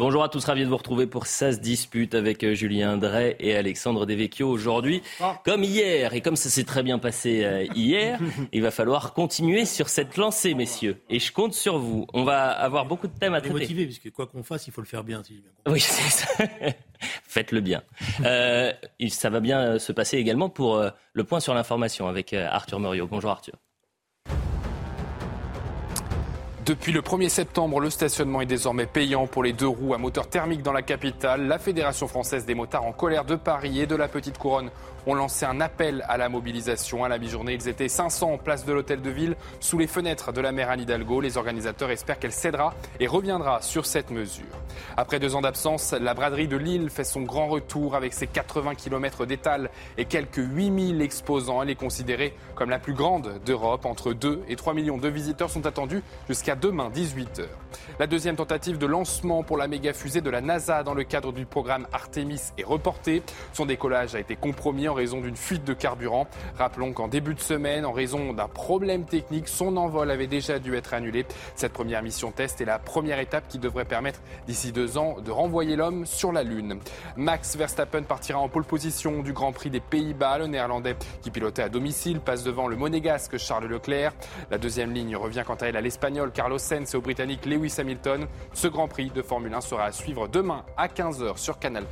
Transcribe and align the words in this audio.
Bonjour 0.00 0.24
à 0.24 0.30
tous, 0.30 0.42
ravi 0.46 0.64
de 0.64 0.66
vous 0.66 0.78
retrouver 0.78 1.06
pour 1.06 1.26
Ça 1.26 1.52
se 1.52 1.58
dispute 1.58 2.14
avec 2.14 2.42
euh, 2.42 2.54
Julien 2.54 2.96
Drey 2.96 3.36
et 3.38 3.54
Alexandre 3.54 4.06
Devecchio 4.06 4.48
aujourd'hui. 4.48 5.02
Comme 5.44 5.62
hier, 5.62 6.14
et 6.14 6.22
comme 6.22 6.36
ça 6.36 6.48
s'est 6.48 6.64
très 6.64 6.82
bien 6.82 6.98
passé 6.98 7.44
euh, 7.44 7.66
hier, 7.74 8.18
il 8.54 8.62
va 8.62 8.70
falloir 8.70 9.12
continuer 9.12 9.66
sur 9.66 9.90
cette 9.90 10.16
lancée, 10.16 10.54
messieurs. 10.54 11.02
Et 11.10 11.18
je 11.18 11.30
compte 11.30 11.52
sur 11.52 11.76
vous. 11.76 12.06
On 12.14 12.24
va 12.24 12.48
avoir 12.48 12.86
beaucoup 12.86 13.08
de 13.08 13.12
thèmes 13.12 13.34
à 13.34 13.42
traiter. 13.42 13.52
motivé, 13.52 13.84
puisque 13.84 14.10
quoi 14.10 14.26
qu'on 14.26 14.42
fasse, 14.42 14.66
il 14.66 14.72
faut 14.72 14.80
le 14.80 14.86
faire 14.86 15.04
bien. 15.04 15.22
Si 15.22 15.34
j'ai 15.34 15.42
bien 15.42 15.50
compris. 15.62 15.74
Oui, 15.74 15.80
c'est 15.80 16.10
ça. 16.10 16.44
Faites-le 17.28 17.60
bien. 17.60 17.82
Euh, 18.24 18.72
ça 19.10 19.28
va 19.28 19.40
bien 19.40 19.78
se 19.78 19.92
passer 19.92 20.16
également 20.16 20.48
pour 20.48 20.82
le 21.12 21.24
point 21.24 21.40
sur 21.40 21.52
l'information 21.52 22.08
avec 22.08 22.32
Arthur 22.32 22.80
Muriot. 22.80 23.06
Bonjour 23.06 23.32
Arthur. 23.32 23.56
Depuis 26.66 26.92
le 26.92 27.00
1er 27.00 27.30
septembre, 27.30 27.80
le 27.80 27.88
stationnement 27.88 28.42
est 28.42 28.46
désormais 28.46 28.84
payant 28.84 29.26
pour 29.26 29.42
les 29.42 29.54
deux 29.54 29.66
roues 29.66 29.94
à 29.94 29.98
moteur 29.98 30.28
thermique 30.28 30.62
dans 30.62 30.74
la 30.74 30.82
capitale. 30.82 31.46
La 31.46 31.58
Fédération 31.58 32.06
française 32.06 32.44
des 32.44 32.54
motards 32.54 32.84
en 32.84 32.92
colère 32.92 33.24
de 33.24 33.34
Paris 33.34 33.80
et 33.80 33.86
de 33.86 33.96
la 33.96 34.08
Petite 34.08 34.36
Couronne 34.36 34.70
ont 35.06 35.14
lancé 35.14 35.44
un 35.44 35.60
appel 35.60 36.04
à 36.08 36.16
la 36.16 36.28
mobilisation. 36.28 37.04
À 37.04 37.08
la 37.08 37.18
mi-journée, 37.18 37.54
ils 37.54 37.68
étaient 37.68 37.88
500 37.88 38.32
en 38.32 38.38
place 38.38 38.64
de 38.64 38.72
l'hôtel 38.72 39.02
de 39.02 39.10
ville, 39.10 39.36
sous 39.60 39.78
les 39.78 39.86
fenêtres 39.86 40.32
de 40.32 40.40
la 40.40 40.52
maire 40.52 40.70
Anne 40.70 40.80
Hidalgo. 40.80 41.20
Les 41.20 41.36
organisateurs 41.36 41.90
espèrent 41.90 42.18
qu'elle 42.18 42.32
cédera 42.32 42.74
et 42.98 43.06
reviendra 43.06 43.62
sur 43.62 43.86
cette 43.86 44.10
mesure. 44.10 44.44
Après 44.96 45.18
deux 45.18 45.34
ans 45.34 45.40
d'absence, 45.40 45.92
la 45.92 46.14
braderie 46.14 46.48
de 46.48 46.56
Lille 46.56 46.90
fait 46.90 47.04
son 47.04 47.22
grand 47.22 47.48
retour 47.48 47.94
avec 47.94 48.12
ses 48.12 48.26
80 48.26 48.74
km 48.74 49.26
d'étal 49.26 49.70
et 49.98 50.04
quelques 50.04 50.38
8000 50.38 51.02
exposants. 51.02 51.62
Elle 51.62 51.70
est 51.70 51.74
considérée 51.74 52.34
comme 52.54 52.70
la 52.70 52.78
plus 52.78 52.94
grande 52.94 53.40
d'Europe. 53.44 53.86
Entre 53.86 54.12
2 54.12 54.42
et 54.48 54.56
3 54.56 54.74
millions 54.74 54.98
de 54.98 55.08
visiteurs 55.08 55.50
sont 55.50 55.66
attendus 55.66 56.02
jusqu'à 56.28 56.54
demain 56.54 56.90
18h. 56.90 57.46
La 57.98 58.06
deuxième 58.06 58.36
tentative 58.36 58.78
de 58.78 58.86
lancement 58.86 59.42
pour 59.42 59.56
la 59.56 59.68
méga 59.68 59.92
fusée 59.92 60.20
de 60.20 60.30
la 60.30 60.40
NASA 60.40 60.82
dans 60.82 60.94
le 60.94 61.04
cadre 61.04 61.32
du 61.32 61.46
programme 61.46 61.86
Artemis 61.92 62.40
est 62.58 62.64
reportée. 62.64 63.22
Son 63.52 63.66
décollage 63.66 64.14
a 64.14 64.20
été 64.20 64.36
compromis 64.36 64.88
en 64.90 64.94
raison 64.94 65.20
d'une 65.20 65.36
fuite 65.36 65.64
de 65.64 65.72
carburant. 65.72 66.26
Rappelons 66.58 66.92
qu'en 66.92 67.08
début 67.08 67.34
de 67.34 67.40
semaine, 67.40 67.86
en 67.86 67.92
raison 67.92 68.32
d'un 68.32 68.48
problème 68.48 69.04
technique, 69.04 69.48
son 69.48 69.76
envol 69.76 70.10
avait 70.10 70.26
déjà 70.26 70.58
dû 70.58 70.74
être 70.76 70.94
annulé. 70.94 71.24
Cette 71.54 71.72
première 71.72 72.02
mission 72.02 72.32
test 72.32 72.60
est 72.60 72.64
la 72.64 72.78
première 72.78 73.18
étape 73.20 73.48
qui 73.48 73.58
devrait 73.58 73.84
permettre 73.84 74.20
d'ici 74.46 74.72
deux 74.72 74.98
ans 74.98 75.16
de 75.24 75.30
renvoyer 75.30 75.76
l'homme 75.76 76.06
sur 76.06 76.32
la 76.32 76.42
Lune. 76.42 76.78
Max 77.16 77.56
Verstappen 77.56 78.02
partira 78.02 78.38
en 78.38 78.48
pole 78.48 78.64
position 78.64 79.22
du 79.22 79.32
Grand 79.32 79.52
Prix 79.52 79.70
des 79.70 79.80
Pays-Bas. 79.80 80.38
Le 80.38 80.46
néerlandais 80.46 80.96
qui 81.22 81.30
pilotait 81.30 81.62
à 81.62 81.68
domicile 81.68 82.20
passe 82.20 82.44
devant 82.44 82.68
le 82.68 82.76
monégasque 82.76 83.38
Charles 83.38 83.66
Leclerc. 83.66 84.12
La 84.50 84.58
deuxième 84.58 84.92
ligne 84.92 85.16
revient 85.16 85.44
quant 85.46 85.54
à 85.54 85.66
elle 85.66 85.76
à 85.76 85.80
l'espagnol 85.80 86.32
Carlos 86.32 86.58
Sainz 86.58 86.94
et 86.94 86.96
au 86.96 87.00
britannique 87.00 87.46
Lewis 87.46 87.74
Hamilton. 87.78 88.26
Ce 88.52 88.68
Grand 88.68 88.88
Prix 88.88 89.10
de 89.10 89.22
Formule 89.22 89.54
1 89.54 89.60
sera 89.60 89.84
à 89.84 89.92
suivre 89.92 90.28
demain 90.28 90.64
à 90.76 90.88
15h 90.88 91.36
sur 91.36 91.58
Canal+. 91.58 91.84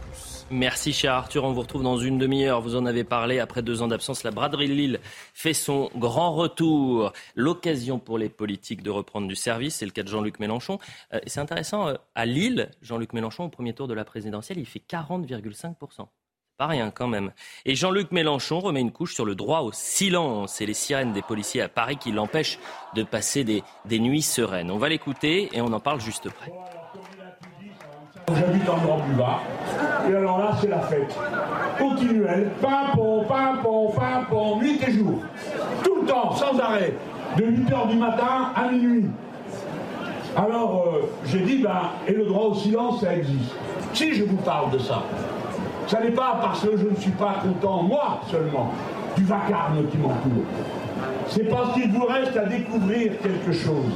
Merci 0.51 0.93
cher 0.93 1.13
Arthur, 1.13 1.45
on 1.45 1.53
vous 1.53 1.61
retrouve 1.61 1.83
dans 1.83 1.99
une 1.99 2.19
demi-heure. 2.19 2.61
Vous 2.61 2.75
en 2.75 2.87
avez 2.89 3.05
parlé, 3.05 3.39
après 3.39 3.63
deux 3.63 3.83
ans 3.83 3.87
d'absence, 3.87 4.25
la 4.25 4.33
braderie 4.33 4.69
de 4.69 4.75
Lille 4.75 5.01
fait 5.33 5.55
son 5.55 5.91
grand 5.95 6.35
retour. 6.35 7.13
L'occasion 7.37 8.01
pour 8.01 8.19
les 8.19 8.29
politiques 8.29 8.83
de 8.83 8.91
reprendre 8.91 9.29
du 9.29 9.37
service, 9.37 9.77
c'est 9.77 9.87
le 9.87 9.93
cas 9.93 10.03
de 10.03 10.09
Jean-Luc 10.09 10.41
Mélenchon. 10.41 10.81
Euh, 11.15 11.21
c'est 11.27 11.41
intéressant, 11.41 11.89
euh, 11.89 11.95
à 12.17 12.27
Lille, 12.27 12.71
Jean-Luc 12.83 13.13
Mélenchon, 13.13 13.45
au 13.45 13.49
premier 13.49 13.75
tour 13.75 13.87
de 13.87 13.95
la 13.95 14.05
présidentielle, 14.05 14.59
il 14.59 14.67
fait 14.67 14.83
40,5%. 14.89 16.09
Pas 16.57 16.67
rien 16.67 16.91
quand 16.91 17.07
même. 17.07 17.31
Et 17.65 17.77
Jean-Luc 17.77 18.11
Mélenchon 18.11 18.59
remet 18.59 18.81
une 18.81 18.91
couche 18.91 19.15
sur 19.15 19.25
le 19.25 19.37
droit 19.37 19.61
au 19.61 19.71
silence 19.71 20.61
et 20.61 20.67
les 20.67 20.75
sirènes 20.75 21.13
des 21.13 21.23
policiers 21.23 21.63
à 21.63 21.69
Paris 21.69 21.99
qui 21.99 22.11
l'empêchent 22.11 22.59
de 22.97 23.05
passer 23.05 23.45
des, 23.45 23.63
des 23.85 24.01
nuits 24.01 24.23
sereines. 24.23 24.73
On 24.73 24.79
va 24.79 24.89
l'écouter 24.89 25.49
et 25.53 25.61
on 25.61 25.73
en 25.73 25.79
parle 25.79 26.01
juste 26.01 26.27
après. 26.27 26.53
J'habite 28.37 28.69
en 28.69 28.77
Grand 28.79 28.99
Boulevard. 28.99 29.43
Et 30.09 30.15
alors 30.15 30.39
là, 30.39 30.51
c'est 30.61 30.69
la 30.69 30.81
fête. 30.81 31.17
Continuelle. 31.79 32.51
Pimpon, 32.61 33.25
pimpon, 33.29 33.93
pimpon, 33.97 34.57
nuit 34.59 34.81
et 34.87 34.93
jour. 34.93 35.21
Tout 35.83 36.03
le 36.03 36.07
temps, 36.07 36.35
sans 36.35 36.59
arrêt. 36.59 36.95
De 37.37 37.45
8h 37.45 37.89
du 37.89 37.97
matin 37.97 38.51
à 38.55 38.69
minuit. 38.71 39.07
Alors, 40.37 40.85
euh, 40.87 41.11
j'ai 41.27 41.41
dit, 41.41 41.59
ben, 41.59 41.91
et 42.07 42.13
le 42.13 42.27
droit 42.27 42.47
au 42.47 42.55
silence, 42.55 43.01
ça 43.01 43.15
existe. 43.15 43.55
Si 43.93 44.15
je 44.15 44.25
vous 44.25 44.37
parle 44.37 44.71
de 44.71 44.79
ça, 44.79 45.03
ça 45.87 46.01
n'est 46.01 46.11
pas 46.11 46.39
parce 46.41 46.61
que 46.61 46.77
je 46.77 46.87
ne 46.87 46.97
suis 46.97 47.11
pas 47.13 47.37
content, 47.43 47.83
moi 47.83 48.21
seulement, 48.31 48.73
du 49.17 49.25
vacarme 49.25 49.87
qui 49.91 49.97
m'entoure. 49.97 50.45
C'est 51.29 51.49
parce 51.49 51.75
qu'il 51.75 51.91
vous 51.91 52.05
reste 52.05 52.37
à 52.37 52.45
découvrir 52.45 53.13
quelque 53.21 53.53
chose. 53.53 53.93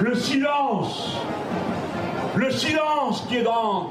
Le 0.00 0.14
silence 0.14 1.18
le 2.36 2.50
silence 2.50 3.24
qui 3.28 3.36
est 3.36 3.42
dans 3.42 3.90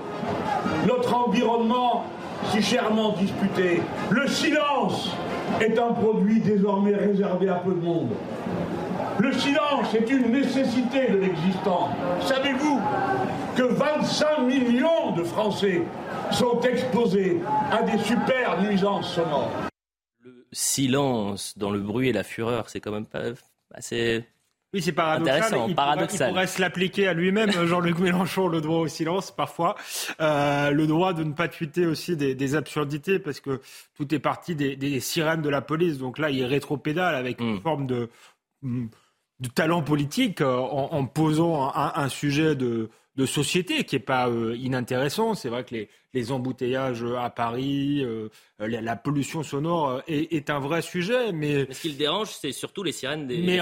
notre 0.87 1.13
environnement 1.13 2.05
si 2.51 2.61
chèrement 2.61 3.13
disputé. 3.13 3.81
Le 4.09 4.27
silence 4.27 5.09
est 5.61 5.77
un 5.79 5.93
produit 5.93 6.39
désormais 6.39 6.95
réservé 6.95 7.49
à 7.49 7.55
peu 7.55 7.71
de 7.71 7.81
monde. 7.81 8.11
Le 9.19 9.31
silence 9.33 9.93
est 9.93 10.09
une 10.09 10.31
nécessité 10.31 11.07
de 11.09 11.17
l'existence. 11.17 11.91
Savez-vous 12.21 12.81
que 13.55 13.63
25 13.63 14.39
millions 14.39 15.11
de 15.15 15.23
Français 15.23 15.83
sont 16.31 16.59
exposés 16.61 17.39
à 17.71 17.83
des 17.83 17.97
super 17.99 18.61
nuisances 18.61 19.13
sonores? 19.13 19.51
Le 20.21 20.47
silence 20.51 21.57
dans 21.57 21.69
le 21.69 21.79
bruit 21.79 22.09
et 22.09 22.13
la 22.13 22.23
fureur, 22.23 22.69
c'est 22.69 22.79
quand 22.79 22.91
même 22.91 23.05
pas 23.05 23.21
assez 23.73 24.25
Oui, 24.73 24.81
c'est 24.81 24.91
paradoxal. 24.91 25.59
Il, 25.67 25.75
paradoxal. 25.75 26.17
Pourrait, 26.17 26.27
il 26.27 26.33
pourrait 26.33 26.47
se 26.47 26.61
l'appliquer 26.61 27.07
à 27.07 27.13
lui-même, 27.13 27.51
Jean-Luc 27.51 27.99
Mélenchon, 27.99 28.47
le 28.47 28.59
droit 28.59 28.79
au 28.79 28.87
silence, 28.87 29.31
parfois. 29.31 29.75
Euh, 30.19 30.71
le 30.71 30.87
droit 30.87 31.13
de 31.13 31.23
ne 31.23 31.33
pas 31.33 31.47
tweeter 31.47 31.85
aussi 31.85 32.17
des, 32.17 32.33
des, 32.33 32.55
absurdités, 32.55 33.19
parce 33.19 33.39
que 33.39 33.61
tout 33.95 34.13
est 34.13 34.19
parti 34.19 34.55
des, 34.55 34.75
des, 34.75 34.99
sirènes 34.99 35.41
de 35.41 35.49
la 35.49 35.61
police. 35.61 35.97
Donc 35.99 36.17
là, 36.17 36.29
il 36.29 36.43
rétropédale 36.43 37.15
avec 37.15 37.39
une 37.39 37.53
Mm. 37.53 37.61
forme 37.61 37.87
de, 37.87 38.09
de 38.63 39.49
talent 39.53 39.83
politique 39.83 40.41
euh, 40.41 40.55
en, 40.55 40.89
en 40.91 41.05
posant 41.05 41.71
un, 41.75 41.93
un 41.95 42.09
sujet 42.09 42.55
de, 42.55 42.89
de 43.15 43.25
société 43.25 43.83
qui 43.83 43.95
est 43.97 43.99
pas 43.99 44.27
euh, 44.29 44.55
inintéressant. 44.57 45.35
C'est 45.35 45.49
vrai 45.49 45.63
que 45.63 45.75
les, 45.75 45.89
les 46.13 46.31
embouteillages 46.31 47.03
à 47.19 47.29
Paris, 47.29 48.03
euh, 48.03 48.29
la, 48.59 48.81
la 48.81 48.95
pollution 48.95 49.43
sonore 49.43 49.89
euh, 49.89 49.99
est, 50.07 50.33
est 50.33 50.49
un 50.49 50.59
vrai 50.59 50.81
sujet, 50.81 51.31
mais 51.31 51.65
Mais 51.67 51.73
ce 51.73 51.81
qui 51.81 51.89
le 51.89 51.95
dérange, 51.97 52.29
c'est 52.31 52.51
surtout 52.51 52.81
les 52.83 52.91
sirènes 52.91 53.27
des. 53.27 53.37
mais 53.37 53.57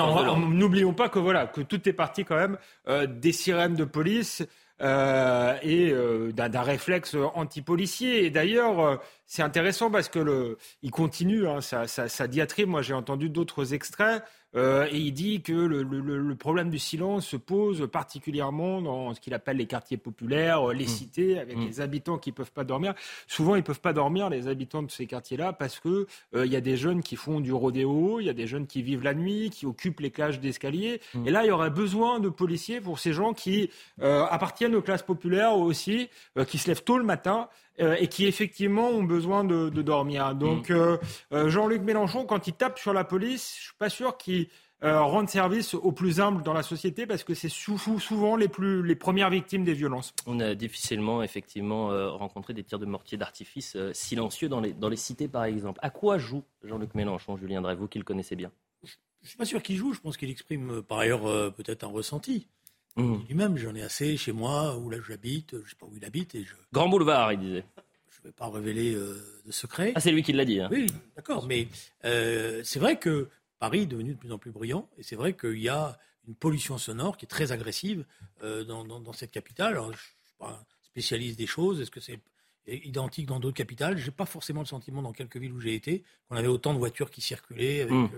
n'oublions 0.49 0.93
pas 0.93 1.09
que 1.09 1.19
voilà 1.19 1.47
que 1.47 1.61
tout 1.61 1.87
est 1.89 1.93
parti 1.93 2.23
quand 2.23 2.37
même 2.37 2.57
euh, 2.87 3.07
des 3.07 3.33
sirènes 3.33 3.75
de 3.75 3.83
police 3.85 4.41
euh, 4.81 5.53
et 5.61 5.91
euh, 5.91 6.31
d'un 6.31 6.61
réflexe 6.61 7.15
anti-policier. 7.35 8.25
Et 8.25 8.29
d'ailleurs, 8.29 8.79
euh, 8.79 8.95
c'est 9.27 9.43
intéressant 9.43 9.91
parce 9.91 10.09
que 10.09 10.19
le, 10.19 10.57
il 10.81 10.91
continue 10.91 11.47
hein, 11.47 11.61
sa, 11.61 11.87
sa- 11.87 12.07
sa 12.07 12.27
diatribe. 12.27 12.67
Moi, 12.69 12.81
j'ai 12.81 12.93
entendu 12.93 13.29
d'autres 13.29 13.73
extraits. 13.73 14.23
Euh, 14.55 14.87
et 14.91 14.97
il 14.97 15.11
dit 15.13 15.41
que 15.41 15.53
le, 15.53 15.83
le- 15.83 15.99
le- 16.01 16.17
le 16.19 16.35
problème 16.35 16.69
du 16.69 16.79
silence 16.79 17.25
se 17.27 17.37
pose 17.37 17.87
particulièrement 17.91 18.81
dans 18.81 19.13
ce 19.13 19.19
qu'il 19.21 19.33
appelle 19.33 19.57
les 19.57 19.65
quartiers 19.67 19.97
populaires, 19.97 20.69
euh, 20.69 20.73
les 20.73 20.87
cités, 20.87 21.39
avec 21.39 21.57
Mmh. 21.57 21.65
les 21.65 21.81
habitants 21.81 22.17
qui 22.17 22.31
peuvent 22.31 22.51
pas 22.51 22.63
dormir. 22.63 22.93
Souvent, 23.27 23.55
ils 23.55 23.63
peuvent 23.63 23.79
pas 23.81 23.93
dormir, 23.93 24.29
les 24.29 24.47
habitants 24.47 24.83
de 24.83 24.91
ces 24.91 25.05
quartiers-là, 25.07 25.53
parce 25.53 25.79
que 25.79 26.07
euh, 26.35 26.45
y 26.45 26.55
a 26.55 26.61
des 26.61 26.77
jeunes 26.77 27.01
qui 27.01 27.15
font 27.15 27.39
du 27.39 27.53
rodéo, 27.53 28.19
il 28.19 28.25
y 28.25 28.29
a 28.29 28.33
des 28.33 28.47
jeunes 28.47 28.67
qui 28.67 28.81
vivent 28.81 29.03
la 29.03 29.13
nuit, 29.13 29.49
qui 29.49 29.65
occupent 29.65 29.99
les 30.01 30.11
cages 30.11 30.39
d'escalier. 30.39 31.01
Mmh. 31.13 31.27
Et 31.27 31.31
là, 31.31 31.43
il 31.45 31.47
y 31.47 31.51
aurait 31.51 31.69
besoin 31.69 32.19
de 32.19 32.29
policiers 32.29 32.81
pour 32.81 32.99
ces 32.99 33.13
gens 33.13 33.33
qui 33.33 33.69
euh, 34.01 34.25
appartiennent 34.29 34.75
aux 34.75 34.81
classes 34.81 35.03
populaires 35.03 35.55
aussi, 35.57 36.09
qui 36.47 36.57
se 36.57 36.67
lèvent 36.67 36.83
tôt 36.83 36.97
le 36.97 37.03
matin. 37.03 37.47
Euh, 37.79 37.95
et 37.99 38.07
qui 38.07 38.25
effectivement 38.25 38.89
ont 38.89 39.03
besoin 39.03 39.43
de, 39.43 39.69
de 39.69 39.81
dormir. 39.81 40.35
Donc 40.35 40.69
Mmh. 40.69 40.73
euh, 40.73 40.97
euh, 41.33 41.49
Jean-Luc 41.49 41.81
Mélenchon, 41.81 42.25
quand 42.25 42.47
il 42.47 42.53
tape 42.53 42.77
sur 42.79 42.93
la 42.93 43.03
police, 43.03 43.55
je 43.57 43.63
suis 43.65 43.75
pas 43.77 43.89
sûr 43.89 44.17
qu'il 44.17 44.47
euh, 44.83 44.99
rende 45.01 45.29
service 45.29 45.75
aux 45.75 45.91
plus 45.91 46.19
humbles 46.19 46.41
dans 46.43 46.53
la 46.53 46.63
société 46.63 47.05
parce 47.05 47.23
que 47.23 47.33
c'est 47.35 47.49
sou- 47.49 47.77
sou- 47.77 47.99
souvent 47.99 48.35
les 48.35 48.47
plus 48.47 48.81
les 48.83 48.95
premières 48.95 49.29
victimes 49.29 49.63
des 49.63 49.73
violences. 49.73 50.13
On 50.25 50.39
a 50.39 50.55
difficilement, 50.55 51.21
effectivement, 51.21 51.91
euh, 51.91 52.09
rencontré 52.09 52.53
des 52.53 52.63
tirs 52.63 52.79
de 52.79 52.85
mortier 52.87 53.17
d'artifice 53.17 53.75
euh, 53.75 53.93
silencieux 53.93 54.49
dans 54.49 54.59
les, 54.59 54.73
dans 54.73 54.89
les 54.89 54.95
cités, 54.97 55.27
par 55.27 55.43
exemple. 55.45 55.79
À 55.83 55.91
quoi 55.91 56.17
joue 56.17 56.43
Jean-Luc 56.63 56.95
Mélenchon, 56.95 57.37
Julien 57.37 57.61
Drey, 57.61 57.75
vous 57.75 57.87
qui 57.87 57.99
le 57.99 58.03
connaissez 58.03 58.35
bien? 58.35 58.51
Je 59.23 59.27
suis 59.29 59.37
pas 59.37 59.45
sûr 59.45 59.61
qu'il 59.61 59.75
joue. 59.77 59.93
Je 59.93 59.99
pense 59.99 60.17
qu'il 60.17 60.31
exprime 60.31 60.81
par 60.81 60.97
ailleurs 60.97 61.53
peut-être 61.53 61.83
un 61.83 61.89
ressenti. 61.89 62.47
Mmh. 62.95 63.15
Lui-même, 63.27 63.57
j'en 63.57 63.75
ai 63.75 63.81
assez 63.81 64.17
chez 64.17 64.31
moi, 64.31 64.77
où 64.77 64.89
là 64.89 64.97
j'habite, 65.07 65.55
je 65.63 65.69
sais 65.69 65.75
pas 65.75 65.85
où 65.85 65.95
il 65.95 66.05
habite. 66.05 66.35
Et 66.35 66.43
je... 66.43 66.53
Grand 66.71 66.89
boulevard, 66.89 67.33
il 67.33 67.39
disait. 67.39 67.65
Je 68.09 68.19
ne 68.19 68.23
vais 68.25 68.33
pas 68.33 68.49
révéler 68.49 68.93
de 68.93 69.51
secret. 69.51 69.93
Ah, 69.95 69.99
c'est 69.99 70.11
lui 70.11 70.23
qui 70.23 70.33
l'a 70.33 70.45
dit. 70.45 70.59
Hein. 70.59 70.69
Oui, 70.71 70.87
d'accord. 71.15 71.47
Mais 71.47 71.67
c'est 72.03 72.79
vrai 72.79 72.99
que 72.99 73.29
Paris 73.59 73.81
est 73.81 73.87
devenu 73.87 74.13
de 74.13 74.19
plus 74.19 74.31
en 74.31 74.37
plus 74.37 74.51
brillant, 74.51 74.89
et 74.97 75.03
c'est 75.03 75.15
vrai 75.15 75.33
qu'il 75.33 75.59
y 75.59 75.69
a 75.69 75.97
une 76.27 76.35
pollution 76.35 76.77
sonore 76.77 77.17
qui 77.17 77.25
est 77.25 77.29
très 77.29 77.51
agressive 77.51 78.05
dans, 78.41 78.83
dans, 78.83 79.13
cette 79.13 79.31
capitale. 79.31 79.73
Alors, 79.73 79.85
je 79.85 79.91
ne 79.91 79.97
suis 79.97 80.35
pas 80.37 80.63
spécialiste 80.83 81.37
des 81.37 81.47
choses. 81.47 81.81
Est-ce 81.81 81.91
que 81.91 82.01
c'est 82.01 82.19
identique 82.67 83.25
dans 83.25 83.39
d'autres 83.39 83.57
capitales? 83.57 83.97
Je 83.97 84.05
n'ai 84.05 84.11
pas 84.11 84.25
forcément 84.25 84.61
le 84.61 84.67
sentiment 84.67 85.01
dans 85.01 85.13
quelques 85.13 85.37
villes 85.37 85.53
où 85.53 85.59
j'ai 85.59 85.73
été 85.73 86.03
qu'on 86.29 86.35
avait 86.35 86.47
autant 86.47 86.73
de 86.73 86.79
voitures 86.79 87.09
qui 87.09 87.21
circulaient 87.21 87.81
avec. 87.81 87.93
Mmh 87.93 88.09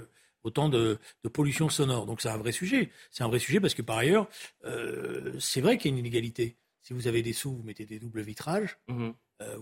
autant 0.44 0.69
de, 0.69 1.00
pollution 1.34 1.69
sonore. 1.69 2.06
Donc 2.06 2.22
c'est 2.22 2.30
un 2.30 2.38
vrai 2.38 2.51
sujet. 2.51 2.92
C'est 3.12 3.24
un 3.24 3.28
vrai 3.28 3.40
sujet 3.40 3.60
parce 3.60 3.74
que 3.74 3.81
par 3.81 3.98
ailleurs, 3.98 4.28
euh, 4.66 5.34
c'est 5.40 5.62
vrai 5.62 5.78
qu'il 5.78 5.92
y 5.92 5.94
a 5.94 5.98
une 5.98 6.06
inégalité. 6.06 6.57
Si 6.81 6.94
vous 6.94 7.07
avez 7.07 7.22
des 7.22 7.34
sous, 7.34 7.56
vous 7.56 7.63
mettez 7.63 7.86
des 7.86 8.00
doubles 8.00 8.22
vitrages. 8.22 8.78
Mmh 8.88 9.10
euh, 9.10 9.12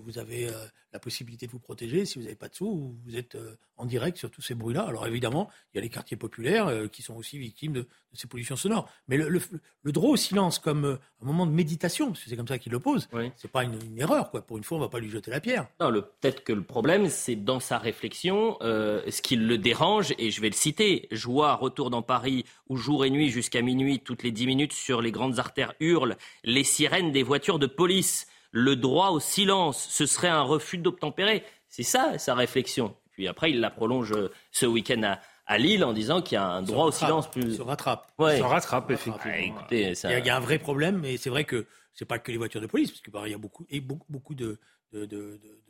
vous 0.04 0.18
avez 0.18 0.48
euh, 0.48 0.52
la 0.94 1.00
possibilité 1.00 1.46
de 1.46 1.52
vous 1.52 1.60
protéger. 1.60 2.06
Si 2.06 2.18
vous 2.18 2.24
n'avez 2.24 2.36
pas 2.36 2.50
de 2.50 2.56
sous, 2.56 2.96
vous 3.06 3.16
êtes 3.16 3.36
euh, 3.36 3.56
en 3.78 3.86
direct 3.86 4.18
sur 4.18 4.30
tous 4.30 4.42
ces 4.42 4.56
bruits-là. 4.56 4.84
Alors 4.84 5.08
évidemment, 5.08 5.50
il 5.74 5.78
y 5.78 5.80
a 5.80 5.82
les 5.82 5.90
quartiers 5.90 6.18
populaires 6.18 6.90
qui 6.92 7.02
sont 7.02 7.16
aussi 7.16 7.38
victimes 7.38 7.74
de, 7.74 7.88
ces 8.14 8.28
pollutions 8.28 8.56
sonores. 8.56 8.90
Mais 9.08 9.18
le, 9.18 9.42
droit 9.86 10.12
au 10.12 10.16
silence 10.18 10.60
comme 10.60 11.00
un 11.22 11.26
moment 11.26 11.46
de 11.46 11.52
méditation, 11.52 12.08
parce 12.08 12.24
que 12.24 12.30
c'est 12.30 12.36
comme 12.36 12.48
ça 12.48 12.60
qu'il 12.60 12.72
le 12.72 12.80
pose, 12.80 13.08
oui. 13.14 13.32
c'est 13.38 13.50
pas 13.50 13.64
une, 13.64 13.98
erreur. 13.98 14.30
Quoi. 14.30 14.42
Pour 14.46 14.58
une 14.58 14.64
fois, 14.64 14.78
on 14.78 14.82
ne 14.82 14.86
va 14.86 14.90
pas 14.90 15.00
lui 15.00 15.10
jeter 15.10 15.32
la 15.32 15.40
pierre. 15.40 15.68
Non, 15.80 15.92
peut-être 15.92 16.44
que 16.44 16.54
le 16.54 16.62
problème, 16.62 17.08
c'est 17.08 17.36
dans 17.36 17.60
sa 17.60 17.78
réflexion, 17.78 18.58
ce 18.62 19.22
qui 19.22 19.38
le 19.38 19.58
dérange, 19.58 20.14
et 20.18 20.30
je 20.30 20.42
vais 20.42 20.50
le 20.50 20.56
citer, 20.56 21.08
Joie 21.12 21.56
retour 21.56 21.90
dans 21.90 22.02
Paris 22.02 22.46
où 22.70 22.78
jour 22.78 23.06
et 23.06 23.10
nuit 23.10 23.30
jusqu'à 23.30 23.62
minuit, 23.62 24.00
toutes 24.00 24.24
les 24.24 24.32
dix 24.32 24.46
minutes 24.46 24.74
sur 24.74 25.02
les 25.02 25.12
grandes 25.12 25.40
artères 25.40 25.74
hurlent 25.80 26.18
les 26.44 26.64
sirènes 26.64 27.12
des 27.12 27.24
voitures 27.24 27.60
de 27.60 27.68
police 27.68 28.28
le 28.52 28.76
droit 28.76 29.10
au 29.10 29.20
silence, 29.20 29.88
ce 29.90 30.06
serait 30.06 30.28
un 30.28 30.42
refus 30.42 30.78
d'obtempérer. 30.78 31.44
C'est 31.68 31.84
ça 31.84 32.18
sa 32.18 32.36
réflexion. 32.36 32.96
Puis 33.12 33.28
après, 33.28 33.52
il 33.52 33.60
la 33.60 33.72
prolonge 33.72 34.12
euh, 34.12 34.32
ce 34.52 34.66
week-end 34.66 35.02
à, 35.04 35.58
Lille 35.58 35.84
en 35.84 35.92
disant 35.92 36.22
qu'il 36.22 36.36
y 36.36 36.38
a 36.38 36.48
un 36.48 36.62
droit 36.62 36.86
au 36.86 36.92
silence 36.92 37.30
plus. 37.30 37.58
Se 37.58 37.62
rattrape. 37.62 38.10
Se 38.18 38.42
rattrape, 38.42 38.90
effectivement. 38.92 39.68
il, 39.70 39.80
y 39.80 40.30
a, 40.30 40.36
un 40.38 40.40
vrai 40.40 40.60
problème, 40.60 41.00
mais 41.00 41.18
c'est 41.18 41.30
vrai 41.30 41.44
que 41.44 41.66
c'est 41.94 42.06
pas 42.06 42.20
que 42.20 42.32
les 42.32 42.38
voitures 42.38 42.62
de 42.62 42.68
police, 42.68 42.90
parce 42.90 43.02
qu'il 43.02 43.12
bah, 43.12 43.28
y 43.28 43.34
a 43.34 43.38
beaucoup, 43.38 43.66
et 43.70 43.82
beaucoup, 43.82 44.08
beaucoup 44.10 44.34
de, 44.34 44.60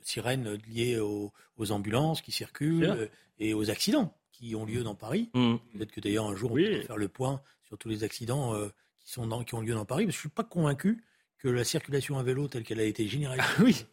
sirènes 0.03 0.59
liées 0.67 0.99
aux, 0.99 1.31
ambulances 1.71 2.21
qui 2.21 2.31
circulent 2.31 2.85
euh, 2.85 3.07
et 3.39 3.55
aux 3.55 3.71
accidents 3.71 4.15
qui 4.31 4.55
ont 4.55 4.65
lieu 4.65 4.83
dans 4.83 4.95
Paris. 4.95 5.29
Mm. 5.33 5.55
Peut-être 5.73 5.91
que 5.91 5.99
d'ailleurs 5.99 6.25
un 6.25 6.35
jour 6.35 6.51
on 6.51 6.55
oui. 6.55 6.83
faire 6.83 6.97
le 6.97 7.07
point 7.07 7.41
sur 7.67 7.77
tous 7.77 7.89
les 7.89 8.03
accidents 8.03 8.53
euh, 8.53 8.69
qui, 8.99 9.11
sont 9.11 9.43
qui 9.43 9.55
ont 9.55 9.61
lieu 9.61 9.73
dans 9.73 9.85
Paris, 9.85 10.05
parce 10.05 10.15
que 10.15 10.17
je 10.17 10.27
suis 10.27 10.29
pas 10.29 10.43
convaincu 10.43 11.03
que 11.41 11.49
la 11.49 11.63
circulation 11.63 12.17
à 12.17 12.23
vélo 12.23 12.47
telle 12.47 12.63
qu'elle 12.63 12.79
a 12.79 12.83
été 12.83 13.07
généralisée 13.07 13.47
ah 13.57 13.63
oui. 13.63 13.85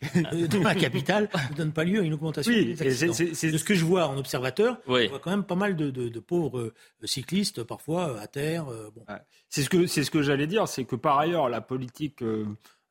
dans 0.51 0.63
la 0.63 0.75
capitale 0.75 1.29
ne 1.51 1.57
donne 1.57 1.73
pas 1.73 1.85
lieu 1.85 2.01
à 2.01 2.03
une 2.03 2.15
augmentation 2.15 2.53
des 2.53 2.81
accidents. 2.83 3.13
C'est 3.33 3.51
de 3.51 3.59
ce 3.59 3.65
que 3.65 3.75
je 3.75 3.85
vois 3.85 4.07
en 4.07 4.19
observateur, 4.19 4.79
oui. 4.87 5.07
on 5.07 5.11
voit 5.11 5.19
quand 5.19 5.31
même 5.31 5.45
pas 5.45 5.55
mal 5.55 5.77
de, 5.77 6.21
pauvres 6.21 6.59
euh, 6.59 6.75
cyclistes, 7.05 7.63
parfois 7.63 8.11
euh, 8.11 8.21
à 8.21 8.27
terre. 8.27 8.69
Euh, 8.69 8.91
bon. 8.95 9.03
C'est 9.49 9.63
ce 9.63 9.71
que, 9.71 9.87
ce 9.87 10.11
que 10.11 10.23
j'allais 10.23 10.47
dire, 10.47 10.69
c'est 10.69 10.85
que 10.85 10.97
par 10.97 11.19
ailleurs, 11.19 11.49
la 11.49 11.61
politique 11.61 12.23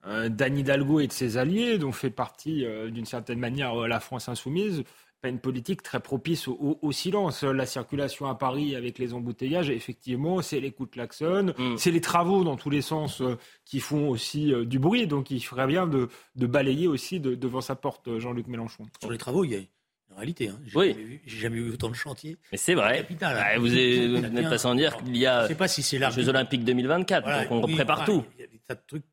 d'Anne 0.04 0.58
Hidalgo 0.58 1.00
et 1.00 1.08
de 1.08 1.12
ses 1.12 1.38
alliés, 1.38 1.78
dont 1.78 1.92
fait 1.92 2.10
partie 2.10 2.66
d'une 2.90 3.06
certaine 3.06 3.40
manière 3.40 3.76
la 3.88 4.00
France 4.00 4.30
insoumise, 4.30 4.84
pas 5.22 5.30
une 5.30 5.40
politique 5.40 5.82
très 5.82 6.00
propice 6.00 6.48
au, 6.48 6.92
silence. 6.92 7.44
La 7.44 7.66
circulation 7.66 8.28
à 8.28 8.36
Paris 8.36 8.76
avec 8.76 9.00
les 9.00 9.14
embouteillages, 9.14 9.70
effectivement, 9.70 10.42
c'est 10.42 10.60
les 10.60 10.72
coups 10.72 10.90
de 10.90 10.94
klaxon, 10.94 11.54
mm. 11.58 11.78
c'est 11.78 11.92
les 11.92 12.02
travaux 12.02 12.44
dans 12.44 12.56
tous 12.56 12.70
les 12.70 12.82
sens 12.82 13.22
euh, 13.22 13.38
qui 13.66 13.80
font 13.80 14.10
aussi 14.10 14.54
euh, 14.54 14.66
du 14.66 14.80
bruit. 14.80 15.08
Donc 15.08 15.32
il 15.32 15.40
ferait 15.40 15.68
bien 15.68 15.88
de, 15.88 16.10
balayer 16.36 16.88
aussi 16.88 17.20
devant 17.20 17.62
sa 17.62 17.76
porte 17.76 18.08
euh, 18.08 18.20
Jean-Luc 18.20 18.48
Mélenchon. 18.48 18.86
Sur 19.00 19.12
les 19.12 19.18
travaux, 19.18 19.44
il 19.44 19.52
y 19.52 19.56
a 19.56 19.58
une 19.58 19.68
réalité. 20.16 20.50
Hein. 20.50 20.60
J'ai 20.66 20.78
oui. 20.78 21.20
jamais, 21.26 21.58
vu 21.58 21.74
autant 21.74 21.90
de 21.90 21.96
chantiers. 21.96 22.38
Mais 22.52 22.58
c'est 22.58 22.76
vrai. 22.76 23.08
Hein. 23.22 23.60
vous 23.60 23.70
n'êtes 23.70 24.50
pas 24.50 24.58
sans 24.60 24.76
dire 24.76 24.98
qu'il 24.98 25.18
y 25.18 25.26
a 25.26 25.48
pas 25.56 25.68
si 25.68 25.98
les 25.98 26.12
Jeux 26.12 26.30
Olympiques 26.30 26.64
2024. 26.64 27.50
donc 27.50 27.64
on 27.64 27.68
prépare 27.68 28.06
tout. 28.06 28.24
Il 28.38 28.42
y 28.42 28.44
a 28.44 28.48
des 28.48 28.60
tas 28.60 28.76
de 28.76 28.82
trucs, 28.86 29.06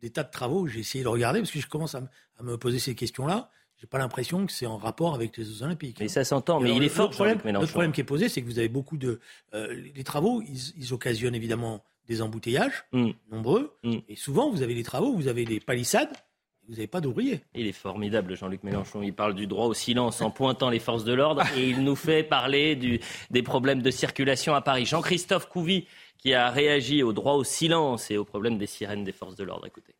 des 0.00 0.10
tas 0.10 0.24
de 0.24 0.30
travaux. 0.30 0.66
J'ai 0.66 0.80
essayé 0.80 1.04
de 1.04 1.08
regarder 1.08 1.38
parce 1.38 1.52
que 1.52 1.60
je 1.60 1.68
commence 1.68 1.94
à 1.94 2.02
me 2.42 2.56
poser 2.58 2.80
ces 2.80 2.96
questions-là 2.96 3.48
j'ai 3.82 3.88
pas 3.88 3.98
l'impression 3.98 4.46
que 4.46 4.52
c'est 4.52 4.66
en 4.66 4.76
rapport 4.76 5.12
avec 5.12 5.36
les 5.36 5.44
Jeux 5.44 5.64
Olympiques. 5.64 5.96
Mais 5.98 6.06
ça 6.06 6.22
s'entend, 6.22 6.60
mais 6.60 6.72
il 6.72 6.84
est 6.84 6.88
fort, 6.88 7.10
problème, 7.10 7.40
Le 7.44 7.66
problème 7.66 7.90
qui 7.90 8.00
est 8.00 8.04
posé, 8.04 8.28
c'est 8.28 8.40
que 8.40 8.46
vous 8.46 8.60
avez 8.60 8.68
beaucoup 8.68 8.96
de. 8.96 9.18
Euh, 9.54 9.74
les 9.96 10.04
travaux, 10.04 10.40
ils, 10.40 10.94
occasionnent 10.94 11.34
évidemment 11.34 11.82
des 12.06 12.22
embouteillages, 12.22 12.84
mm. 12.92 13.10
nombreux, 13.32 13.76
mm. 13.82 13.96
et 14.08 14.14
souvent, 14.14 14.50
vous 14.50 14.62
avez 14.62 14.76
des 14.76 14.84
travaux, 14.84 15.12
vous 15.14 15.26
avez 15.26 15.44
des 15.44 15.58
palissades, 15.58 16.12
vous 16.68 16.74
n'avez 16.74 16.86
pas 16.86 17.00
d'ouvriers. 17.00 17.40
Il 17.56 17.66
est 17.66 17.72
formidable, 17.72 18.36
Jean-Luc 18.36 18.62
Mélenchon. 18.62 19.02
Il 19.02 19.14
parle 19.14 19.34
du 19.34 19.48
droit 19.48 19.66
au 19.66 19.74
silence 19.74 20.22
en 20.22 20.30
pointant 20.30 20.70
les 20.70 20.78
forces 20.78 21.02
de 21.02 21.12
l'ordre 21.12 21.42
et 21.56 21.68
il 21.68 21.82
nous 21.82 21.96
fait 21.96 22.22
parler 22.22 22.76
du, 22.76 23.00
des 23.30 23.42
problèmes 23.42 23.82
de 23.82 23.90
circulation 23.90 24.54
à 24.54 24.60
Paris. 24.60 24.86
Jean-Christophe 24.86 25.48
Couvi, 25.48 25.88
qui 26.18 26.34
a 26.34 26.50
réagi 26.50 27.02
au 27.02 27.12
droit 27.12 27.34
au 27.34 27.42
silence 27.42 28.12
et 28.12 28.16
au 28.16 28.24
problème 28.24 28.58
des 28.58 28.68
sirènes 28.68 29.02
des 29.02 29.10
forces 29.10 29.34
de 29.34 29.42
l'ordre. 29.42 29.66
Écoutez. 29.66 29.96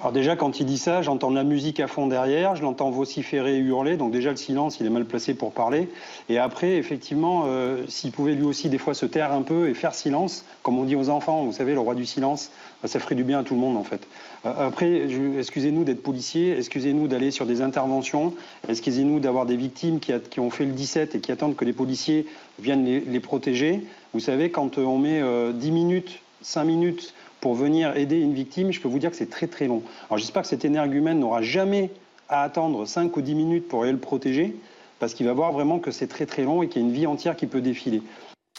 Alors 0.00 0.10
déjà, 0.10 0.34
quand 0.34 0.58
il 0.58 0.66
dit 0.66 0.76
ça, 0.76 1.02
j'entends 1.02 1.30
la 1.30 1.44
musique 1.44 1.78
à 1.78 1.86
fond 1.86 2.08
derrière, 2.08 2.56
je 2.56 2.62
l'entends 2.62 2.90
vociférer, 2.90 3.58
hurler, 3.58 3.96
donc 3.96 4.10
déjà 4.10 4.30
le 4.30 4.36
silence, 4.36 4.80
il 4.80 4.86
est 4.86 4.90
mal 4.90 5.04
placé 5.04 5.34
pour 5.34 5.52
parler. 5.52 5.88
Et 6.28 6.36
après, 6.36 6.72
effectivement, 6.72 7.44
euh, 7.46 7.84
s'il 7.86 8.10
pouvait 8.10 8.34
lui 8.34 8.42
aussi 8.42 8.68
des 8.68 8.78
fois 8.78 8.94
se 8.94 9.06
taire 9.06 9.32
un 9.32 9.42
peu 9.42 9.68
et 9.68 9.74
faire 9.74 9.94
silence, 9.94 10.44
comme 10.64 10.78
on 10.78 10.84
dit 10.84 10.96
aux 10.96 11.10
enfants, 11.10 11.44
vous 11.44 11.52
savez, 11.52 11.74
le 11.74 11.80
roi 11.80 11.94
du 11.94 12.06
silence, 12.06 12.50
bah, 12.82 12.88
ça 12.88 12.98
ferait 12.98 13.14
du 13.14 13.22
bien 13.22 13.38
à 13.38 13.42
tout 13.44 13.54
le 13.54 13.60
monde 13.60 13.76
en 13.76 13.84
fait. 13.84 14.04
Euh, 14.46 14.66
après, 14.66 15.06
excusez-nous 15.38 15.84
d'être 15.84 16.02
policiers, 16.02 16.58
excusez-nous 16.58 17.06
d'aller 17.06 17.30
sur 17.30 17.46
des 17.46 17.62
interventions, 17.62 18.34
excusez-nous 18.68 19.20
d'avoir 19.20 19.46
des 19.46 19.56
victimes 19.56 20.00
qui, 20.00 20.40
ont 20.40 20.50
fait 20.50 20.64
le 20.64 20.72
17 20.72 21.14
et 21.14 21.20
qui 21.20 21.30
attendent 21.30 21.54
que 21.54 21.64
les 21.64 21.72
policiers 21.72 22.26
viennent 22.58 22.84
les, 22.84 23.20
protéger. 23.20 23.86
Vous 24.12 24.20
savez, 24.20 24.50
quand 24.50 24.76
on 24.76 24.98
met 24.98 25.20
10 25.20 25.22
euh, 25.22 25.52
minutes, 25.70 26.20
5 26.42 26.64
minutes 26.64 27.14
pour 27.44 27.54
venir 27.54 27.94
aider 27.94 28.18
une 28.20 28.32
victime, 28.32 28.72
je 28.72 28.80
peux 28.80 28.88
vous 28.88 28.98
dire 28.98 29.10
que 29.10 29.16
c'est 29.16 29.28
très 29.28 29.46
très 29.46 29.66
long. 29.66 29.82
Alors 30.08 30.16
j'espère 30.16 30.40
que 30.40 30.48
cet 30.48 30.64
énergumène 30.64 31.20
n'aura 31.20 31.42
jamais 31.42 31.90
à 32.30 32.40
attendre 32.40 32.86
5 32.86 33.14
ou 33.14 33.20
10 33.20 33.34
minutes 33.34 33.68
pour 33.68 33.82
aller 33.82 33.92
le 33.92 33.98
protéger, 33.98 34.56
parce 34.98 35.12
qu'il 35.12 35.26
va 35.26 35.34
voir 35.34 35.52
vraiment 35.52 35.78
que 35.78 35.90
c'est 35.90 36.06
très 36.06 36.24
très 36.24 36.42
long 36.42 36.62
et 36.62 36.68
qu'il 36.68 36.80
y 36.80 36.84
a 36.86 36.88
une 36.88 36.94
vie 36.94 37.06
entière 37.06 37.36
qui 37.36 37.46
peut 37.46 37.60
défiler. 37.60 38.00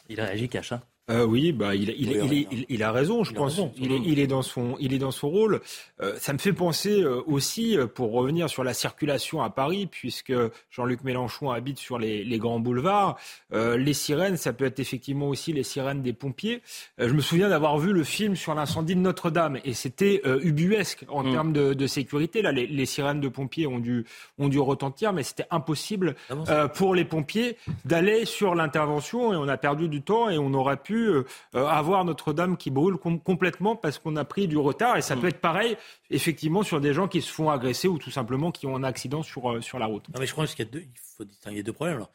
Il 0.07 0.21
a 0.21 0.25
réagi, 0.25 0.49
Cacha 0.49 0.81
euh, 1.11 1.23
oui, 1.23 1.51
bah, 1.51 1.75
il, 1.75 1.89
il, 1.89 2.47
il, 2.51 2.65
il, 2.67 2.83
a 2.83 2.91
raison, 2.91 3.23
je 3.23 3.31
pense. 3.31 3.61
il, 3.77 3.91
est, 3.91 4.01
il, 4.03 4.17
est, 4.17 4.25
dans 4.25 4.41
son, 4.41 4.75
il 4.79 4.91
est 4.91 4.97
dans 4.97 5.11
son 5.11 5.29
rôle. 5.29 5.61
Euh, 6.01 6.15
ça 6.17 6.33
me 6.33 6.39
fait 6.39 6.53
penser 6.53 7.03
euh, 7.03 7.21
aussi, 7.27 7.77
pour 7.93 8.11
revenir 8.11 8.49
sur 8.49 8.63
la 8.63 8.73
circulation 8.73 9.43
à 9.43 9.51
Paris, 9.51 9.85
puisque 9.85 10.33
Jean-Luc 10.71 11.03
Mélenchon 11.03 11.51
habite 11.51 11.77
sur 11.77 11.99
les, 11.99 12.23
les 12.23 12.37
grands 12.39 12.59
boulevards, 12.59 13.17
les 13.51 13.93
sirènes, 13.93 14.37
ça 14.37 14.51
peut 14.51 14.65
être 14.65 14.79
effectivement 14.79 15.29
aussi 15.29 15.53
les 15.53 15.63
sirènes 15.63 16.01
des 16.01 16.13
pompiers. 16.13 16.61
je 16.97 17.13
me 17.13 17.21
souviens 17.21 17.49
d'avoir 17.49 17.77
vu 17.77 17.93
le 17.93 18.03
film 18.03 18.35
sur 18.35 18.55
l'incendie 18.55 18.95
de 18.95 18.99
Notre-Dame, 18.99 19.59
et 19.63 19.73
c'était 19.73 20.21
ubuesque 20.41 21.05
en 21.09 21.23
mm. 21.23 21.31
termes 21.31 21.53
de, 21.53 21.73
de, 21.73 21.87
sécurité. 21.87 22.41
Là, 22.41 22.51
les, 22.51 22.67
les, 22.67 22.85
sirènes 22.85 23.21
de 23.21 23.29
pompiers 23.29 23.67
ont 23.67 23.79
dû, 23.79 24.05
ont 24.39 24.47
dû 24.47 24.59
retentir, 24.59 25.13
mais 25.13 25.23
c'était 25.23 25.47
impossible 25.51 26.15
ah 26.47 26.67
pour 26.67 26.95
les 26.95 27.05
pompiers 27.05 27.57
d'aller 27.85 28.25
sur 28.25 28.55
l'intervention, 28.55 29.33
et 29.33 29.35
on 29.35 29.47
a 29.47 29.57
perdu 29.57 29.87
du 29.87 30.01
temps, 30.01 30.29
et 30.29 30.37
on 30.37 30.53
aurait 30.53 30.77
pu 30.77 30.94
euh, 30.95 31.25
avoir 31.53 32.05
Notre-Dame 32.05 32.57
qui 32.57 32.71
brûle 32.71 32.97
complètement 32.97 33.75
parce 33.75 33.99
qu'on 33.99 34.15
a 34.15 34.25
pris 34.25 34.47
du 34.47 34.57
retard. 34.57 34.97
Et 34.97 35.01
ça 35.01 35.15
mm. 35.15 35.21
peut 35.21 35.27
être 35.27 35.41
pareil, 35.41 35.77
effectivement, 36.09 36.63
sur 36.63 36.81
des 36.81 36.93
gens 36.93 37.07
qui 37.07 37.21
se 37.21 37.31
font 37.31 37.49
agresser 37.49 37.87
ou 37.87 37.97
tout 37.97 38.11
simplement 38.11 38.51
qui 38.51 38.67
ont 38.67 38.75
un 38.75 38.83
accident 38.83 39.23
sur, 39.23 39.51
euh, 39.51 39.61
sur 39.61 39.79
la 39.79 39.85
route. 39.85 40.07
Non, 40.09 40.19
mais 40.19 40.25
je 40.25 40.31
crois 40.31 40.45
qu'il 40.47 40.59
y 40.59 40.67
a 40.67 40.71
deux, 40.71 40.81
il 40.81 40.99
faut 41.17 41.23
distinguer 41.23 41.63
deux 41.63 41.73
problèmes. 41.73 42.05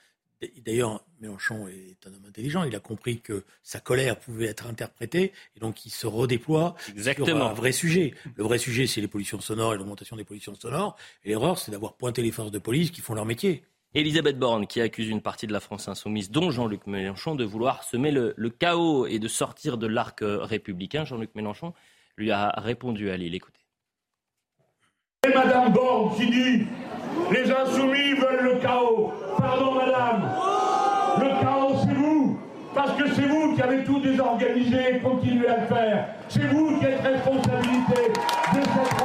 D'ailleurs, 0.65 1.05
Mélenchon 1.21 1.69
est 1.69 2.07
un 2.07 2.15
homme 2.15 2.25
intelligent. 2.27 2.65
Il 2.65 2.75
a 2.75 2.81
compris 2.81 3.21
que 3.21 3.45
sa 3.63 3.79
colère 3.79 4.19
pouvait 4.19 4.47
être 4.47 4.67
interprétée 4.67 5.33
et 5.55 5.61
donc 5.61 5.85
il 5.85 5.91
se 5.91 6.07
redéploie 6.07 6.77
Exactement. 6.89 7.27
sur 7.27 7.45
un 7.45 7.53
vrai 7.53 7.73
sujet. 7.73 8.15
Le 8.37 8.45
vrai 8.45 8.57
sujet, 8.57 8.87
c'est 8.87 9.03
les 9.03 9.09
pollutions 9.09 9.41
sonores 9.41 9.75
et 9.75 9.77
l'augmentation 9.77 10.17
des 10.17 10.25
pollutions 10.25 10.55
sonores. 10.55 10.97
Et 11.25 11.29
l'erreur, 11.29 11.59
c'est 11.59 11.71
d'avoir 11.71 11.95
pointé 11.95 12.23
les 12.23 12.31
forces 12.31 12.51
de 12.51 12.59
police 12.59 12.91
qui 12.91 13.03
font 13.03 13.13
leur 13.13 13.27
métier. 13.27 13.65
Elisabeth 13.93 14.39
Borne 14.39 14.69
qui 14.69 14.81
accuse 14.81 15.09
une 15.09 15.21
partie 15.21 15.49
de 15.49 15.53
la 15.53 15.59
France 15.59 15.89
insoumise, 15.89 16.31
dont 16.31 16.53
Jean-Luc 16.53 16.87
Mélenchon, 16.87 17.35
de 17.35 17.45
vouloir 17.45 17.83
semer 17.83 18.13
le, 18.13 18.35
chaos 18.51 19.07
et 19.07 19.19
de 19.19 19.27
sortir 19.27 19.79
de 19.79 19.89
l'arc 19.89 20.21
républicain. 20.23 21.05
Jean-Luc 21.05 21.35
Mélenchon 21.35 21.75
lui 22.17 22.31
a 22.31 22.51
répondu 22.57 23.11
à 23.11 23.17
Lille. 23.17 23.35
Écoutez. 23.35 23.59
Et 25.27 25.35
Madame 25.35 25.73
Borne 25.73 26.17
qui 26.17 26.31
dit 26.31 26.67
les 27.33 27.51
insoumis 27.51 28.15
veulent 28.15 28.55
le 28.55 28.61
chaos. 28.61 29.13
Pardon, 29.39 29.75
Madame. 29.75 30.31
Le 31.21 31.41
chaos, 31.41 31.77
c'est 31.85 31.95
vous. 31.95 32.39
Parce 32.75 32.97
que 32.97 33.13
c'est 33.13 33.27
vous 33.27 33.55
qui 33.55 33.63
avez 33.63 33.85
tout 33.85 34.01
désorganisé 34.01 34.97
et 34.97 34.99
continuez 35.01 35.49
à 35.49 35.61
le 35.61 35.67
faire. 35.67 36.15
C'est 36.29 36.47
vous 36.47 36.79
qui 36.79 36.87
êtes 36.87 37.01
responsabilité 37.01 38.13
de 38.55 38.61
cette 38.63 39.00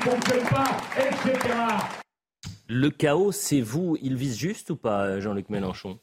ne 0.00 0.10
fonctionne 0.10 0.44
pas, 0.48 0.80
etc. 0.96 1.54
Le 2.68 2.90
chaos, 2.90 3.32
c'est 3.32 3.60
vous. 3.60 3.96
Il 4.00 4.16
vise 4.16 4.38
juste 4.38 4.70
ou 4.70 4.76
pas, 4.76 5.20
Jean-Luc 5.20 5.50
Mélenchon? 5.50 5.98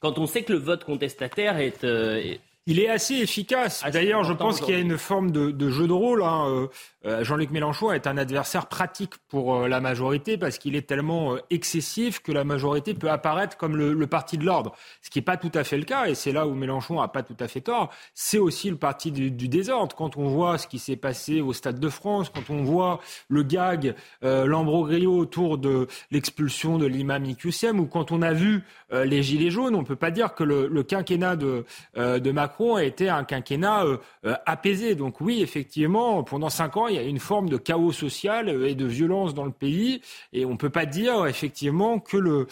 Quand 0.00 0.18
on 0.18 0.26
sait 0.26 0.42
que 0.42 0.52
le 0.52 0.58
vote 0.58 0.84
contestataire 0.84 1.58
est, 1.58 1.84
euh, 1.84 2.36
il 2.66 2.80
est 2.80 2.88
assez 2.88 3.14
efficace. 3.14 3.84
D'ailleurs, 3.92 4.24
je 4.24 4.32
pense 4.32 4.60
qu'il 4.60 4.74
y 4.74 4.76
a 4.76 4.80
une 4.80 4.98
forme 4.98 5.30
de, 5.30 5.70
jeu 5.70 5.86
de 5.86 5.92
rôle. 5.92 6.22
Hein. 6.22 6.68
Euh, 7.04 7.12
euh, 7.12 7.24
Jean-Luc 7.24 7.50
Mélenchon 7.50 7.92
est 7.92 8.06
un 8.06 8.16
adversaire 8.16 8.66
pratique 8.66 9.14
pour 9.28 9.54
euh, 9.54 9.68
la 9.68 9.80
majorité 9.80 10.38
parce 10.38 10.58
qu'il 10.58 10.76
est 10.76 10.86
tellement 10.86 11.36
excessif 11.50 12.20
que 12.22 12.32
la 12.32 12.44
majorité 12.44 12.94
peut 12.94 13.10
apparaître 13.10 13.56
comme 13.56 13.76
le, 13.76 14.06
parti 14.06 14.38
de 14.38 14.44
l'ordre. 14.44 14.74
Ce 15.02 15.10
qui 15.10 15.18
n'est 15.18 15.24
pas 15.24 15.36
tout 15.36 15.50
à 15.54 15.64
fait 15.64 15.76
le 15.76 15.84
cas, 15.84 16.06
et 16.06 16.14
c'est 16.14 16.32
là 16.32 16.46
où 16.46 16.54
Mélenchon 16.54 17.00
n'a 17.00 17.08
pas 17.08 17.22
tout 17.22 17.36
à 17.40 17.48
fait 17.48 17.60
tort. 17.60 17.90
C'est 18.14 18.38
aussi 18.38 18.70
le 18.70 18.76
parti 18.76 19.10
du, 19.10 19.30
désordre. 19.48 19.94
Quand 19.96 20.16
on 20.16 20.28
voit 20.28 20.58
ce 20.58 20.66
qui 20.66 20.78
s'est 20.78 20.96
passé 20.96 21.40
au 21.40 21.52
Stade 21.52 21.80
de 21.80 21.88
France, 21.88 22.30
quand 22.30 22.50
on 22.50 22.62
voit 22.62 23.00
le 23.28 23.42
gag, 23.42 23.94
l'ambroglio 24.22 25.16
autour 25.16 25.58
de 25.58 25.86
l'expulsion 26.10 26.78
de 26.78 26.86
l'imam 26.86 27.24
Iqsem, 27.24 27.80
ou 27.80 27.86
quand 27.86 28.12
on 28.12 28.22
a 28.22 28.32
vu 28.32 28.64
les 28.92 29.22
Gilets 29.22 29.50
jaunes, 29.50 29.74
on 29.74 29.80
ne 29.80 29.86
peut 29.86 29.96
pas 29.96 30.10
dire 30.10 30.34
que 30.34 30.44
le, 30.44 30.82
quinquennat 30.82 31.36
de, 31.36 31.64
de 31.96 32.30
Macron 32.30 32.76
a 32.76 32.84
été 32.84 33.08
un 33.08 33.24
quinquennat 33.24 33.84
euh, 33.84 33.96
euh, 34.26 34.34
apaisé. 34.46 34.94
Donc 34.94 35.20
oui, 35.20 35.42
effectivement, 35.42 36.22
pendant 36.22 36.48
cinq 36.48 36.76
ans, 36.76 36.88
il 36.92 36.96
y 36.96 36.98
a 36.98 37.02
une 37.02 37.18
forme 37.18 37.48
de 37.48 37.56
chaos 37.56 37.92
social 37.92 38.48
euh, 38.48 38.68
et 38.68 38.74
de 38.74 38.86
violence 38.86 39.34
dans 39.34 39.44
le 39.44 39.52
pays. 39.52 40.00
Et 40.32 40.44
on 40.44 40.52
ne 40.52 40.56
peut 40.56 40.70
pas 40.70 40.86
dire 40.86 41.26
effectivement 41.26 41.98
que 41.98 42.16
le, 42.16 42.46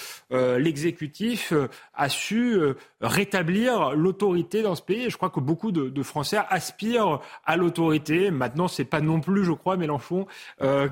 l'exécutif 0.59 1.53
a 1.95 2.09
su 2.09 2.59
rétablir 3.01 3.95
l'autorité 3.95 4.63
dans 4.63 4.75
ce 4.75 4.83
pays. 4.83 5.11
Je 5.11 5.17
crois 5.17 5.31
que 5.31 5.41
beaucoup 5.41 5.73
de, 5.73 6.03
Français 6.03 6.39
aspirent 6.49 7.21
à 7.45 7.57
l'autorité. 7.57 8.31
Maintenant, 8.31 8.69
c'est 8.69 8.85
pas 8.85 9.01
non 9.01 9.21
plus, 9.21 9.45
je 9.45 9.53
crois, 9.53 9.77
Mélenchon 9.77 10.27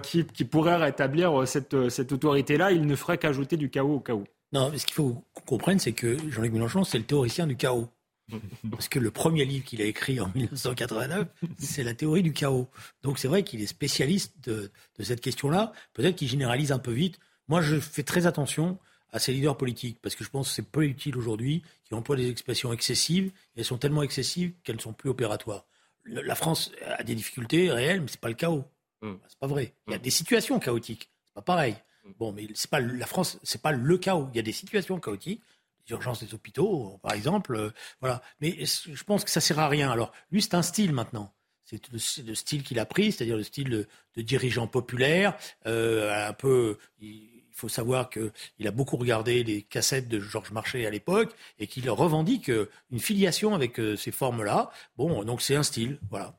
qui, 0.02 0.24
qui, 0.26 0.44
pourrait 0.44 0.76
rétablir 0.76 1.46
cette, 1.46 1.88
cette 1.88 2.12
autorité-là. 2.12 2.72
Il 2.72 2.86
ne 2.86 2.96
ferait 2.96 3.18
qu'ajouter 3.18 3.56
du 3.56 3.70
chaos 3.70 3.96
au 3.96 4.00
chaos. 4.00 4.24
Non, 4.52 4.72
ce 4.76 4.86
qu'il 4.86 4.94
faut 4.94 5.22
qu'on 5.34 5.42
comprenne, 5.44 5.78
c'est 5.78 5.92
que 5.92 6.16
Jean-Luc 6.30 6.52
Mélenchon, 6.52 6.84
c'est 6.84 6.98
le 6.98 7.04
théoricien 7.04 7.46
du 7.46 7.56
chaos. 7.56 7.88
Parce 8.70 8.88
que 8.88 8.98
le 8.98 9.10
premier 9.10 9.44
livre 9.44 9.64
qu'il 9.64 9.80
a 9.82 9.84
écrit 9.84 10.20
en 10.20 10.30
1989, 10.34 11.28
c'est 11.58 11.82
la 11.82 11.94
théorie 11.94 12.22
du 12.22 12.32
chaos. 12.32 12.68
Donc 13.02 13.18
c'est 13.18 13.28
vrai 13.28 13.42
qu'il 13.42 13.60
est 13.62 13.66
spécialiste 13.66 14.34
de, 14.44 14.70
cette 15.00 15.20
question-là. 15.20 15.72
Peut-être 15.94 16.16
qu'il 16.16 16.28
généralise 16.28 16.72
un 16.72 16.78
peu 16.78 16.92
vite. 16.92 17.18
Moi, 17.48 17.62
je 17.62 17.80
fais 17.80 18.02
très 18.02 18.26
attention 18.26 18.78
à 19.10 19.18
ces 19.18 19.32
leaders 19.32 19.56
politiques, 19.56 19.98
parce 20.02 20.14
que 20.14 20.22
je 20.22 20.28
pense 20.28 20.48
que 20.48 20.54
c'est 20.54 20.70
peu 20.70 20.84
utile 20.84 21.16
aujourd'hui, 21.16 21.62
qui 21.84 21.94
emploient 21.94 22.16
des 22.16 22.28
expressions 22.28 22.74
excessives, 22.74 23.28
et 23.56 23.60
elles 23.60 23.64
sont 23.64 23.78
tellement 23.78 24.02
excessives 24.02 24.52
qu'elles 24.62 24.76
ne 24.76 24.80
sont 24.82 24.92
plus 24.92 25.08
opératoires. 25.08 25.64
La 26.04 26.34
France 26.34 26.72
a 26.86 27.02
des 27.04 27.14
difficultés 27.14 27.70
réelles, 27.70 28.02
mais 28.02 28.08
c'est 28.08 28.20
pas 28.20 28.28
le 28.28 28.34
chaos. 28.34 28.64
Mm. 29.00 29.14
C'est 29.26 29.38
pas 29.38 29.46
vrai. 29.46 29.72
Il 29.86 29.92
y 29.92 29.94
a 29.94 29.98
mm. 29.98 30.02
des 30.02 30.10
situations 30.10 30.58
chaotiques. 30.58 31.10
C'est 31.24 31.34
pas 31.34 31.42
pareil. 31.42 31.76
Mm. 32.04 32.10
Bon, 32.18 32.32
mais 32.32 32.48
c'est 32.54 32.70
pas 32.70 32.80
la 32.80 33.06
France, 33.06 33.38
c'est 33.42 33.62
pas 33.62 33.72
le 33.72 33.98
chaos. 33.98 34.28
Il 34.32 34.36
y 34.36 34.40
a 34.40 34.42
des 34.42 34.52
situations 34.52 35.00
chaotiques 35.00 35.42
urgences 35.90 36.22
des 36.22 36.34
hôpitaux, 36.34 36.98
par 37.02 37.12
exemple. 37.12 37.56
Euh, 37.56 37.70
voilà. 38.00 38.22
Mais 38.40 38.64
je 38.64 39.04
pense 39.04 39.24
que 39.24 39.30
ça 39.30 39.40
sert 39.40 39.58
à 39.58 39.68
rien. 39.68 39.90
Alors, 39.90 40.12
lui, 40.30 40.42
c'est 40.42 40.54
un 40.54 40.62
style 40.62 40.92
maintenant. 40.92 41.32
C'est 41.64 41.92
le, 41.92 42.34
style 42.34 42.62
qu'il 42.62 42.78
a 42.78 42.86
pris, 42.86 43.12
c'est-à-dire 43.12 43.36
le 43.36 43.42
style 43.42 43.86
de, 44.16 44.22
dirigeant 44.22 44.66
populaire. 44.66 45.36
Euh, 45.66 46.28
un 46.28 46.32
peu, 46.32 46.78
il 46.98 47.42
faut 47.52 47.68
savoir 47.68 48.08
qu'il 48.08 48.66
a 48.66 48.70
beaucoup 48.70 48.96
regardé 48.96 49.44
les 49.44 49.62
cassettes 49.62 50.08
de 50.08 50.18
Georges 50.18 50.50
Marchais 50.50 50.86
à 50.86 50.90
l'époque 50.90 51.34
et 51.58 51.66
qu'il 51.66 51.90
revendique 51.90 52.48
euh, 52.48 52.70
une 52.90 53.00
filiation 53.00 53.54
avec 53.54 53.78
ces 53.98 54.10
formes-là. 54.10 54.70
Bon, 54.96 55.24
donc 55.24 55.42
c'est 55.42 55.56
un 55.56 55.62
style, 55.62 55.98
voilà. 56.10 56.38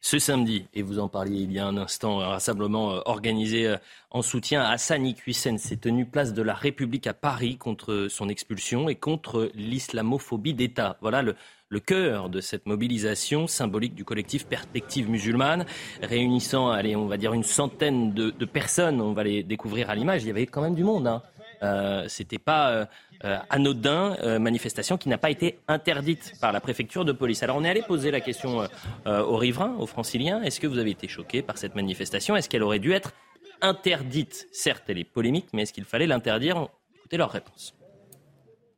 Ce 0.00 0.18
samedi, 0.20 0.66
et 0.74 0.82
vous 0.82 1.00
en 1.00 1.08
parliez 1.08 1.42
il 1.42 1.52
y 1.52 1.58
a 1.58 1.66
un 1.66 1.76
instant, 1.76 2.20
un 2.20 2.28
rassemblement 2.28 2.92
euh, 2.92 3.00
organisé 3.04 3.66
euh, 3.66 3.76
en 4.10 4.22
soutien 4.22 4.62
à 4.62 4.70
Hassan 4.70 5.04
Iqiyoussen 5.04 5.58
s'est 5.58 5.76
tenu 5.76 6.06
place 6.06 6.32
de 6.32 6.42
la 6.42 6.54
République 6.54 7.08
à 7.08 7.14
Paris 7.14 7.56
contre 7.56 8.06
son 8.08 8.28
expulsion 8.28 8.88
et 8.88 8.94
contre 8.94 9.50
l'islamophobie 9.54 10.54
d'État. 10.54 10.98
Voilà 11.00 11.22
le, 11.22 11.34
le 11.68 11.80
cœur 11.80 12.30
de 12.30 12.40
cette 12.40 12.66
mobilisation 12.66 13.46
symbolique 13.46 13.94
du 13.94 14.04
collectif 14.04 14.46
Perspective 14.46 15.10
musulmane, 15.10 15.66
réunissant, 16.02 16.70
allez, 16.70 16.96
on 16.96 17.06
va 17.06 17.16
dire 17.16 17.34
une 17.34 17.42
centaine 17.42 18.14
de, 18.14 18.30
personnes. 18.44 19.00
On 19.00 19.12
va 19.12 19.24
les 19.24 19.42
découvrir 19.42 19.90
à 19.90 19.94
l'image. 19.94 20.22
Il 20.22 20.28
y 20.28 20.30
avait 20.30 20.46
quand 20.46 20.62
même 20.62 20.74
du 20.74 20.84
monde. 20.84 21.06
Hein. 21.06 21.22
Euh, 21.62 22.04
C'était 22.08 22.38
pas 22.38 22.70
euh, 22.70 22.86
euh, 23.24 23.38
anodin, 23.50 24.16
euh, 24.22 24.38
manifestation 24.38 24.96
qui 24.96 25.08
n'a 25.08 25.18
pas 25.18 25.30
été 25.30 25.58
interdite 25.68 26.34
par 26.40 26.52
la 26.52 26.60
préfecture 26.60 27.04
de 27.04 27.12
police. 27.12 27.42
Alors 27.42 27.56
on 27.56 27.64
est 27.64 27.68
allé 27.70 27.82
poser 27.82 28.10
la 28.10 28.20
question 28.20 28.68
aux 29.06 29.36
riverains, 29.36 29.74
aux 29.78 29.86
franciliens. 29.86 30.42
Est-ce 30.42 30.60
que 30.60 30.66
vous 30.66 30.78
avez 30.78 30.90
été 30.90 31.08
choqués 31.08 31.42
par 31.42 31.58
cette 31.58 31.74
manifestation? 31.74 32.36
Est-ce 32.36 32.48
qu'elle 32.48 32.62
aurait 32.62 32.78
dû 32.78 32.92
être 32.92 33.12
interdite? 33.60 34.46
Certes, 34.52 34.84
elle 34.88 34.98
est 34.98 35.04
polémique, 35.04 35.48
mais 35.52 35.62
est-ce 35.62 35.72
qu'il 35.72 35.84
fallait 35.84 36.06
l'interdire? 36.06 36.68
Écoutez 36.96 37.16
leur 37.16 37.30
réponse. 37.30 37.74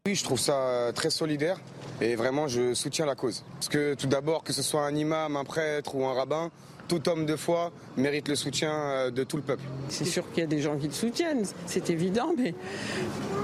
Oui, 0.07 0.15
je 0.15 0.25
trouve 0.25 0.41
ça 0.41 0.93
très 0.95 1.11
solidaire 1.11 1.59
et 2.01 2.17
vraiment 2.17 2.49
je 2.49 2.73
soutiens 2.73 3.05
la 3.05 3.15
cause. 3.15 3.45
Parce 3.55 3.69
que 3.69 3.95
tout 3.95 4.07
d'abord, 4.07 4.43
que 4.43 4.55
ce 4.55 4.63
soit 4.63 4.87
un 4.87 4.95
imam, 4.95 5.37
un 5.37 5.45
prêtre 5.45 5.95
ou 5.95 6.07
un 6.07 6.15
rabbin, 6.15 6.51
tout 6.91 7.09
homme 7.09 7.25
de 7.25 7.37
foi 7.37 7.71
mérite 7.97 8.27
le 8.27 8.35
soutien 8.35 8.73
euh, 8.73 9.11
de 9.13 9.23
tout 9.23 9.37
le 9.37 9.45
peuple. 9.45 9.63
C'est 9.89 10.05
sûr 10.05 10.29
qu'il 10.33 10.41
y 10.41 10.45
a 10.45 10.49
des 10.49 10.61
gens 10.61 10.77
qui 10.77 10.89
le 10.89 10.93
soutiennent, 10.93 11.45
c'est 11.67 11.89
évident, 11.89 12.33
mais 12.37 12.53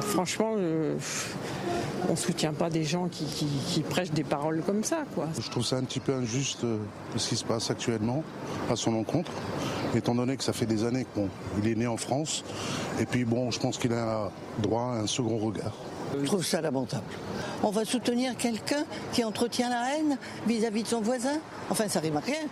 franchement, 0.00 0.54
euh, 0.56 0.96
on 2.08 2.12
ne 2.12 2.16
soutient 2.16 2.52
pas 2.52 2.70
des 2.70 2.82
gens 2.82 3.08
qui, 3.08 3.84
prêchent 3.88 4.10
des 4.10 4.24
paroles 4.24 4.62
comme 4.66 4.82
ça. 4.82 5.04
Quoi. 5.14 5.28
Je 5.40 5.48
trouve 5.48 5.64
ça 5.64 5.76
un 5.76 5.84
petit 5.84 6.00
peu 6.00 6.12
injuste 6.12 6.64
euh, 6.64 6.78
ce 7.16 7.28
qui 7.28 7.36
se 7.36 7.44
passe 7.44 7.70
actuellement 7.70 8.24
à 8.68 8.74
son 8.74 8.92
encontre, 8.94 9.30
étant 9.94 10.16
donné 10.16 10.36
que 10.36 10.42
ça 10.42 10.52
fait 10.52 10.66
des 10.66 10.82
années 10.82 11.06
qu'il 11.14 11.70
est 11.70 11.76
né 11.76 11.86
en 11.86 11.96
France, 11.96 12.42
et 13.00 13.06
puis 13.06 13.24
bon, 13.24 13.52
je 13.52 13.60
pense 13.60 13.78
qu'il 13.78 13.92
a 13.92 14.32
droit 14.58 14.92
à 14.94 15.02
un 15.02 15.06
second 15.06 15.38
regard. 15.38 15.74
Je 16.18 16.24
trouve 16.24 16.44
ça 16.44 16.60
lamentable. 16.60 17.04
On 17.62 17.70
va 17.70 17.84
soutenir 17.84 18.36
quelqu'un 18.36 18.84
qui 19.12 19.22
entretient 19.22 19.68
la 19.68 19.96
haine 19.96 20.18
vis-à-vis 20.46 20.80
-vis 20.80 20.84
de 20.84 20.88
son 20.88 21.00
voisin? 21.00 21.38
Enfin, 21.70 21.88
ça 21.88 22.00
rime 22.00 22.16
à 22.16 22.20
rien. 22.20 22.48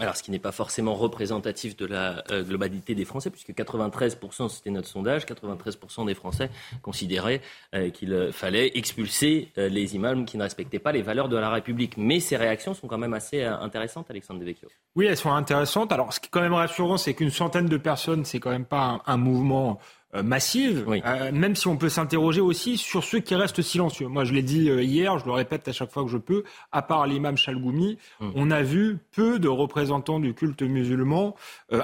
Alors, 0.00 0.16
ce 0.16 0.22
qui 0.22 0.30
n'est 0.30 0.38
pas 0.38 0.50
forcément 0.50 0.94
représentatif 0.94 1.76
de 1.76 1.84
la 1.84 2.24
euh, 2.30 2.42
globalité 2.42 2.94
des 2.94 3.04
Français, 3.04 3.28
puisque 3.28 3.50
93%, 3.50 4.48
c'était 4.48 4.70
notre 4.70 4.88
sondage, 4.88 5.26
93% 5.26 6.06
des 6.06 6.14
Français 6.14 6.50
considéraient 6.80 7.42
euh, 7.74 7.90
qu'il 7.90 8.30
fallait 8.32 8.70
expulser 8.78 9.52
euh, 9.58 9.68
les 9.68 9.94
imams 9.94 10.24
qui 10.24 10.38
ne 10.38 10.42
respectaient 10.42 10.78
pas 10.78 10.92
les 10.92 11.02
valeurs 11.02 11.28
de 11.28 11.36
la 11.36 11.50
République. 11.50 11.98
Mais 11.98 12.18
ces 12.18 12.38
réactions 12.38 12.72
sont 12.72 12.88
quand 12.88 12.96
même 12.96 13.12
assez 13.12 13.44
intéressantes, 13.44 14.10
Alexandre 14.10 14.40
Devecchio. 14.40 14.68
Oui, 14.96 15.04
elles 15.04 15.18
sont 15.18 15.32
intéressantes. 15.32 15.92
Alors, 15.92 16.14
ce 16.14 16.20
qui 16.20 16.26
est 16.26 16.30
quand 16.30 16.40
même 16.40 16.54
rassurant, 16.54 16.96
c'est 16.96 17.12
qu'une 17.12 17.30
centaine 17.30 17.66
de 17.66 17.76
personnes, 17.76 18.24
c'est 18.24 18.40
quand 18.40 18.50
même 18.50 18.64
pas 18.64 19.02
un 19.06 19.16
mouvement 19.18 19.78
euh, 20.16 20.24
massive, 20.24 20.86
euh, 20.88 21.30
même 21.30 21.54
si 21.54 21.68
on 21.68 21.76
peut 21.76 21.88
s'interroger 21.88 22.40
aussi 22.40 22.76
sur 22.76 23.04
ceux 23.04 23.20
qui 23.20 23.36
restent 23.36 23.62
silencieux. 23.62 24.08
Moi, 24.08 24.24
je 24.24 24.32
l'ai 24.32 24.42
dit 24.42 24.68
euh, 24.68 24.82
hier, 24.82 25.16
je 25.20 25.24
le 25.24 25.30
répète 25.30 25.68
à 25.68 25.72
chaque 25.72 25.92
fois 25.92 26.02
que 26.02 26.08
je 26.08 26.18
peux, 26.18 26.42
à 26.72 26.82
part 26.82 27.06
l'imam 27.06 27.36
Chalgoumi, 27.36 27.96
hum. 28.20 28.32
on 28.34 28.50
a 28.50 28.62
vu 28.62 28.98
peu 29.14 29.38
de 29.38 29.46
représentants 29.46 30.18
du 30.18 30.34
culte 30.34 30.62
musulman 30.62 31.36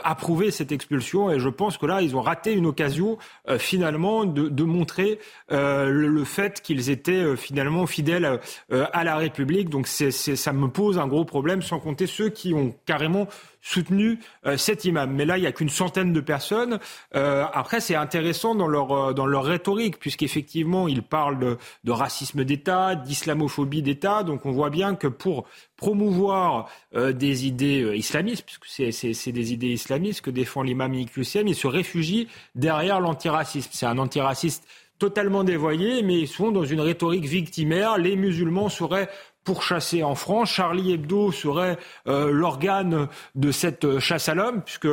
approuver 0.02 0.50
cette 0.50 0.72
expulsion 0.72 1.30
et 1.30 1.38
je 1.38 1.48
pense 1.48 1.78
que 1.78 1.86
là, 1.86 2.02
ils 2.02 2.16
ont 2.16 2.20
raté 2.20 2.52
une 2.52 2.66
occasion 2.66 3.18
finalement 3.58 4.24
de, 4.24 4.48
de 4.48 4.64
montrer 4.64 5.18
le, 5.50 6.08
le, 6.08 6.24
fait 6.24 6.60
qu'ils 6.60 6.90
étaient 6.90 7.36
finalement 7.36 7.86
fidèles 7.86 8.40
à 8.70 9.04
la 9.04 9.16
République. 9.16 9.68
Donc 9.68 9.86
c'est, 9.86 10.10
ça 10.10 10.52
me 10.52 10.68
pose 10.68 10.98
un 10.98 11.06
gros 11.06 11.24
problème, 11.24 11.62
sans 11.62 11.78
compter 11.78 12.06
ceux 12.06 12.28
qui 12.28 12.54
ont 12.54 12.74
carrément 12.86 13.28
soutenu 13.62 14.20
euh, 14.46 14.56
cet 14.56 14.84
imam. 14.84 15.12
Mais 15.12 15.24
là, 15.24 15.38
il 15.38 15.42
n'y 15.42 15.46
a 15.46 15.52
qu'une 15.52 15.68
centaine 15.68 16.12
de 16.12 16.20
personnes. 16.20 16.78
Euh, 17.14 17.44
après, 17.52 17.80
c'est 17.80 17.94
intéressant 17.94 18.54
dans 18.54 18.68
leur, 18.68 18.92
euh, 18.92 19.12
dans 19.12 19.26
leur 19.26 19.44
rhétorique, 19.44 19.98
puisqu'effectivement, 19.98 20.88
ils 20.88 21.02
parlent 21.02 21.38
de, 21.38 21.58
de 21.84 21.92
racisme 21.92 22.44
d'État, 22.44 22.94
d'islamophobie 22.94 23.82
d'État. 23.82 24.22
Donc 24.22 24.46
on 24.46 24.52
voit 24.52 24.70
bien 24.70 24.94
que 24.94 25.08
pour 25.08 25.46
promouvoir 25.76 26.70
des 26.94 27.46
idées 27.46 27.92
islamistes, 27.96 28.46
puisque 28.46 28.94
c'est 28.94 29.32
des 29.32 29.52
idées 29.52 29.72
islamistes 29.72 30.22
que 30.22 30.30
défend 30.30 30.62
l'imam 30.62 30.94
Iqiyoussen, 30.94 31.46
ils 31.46 31.54
se 31.54 31.66
réfugient 31.66 32.28
derrière 32.54 32.98
l'antiracisme. 32.98 33.68
C'est 33.74 33.84
un 33.84 33.98
antiraciste 33.98 34.66
totalement 34.98 35.44
dévoyé, 35.44 36.02
mais 36.02 36.20
ils 36.20 36.28
sont 36.28 36.50
dans 36.50 36.64
une 36.64 36.80
rhétorique 36.80 37.26
victimaire. 37.26 37.98
Les 37.98 38.16
musulmans 38.16 38.68
seraient 38.68 39.10
pourchassés 39.46 40.02
en 40.02 40.14
France. 40.14 40.50
Charlie 40.50 40.92
Hebdo 40.92 41.32
serait 41.32 41.78
euh, 42.08 42.30
l'organe 42.30 43.08
de 43.36 43.52
cette 43.52 44.00
chasse 44.00 44.28
à 44.28 44.34
l'homme, 44.34 44.60
puisque 44.62 44.88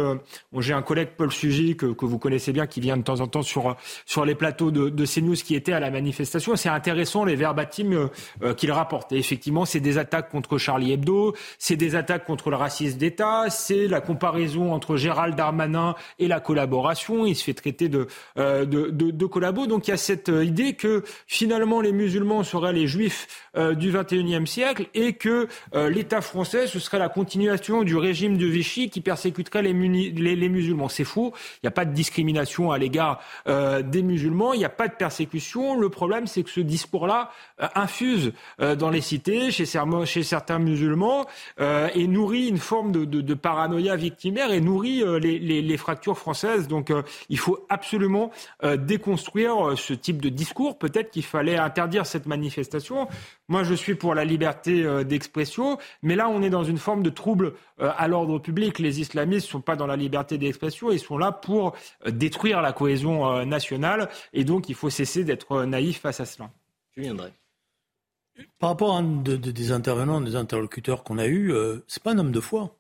j'ai 0.60 0.74
un 0.74 0.84
collègue 0.84 1.10
Paul 1.18 1.32
Sugy 1.32 1.76
que, 1.76 1.88
vous 2.06 2.20
connaissez 2.20 2.54
bien, 2.54 2.68
qui 2.68 2.80
vient 2.80 2.96
de 2.96 3.02
temps 3.02 3.20
en 3.20 3.28
temps 3.28 3.42
sur 3.42 3.76
sur 4.06 4.26
les 4.26 4.36
plateaux 4.36 4.70
de, 4.72 4.90
de 4.90 5.06
CNews, 5.06 5.36
qui 5.36 5.56
était 5.56 5.74
à 5.74 5.80
la 5.80 5.90
manifestation. 5.90 6.56
C'est 6.56 6.70
intéressant 6.70 7.26
les 7.26 7.36
verbatims 7.36 8.10
euh, 8.44 8.54
qu'il 8.54 8.72
rapporte. 8.72 9.12
Et 9.12 9.18
effectivement, 9.18 9.66
c'est 9.66 9.80
des 9.80 9.98
attaques 9.98 10.30
contre 10.30 10.58
Charlie 10.60 10.94
Hebdo, 10.94 11.36
c'est 11.58 11.76
des 11.76 11.96
attaques 11.96 12.26
contre 12.26 12.52
le 12.52 12.56
racisme 12.56 13.00
d'État, 13.00 13.50
c'est 13.50 13.88
la 13.88 14.02
comparaison 14.02 14.72
entre 14.72 14.98
Gérald 14.98 15.36
Darmanin 15.36 15.96
et 16.20 16.28
la 16.28 16.40
collaboration. 16.40 17.26
Il 17.26 17.36
se 17.36 17.44
fait 17.44 17.56
traiter 17.56 17.90
de 17.90 18.08
euh, 18.38 18.66
de, 18.66 18.92
de, 18.92 19.10
de 19.10 19.26
collabo. 19.26 19.66
Donc 19.66 19.88
il 19.88 19.92
y 19.92 19.94
a 19.94 19.98
cette 19.98 20.30
idée 20.30 20.74
que 20.74 21.04
finalement 21.26 21.82
les 21.82 21.92
musulmans 21.92 22.44
seraient 22.44 22.74
les 22.74 22.86
juifs 22.86 23.28
du 23.56 23.92
21e 23.92 24.43
Siècle 24.48 24.88
et 24.94 25.14
que 25.14 25.48
l'État 25.74 26.22
français, 26.22 26.68
ce 26.68 26.80
serait 26.80 27.00
la 27.00 27.10
continuation 27.10 27.84
du 27.84 27.96
régime 27.98 28.38
de 28.38 28.46
Vichy 28.46 28.90
qui 28.90 29.02
persécuterait 29.02 29.62
les, 29.62 29.74
musulmans. 29.74 30.90
C'est 30.90 31.04
faux. 31.04 31.34
Il 31.56 31.66
n'y 31.66 31.68
a 31.68 31.72
pas 31.72 31.86
de 31.86 31.94
discrimination 31.94 32.72
à 32.72 32.78
l'égard 32.78 33.22
des 33.48 34.04
musulmans. 34.04 34.54
Il 34.54 34.60
n'y 34.60 34.66
a 34.66 34.70
pas 34.70 34.88
de 34.88 34.94
persécution. 34.94 35.80
Le 35.80 35.90
problème, 35.90 36.28
c'est 36.28 36.44
que 36.44 36.50
ce 36.50 36.60
discours-là 36.60 37.32
infuse 37.76 38.34
dans 38.60 38.90
les 38.90 39.02
cités, 39.02 39.52
chez, 39.52 39.66
certains 39.66 40.60
musulmans, 40.60 41.26
et 41.60 42.08
nourrit 42.08 42.48
une 42.48 42.58
forme 42.58 42.92
de, 42.92 43.06
de, 43.06 43.22
de 43.22 43.34
paranoïa 43.34 43.96
victimaire 43.96 44.52
et 44.52 44.62
nourrit 44.62 45.04
les, 45.22 45.40
les, 45.40 45.62
les, 45.62 45.78
fractures 45.78 46.18
françaises. 46.18 46.68
Donc, 46.68 46.92
il 47.30 47.40
faut 47.40 47.66
absolument 47.70 48.32
déconstruire 48.78 49.78
ce 49.78 49.94
type 49.94 50.22
de 50.22 50.30
discours. 50.30 50.78
Peut-être 50.78 51.12
qu'il 51.12 51.24
fallait 51.24 51.58
interdire 51.58 52.06
cette 52.06 52.26
manifestation. 52.26 53.08
Moi, 53.50 53.64
je 53.64 53.74
suis 53.74 53.96
pour 53.96 54.16
la 54.16 54.24
liberté 54.24 54.86
euh, 54.86 55.04
d'expression, 55.04 55.78
mais 56.02 56.16
là, 56.16 56.30
on 56.30 56.42
est 56.42 56.50
dans 56.50 56.64
une 56.64 56.78
forme 56.78 57.04
de 57.04 57.10
trouble 57.10 57.54
euh, 57.82 57.92
à 57.98 58.08
l'ordre 58.08 58.40
public. 58.40 58.80
Les 58.80 59.02
islamistes 59.02 59.48
ne 59.48 59.52
sont 59.52 59.62
pas 59.62 59.76
dans 59.76 59.88
la 59.88 59.98
liberté 59.98 60.38
d'expression, 60.38 60.92
ils 60.92 61.00
sont 61.00 61.18
là 61.18 61.34
pour 61.34 61.76
euh, 62.06 62.12
détruire 62.12 62.62
la 62.62 62.72
cohésion 62.72 63.46
nationale, 63.46 64.10
et 64.32 64.46
donc 64.46 64.70
il 64.70 64.76
faut 64.76 64.90
cesser 64.90 65.26
d'être 65.26 65.66
naïf 65.66 66.00
face 66.00 66.22
à 66.22 66.26
cela. 66.26 66.50
viendrai. 66.96 67.34
Par 68.60 68.70
rapport 68.70 68.96
à 68.96 69.00
un 69.00 69.04
des 69.04 69.72
intervenants, 69.72 70.22
des 70.22 70.36
interlocuteurs 70.36 71.04
qu'on 71.04 71.18
a 71.18 71.28
eus, 71.28 71.54
c'est 71.88 72.02
pas 72.02 72.14
un 72.14 72.18
homme 72.18 72.32
de 72.32 72.40
foi. 72.40 72.80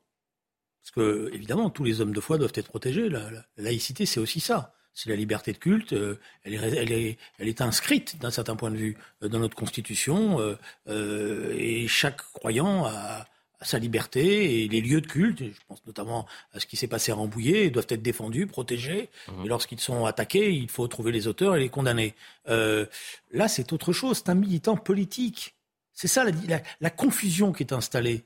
Parce 0.81 0.91
que, 0.91 1.29
évidemment, 1.33 1.69
tous 1.69 1.83
les 1.83 2.01
hommes 2.01 2.13
de 2.13 2.19
foi 2.19 2.37
doivent 2.37 2.53
être 2.55 2.69
protégés. 2.69 3.07
la 3.07 3.29
laïcité, 3.57 4.05
c'est 4.05 4.19
aussi 4.19 4.39
ça 4.39 4.73
c'est 4.93 5.09
la 5.09 5.15
liberté 5.15 5.53
de 5.53 5.57
culte. 5.57 5.93
Euh, 5.93 6.19
elle, 6.43 6.53
est, 6.53 6.57
elle, 6.57 6.91
est, 6.91 7.17
elle 7.39 7.47
est 7.47 7.61
inscrite 7.61 8.19
d'un 8.19 8.31
certain 8.31 8.55
point 8.55 8.71
de 8.71 8.77
vue 8.77 8.97
euh, 9.21 9.27
dans 9.27 9.39
notre 9.39 9.55
constitution 9.55 10.39
euh, 10.87 11.55
et 11.57 11.87
chaque 11.87 12.21
croyant 12.33 12.85
a, 12.85 13.25
sa 13.61 13.79
liberté 13.79 14.63
et 14.63 14.67
les 14.67 14.81
lieux 14.81 14.99
de 14.99 15.07
culte, 15.07 15.39
je 15.39 15.59
pense 15.69 15.81
notamment 15.87 16.27
à 16.51 16.59
ce 16.59 16.65
qui 16.65 16.75
s'est 16.75 16.87
passé 16.87 17.13
à 17.13 17.15
Rambouillet, 17.15 17.69
doivent 17.69 17.87
être 17.89 18.01
défendus, 18.01 18.45
protégés. 18.45 19.09
Mmh. 19.29 19.45
Et 19.45 19.47
lorsqu'ils 19.47 19.79
sont 19.79 20.05
attaqués, 20.05 20.51
il 20.51 20.69
faut 20.69 20.85
trouver 20.89 21.13
les 21.13 21.27
auteurs 21.27 21.55
et 21.55 21.61
les 21.61 21.69
condamner. 21.69 22.13
là, 22.45 23.47
c'est 23.47 23.71
autre 23.71 23.93
chose. 23.93 24.17
C'est 24.17 24.29
un 24.29 24.35
militant 24.35 24.75
politique. 24.75 25.55
C'est 25.93 26.09
ça 26.09 26.25
la, 26.25 26.61
la 26.81 26.89
confusion 26.89 27.53
qui 27.53 27.63
est 27.63 27.71
installée. 27.71 28.25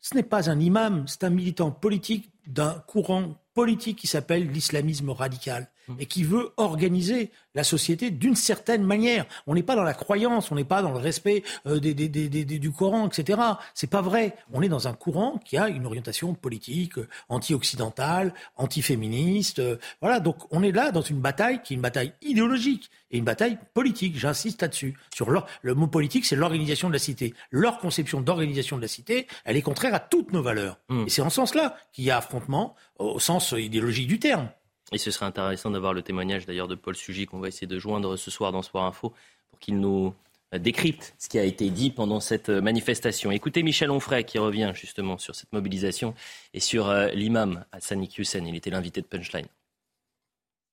Ce 0.00 0.14
n'est 0.14 0.22
pas 0.22 0.48
un 0.48 0.58
imam, 0.58 1.06
c'est 1.08 1.24
un 1.24 1.30
militant 1.30 1.70
politique 1.70 2.30
d'un 2.46 2.72
courant 2.86 3.36
politique 3.52 3.98
qui 3.98 4.06
s'appelle 4.06 4.50
l'islamisme 4.50 5.10
radical. 5.10 5.68
Mmh. 5.86 5.94
et 6.00 6.06
qui 6.06 6.24
veut 6.24 6.52
organiser 6.56 7.30
la 7.54 7.62
société 7.62 8.10
d'une 8.10 8.36
certaine 8.36 8.84
manière. 8.84 9.26
On 9.46 9.54
n'est 9.54 9.62
pas 9.62 9.76
dans 9.76 9.82
la 9.82 9.92
croyance, 9.92 10.50
on 10.50 10.54
n'est 10.54 10.64
pas 10.64 10.80
dans 10.80 10.92
le 10.92 10.98
respect 10.98 11.42
euh, 11.66 11.78
des, 11.78 11.92
des, 11.92 12.08
des, 12.08 12.44
du 12.44 12.72
Coran, 12.72 13.06
etc. 13.06 13.38
C'est 13.74 13.90
pas 13.90 14.00
vrai. 14.00 14.34
On 14.54 14.62
est 14.62 14.70
dans 14.70 14.88
un 14.88 14.94
courant 14.94 15.38
qui 15.44 15.58
a 15.58 15.68
une 15.68 15.84
orientation 15.84 16.32
politique 16.32 16.96
euh, 16.96 17.08
anti-occidentale, 17.28 18.32
anti-féministe. 18.56 19.58
Euh, 19.58 19.76
voilà, 20.00 20.20
donc 20.20 20.36
on 20.50 20.62
est 20.62 20.72
là 20.72 20.90
dans 20.90 21.02
une 21.02 21.20
bataille 21.20 21.60
qui 21.62 21.74
est 21.74 21.76
une 21.76 21.82
bataille 21.82 22.14
idéologique 22.22 22.90
et 23.10 23.18
une 23.18 23.24
bataille 23.24 23.58
politique. 23.74 24.18
J'insiste 24.18 24.62
là-dessus. 24.62 24.96
Sur 25.14 25.30
leur, 25.30 25.46
le 25.60 25.74
mot 25.74 25.86
politique, 25.86 26.24
c'est 26.24 26.36
l'organisation 26.36 26.88
de 26.88 26.94
la 26.94 26.98
cité. 26.98 27.34
Leur 27.50 27.78
conception 27.78 28.22
d'organisation 28.22 28.78
de 28.78 28.82
la 28.82 28.88
cité, 28.88 29.26
elle 29.44 29.58
est 29.58 29.62
contraire 29.62 29.94
à 29.94 30.00
toutes 30.00 30.32
nos 30.32 30.42
valeurs. 30.42 30.78
Mmh. 30.88 31.04
Et 31.06 31.10
c'est 31.10 31.20
en 31.20 31.28
ce 31.28 31.36
sens-là 31.36 31.76
qu'il 31.92 32.04
y 32.04 32.10
a 32.10 32.16
affrontement 32.16 32.74
au 32.98 33.20
sens 33.20 33.52
idéologique 33.52 34.08
du 34.08 34.18
terme. 34.18 34.48
Et 34.92 34.98
ce 34.98 35.10
serait 35.10 35.26
intéressant 35.26 35.70
d'avoir 35.70 35.92
le 35.92 36.02
témoignage 36.02 36.46
d'ailleurs 36.46 36.68
de 36.68 36.74
Paul 36.74 36.94
Sugy 36.94 37.26
qu'on 37.26 37.40
va 37.40 37.48
essayer 37.48 37.66
de 37.66 37.78
joindre 37.78 38.16
ce 38.16 38.30
soir 38.30 38.52
dans 38.52 38.62
Soir 38.62 38.84
Info 38.84 39.12
pour 39.50 39.58
qu'il 39.58 39.78
nous 39.78 40.14
décrypte 40.58 41.14
ce 41.18 41.28
qui 41.28 41.38
a 41.38 41.44
été 41.44 41.70
dit 41.70 41.90
pendant 41.90 42.20
cette 42.20 42.48
manifestation. 42.48 43.30
Écoutez 43.30 43.62
Michel 43.62 43.90
Onfray 43.90 44.24
qui 44.24 44.38
revient 44.38 44.72
justement 44.74 45.18
sur 45.18 45.34
cette 45.34 45.52
mobilisation 45.52 46.14
et 46.52 46.60
sur 46.60 46.88
euh, 46.88 47.08
l'imam 47.08 47.64
Hassan 47.72 48.06
Hussein. 48.16 48.44
Il 48.44 48.54
était 48.54 48.70
l'invité 48.70 49.00
de 49.00 49.06
Punchline. 49.06 49.46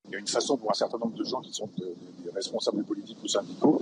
Il 0.07 0.13
y 0.13 0.15
a 0.17 0.19
une 0.19 0.27
façon 0.27 0.57
pour 0.57 0.71
un 0.71 0.73
certain 0.73 0.97
nombre 0.97 1.15
de 1.15 1.23
gens 1.23 1.41
qui 1.41 1.53
sont 1.53 1.69
des 1.77 1.93
responsables 2.35 2.83
politiques 2.83 3.19
ou 3.23 3.27
syndicaux 3.27 3.79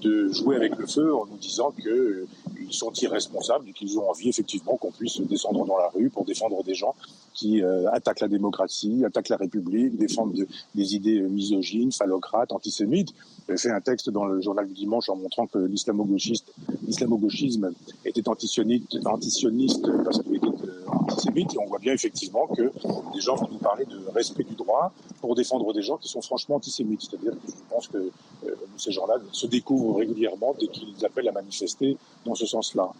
de 0.00 0.28
jouer 0.28 0.56
avec 0.56 0.76
le 0.76 0.86
feu 0.86 1.14
en 1.14 1.26
nous 1.26 1.38
disant 1.38 1.72
qu'ils 1.72 1.88
euh, 1.88 2.26
sont 2.70 2.92
irresponsables 2.92 3.68
et 3.68 3.72
qu'ils 3.72 3.98
ont 3.98 4.08
envie 4.08 4.28
effectivement 4.28 4.76
qu'on 4.76 4.92
puisse 4.92 5.20
descendre 5.22 5.66
dans 5.66 5.78
la 5.78 5.88
rue 5.88 6.10
pour 6.10 6.24
défendre 6.24 6.62
des 6.62 6.74
gens 6.74 6.94
qui 7.34 7.62
euh, 7.62 7.90
attaquent 7.90 8.20
la 8.20 8.28
démocratie, 8.28 9.04
attaquent 9.04 9.30
la 9.30 9.38
République, 9.38 9.96
défendent 9.96 10.46
des 10.74 10.94
idées 10.94 11.22
misogynes, 11.22 11.90
phallocrates, 11.90 12.52
antisémites. 12.52 13.12
J'ai 13.48 13.56
fait 13.56 13.70
un 13.70 13.80
texte 13.80 14.10
dans 14.10 14.26
le 14.26 14.40
journal 14.40 14.68
du 14.68 14.74
dimanche 14.74 15.08
en 15.08 15.16
montrant 15.16 15.46
que 15.46 15.58
l'islamo-gauchisme 15.58 17.72
était 18.04 18.28
antisioniste, 18.28 18.98
antisioniste 19.04 19.88
parce 20.04 20.22
qu'il 20.22 20.36
était 20.36 20.46
euh. 20.92 21.32
Et 21.36 21.58
on 21.58 21.66
voit 21.66 21.78
bien 21.78 21.92
effectivement 21.92 22.46
que 22.46 22.72
des 23.14 23.20
gens 23.20 23.36
vont 23.36 23.48
nous 23.50 23.58
parler 23.58 23.84
de 23.84 23.98
respect 24.14 24.44
du 24.44 24.54
droit 24.54 24.92
pour 25.20 25.34
défendre 25.34 25.72
des 25.72 25.82
gens 25.82 25.96
qui 25.96 26.08
sont 26.08 26.22
franchement 26.22 26.56
antisémites. 26.56 27.02
C'est-à-dire 27.02 27.32
que 27.32 27.48
je 27.48 27.74
pense 27.74 27.88
que 27.88 27.98
euh, 27.98 28.54
ces 28.76 28.92
gens-là 28.92 29.14
se 29.32 29.46
découvrent 29.46 29.98
régulièrement 29.98 30.54
dès 30.58 30.68
qu'ils 30.68 31.04
appellent 31.04 31.28
à 31.28 31.32
manifester 31.32 31.96
dans 32.24 32.34
ce 32.34 32.46
sens-là. 32.46 32.90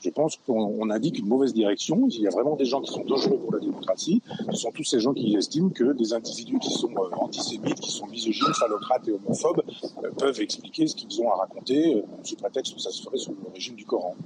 Je 0.00 0.10
pense 0.10 0.38
qu'on 0.46 0.90
indique 0.90 1.18
une 1.18 1.28
mauvaise 1.28 1.52
direction. 1.52 2.08
Il 2.08 2.22
y 2.22 2.26
a 2.26 2.30
vraiment 2.30 2.56
des 2.56 2.64
gens 2.64 2.80
qui 2.80 2.92
sont 2.92 3.04
dangereux 3.04 3.38
pour 3.38 3.52
la 3.52 3.60
démocratie. 3.60 4.22
Ce 4.50 4.56
sont 4.56 4.72
tous 4.72 4.84
ces 4.84 4.98
gens 4.98 5.12
qui 5.12 5.36
estiment 5.36 5.70
que 5.70 5.92
des 5.92 6.12
individus 6.12 6.58
qui 6.58 6.72
sont 6.72 6.92
euh, 6.92 7.14
antisémites, 7.18 7.80
qui 7.80 7.90
sont 7.90 8.06
misogynes, 8.06 8.54
phallocrates 8.58 9.06
et 9.08 9.12
homophobes 9.12 9.62
euh, 10.02 10.10
peuvent 10.18 10.40
expliquer 10.40 10.86
ce 10.86 10.96
qu'ils 10.96 11.20
ont 11.20 11.30
à 11.30 11.36
raconter 11.36 12.02
sous 12.24 12.36
prétexte 12.36 12.74
que 12.74 12.80
ça 12.80 12.90
se 12.90 13.02
ferait 13.02 13.18
sous 13.18 13.32
le 13.32 13.52
régime 13.52 13.74
du 13.74 13.84
Coran. 13.84 14.16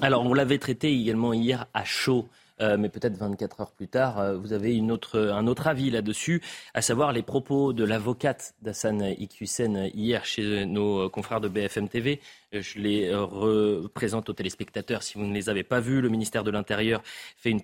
Alors, 0.00 0.24
on 0.24 0.34
l'avait 0.34 0.58
traité 0.58 0.92
également 0.92 1.32
hier 1.32 1.66
à 1.74 1.84
chaud 1.84 2.28
euh, 2.60 2.76
mais 2.76 2.88
peut-être 2.88 3.16
24 3.16 3.60
heures 3.60 3.70
plus 3.70 3.88
tard, 3.88 4.18
euh, 4.18 4.36
vous 4.36 4.52
avez 4.52 4.78
un 4.80 5.46
autre 5.46 5.66
avis 5.66 5.90
là-dessus, 5.90 6.42
à 6.74 6.82
savoir 6.82 7.12
les 7.12 7.22
propos 7.22 7.72
de 7.72 7.84
l'avocate 7.84 8.54
d'Hassan 8.62 9.14
Iqiyoussen 9.16 9.90
hier 9.94 10.24
chez 10.24 10.66
nos 10.66 11.08
confrères 11.08 11.40
de 11.40 11.48
BFM 11.48 11.88
TV. 11.88 12.20
Euh, 12.54 12.60
je 12.60 12.78
les 12.80 13.14
représente 13.14 14.28
aux 14.28 14.32
téléspectateurs 14.32 15.02
si 15.02 15.18
vous 15.18 15.24
ne 15.24 15.34
les 15.34 15.48
avez 15.48 15.62
pas 15.62 15.80
vus. 15.80 16.00
Le 16.00 16.08
ministère 16.08 16.42
de 16.42 16.50
l'Intérieur 16.50 17.02
fait 17.36 17.50
une 17.50 17.62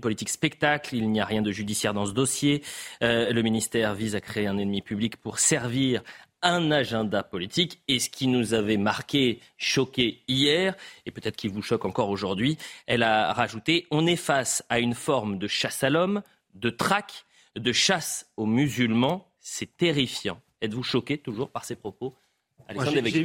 politique 0.00 0.28
spectacle. 0.28 0.94
Il 0.94 1.10
n'y 1.10 1.20
a 1.20 1.24
rien 1.24 1.42
de 1.42 1.50
judiciaire 1.50 1.94
dans 1.94 2.06
ce 2.06 2.12
dossier. 2.12 2.62
le 3.00 3.40
ministère 3.42 3.94
vise 3.94 4.14
à 4.14 4.20
créer 4.20 4.46
un 4.46 4.58
ennemi 4.58 4.82
public 4.82 5.16
pour 5.16 5.38
servir 5.38 6.02
un 6.44 6.70
agenda 6.70 7.22
politique. 7.22 7.80
Et 7.88 7.98
ce 7.98 8.08
qui 8.08 8.28
nous 8.28 8.54
avait 8.54 8.76
marqué, 8.76 9.40
choqué 9.56 10.22
hier, 10.28 10.76
et 11.06 11.10
peut-être 11.10 11.36
qui 11.36 11.48
vous 11.48 11.62
choque 11.62 11.84
encore 11.84 12.10
aujourd'hui, 12.10 12.56
elle 12.86 13.02
a 13.02 13.32
rajouté 13.32 13.86
on 13.90 14.06
est 14.06 14.16
face 14.16 14.64
à 14.68 14.78
une 14.78 14.94
forme 14.94 15.38
de 15.38 15.48
chasse 15.48 15.82
à 15.82 15.90
l'homme, 15.90 16.22
de 16.54 16.70
traque, 16.70 17.24
de 17.56 17.72
chasse 17.72 18.30
aux 18.36 18.46
musulmans. 18.46 19.26
C'est 19.40 19.76
terrifiant. 19.76 20.40
Êtes-vous 20.60 20.82
choqué 20.82 21.18
toujours 21.18 21.50
par 21.50 21.64
ces 21.64 21.76
propos 21.76 22.14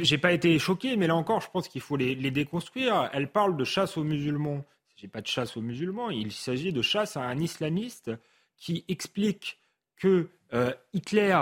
j'ai 0.06 0.18
pas 0.18 0.32
été 0.32 0.58
choqué, 0.58 0.96
mais 0.96 1.06
là 1.06 1.16
encore, 1.16 1.40
je 1.40 1.50
pense 1.50 1.68
qu'il 1.68 1.80
faut 1.80 1.96
les, 1.96 2.14
déconstruire. 2.30 3.08
Elle 3.12 3.28
parle 3.28 3.56
de 3.56 3.64
chasse 3.64 3.96
aux 3.96 4.04
musulmans. 4.04 4.64
Il 5.02 5.08
pas 5.08 5.22
de 5.22 5.26
chasse 5.26 5.56
aux 5.56 5.62
musulmans, 5.62 6.10
il 6.10 6.30
s'agit 6.30 6.74
de 6.74 6.82
chasse 6.82 7.16
à 7.16 7.22
un 7.22 7.38
islamiste 7.38 8.10
qui 8.58 8.84
explique 8.86 9.58
que 9.96 10.28
euh, 10.52 10.74
Hitler 10.92 11.34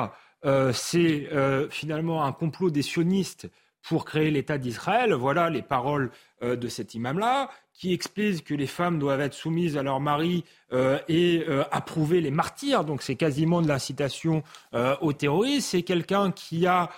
euh, 0.44 0.72
c'est 0.72 1.28
euh, 1.32 1.68
finalement 1.68 2.24
un 2.24 2.32
complot 2.32 2.70
des 2.70 2.82
sionistes 2.82 3.50
pour 3.82 4.04
créer 4.04 4.30
l'État 4.30 4.58
d'Israël. 4.58 5.12
Voilà 5.14 5.50
les 5.50 5.62
paroles 5.62 6.10
euh, 6.42 6.56
de 6.56 6.68
cet 6.68 6.94
imam-là, 6.94 7.50
qui 7.72 7.92
explique 7.92 8.44
que 8.44 8.54
les 8.54 8.66
femmes 8.66 8.98
doivent 8.98 9.20
être 9.20 9.34
soumises 9.34 9.76
à 9.76 9.82
leur 9.82 10.00
mari 10.00 10.44
et 11.08 11.46
approuver 11.70 12.20
les 12.20 12.32
martyrs. 12.32 12.84
Donc 12.84 13.02
c'est 13.02 13.14
quasiment 13.14 13.62
de 13.62 13.68
l'incitation 13.68 14.42
au 15.00 15.12
terrorisme. 15.12 15.60
C'est 15.60 15.82
quelqu'un 15.82 16.32
qui 16.32 16.66
a 16.66 16.90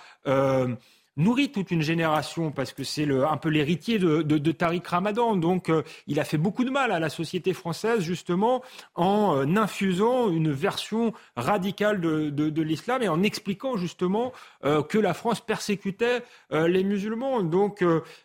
nourrit 1.21 1.51
toute 1.51 1.71
une 1.71 1.81
génération 1.81 2.51
parce 2.51 2.73
que 2.73 2.83
c'est 2.83 3.07
un 3.09 3.37
peu 3.37 3.49
l'héritier 3.49 3.99
de, 3.99 4.51
Tariq 4.51 4.87
Ramadan. 4.87 5.35
Donc, 5.35 5.69
euh, 5.69 5.83
il 6.07 6.19
a 6.19 6.23
fait 6.23 6.37
beaucoup 6.37 6.63
de 6.63 6.69
mal 6.69 6.91
à 6.91 6.99
la 6.99 7.09
société 7.09 7.53
française 7.53 8.01
justement 8.01 8.61
en 8.95 9.37
euh, 9.37 9.55
infusant 9.55 10.29
une 10.29 10.51
version 10.51 11.13
radicale 11.35 12.01
de, 12.01 12.29
de 12.29 12.61
l'islam 12.61 13.01
et 13.03 13.07
en 13.07 13.23
expliquant 13.23 13.77
justement 13.77 14.33
euh, 14.65 14.81
que 14.81 14.97
la 14.97 15.13
France 15.13 15.41
persécutait 15.41 16.23
les 16.51 16.83
musulmans. 16.83 17.43
Donc 17.43 17.81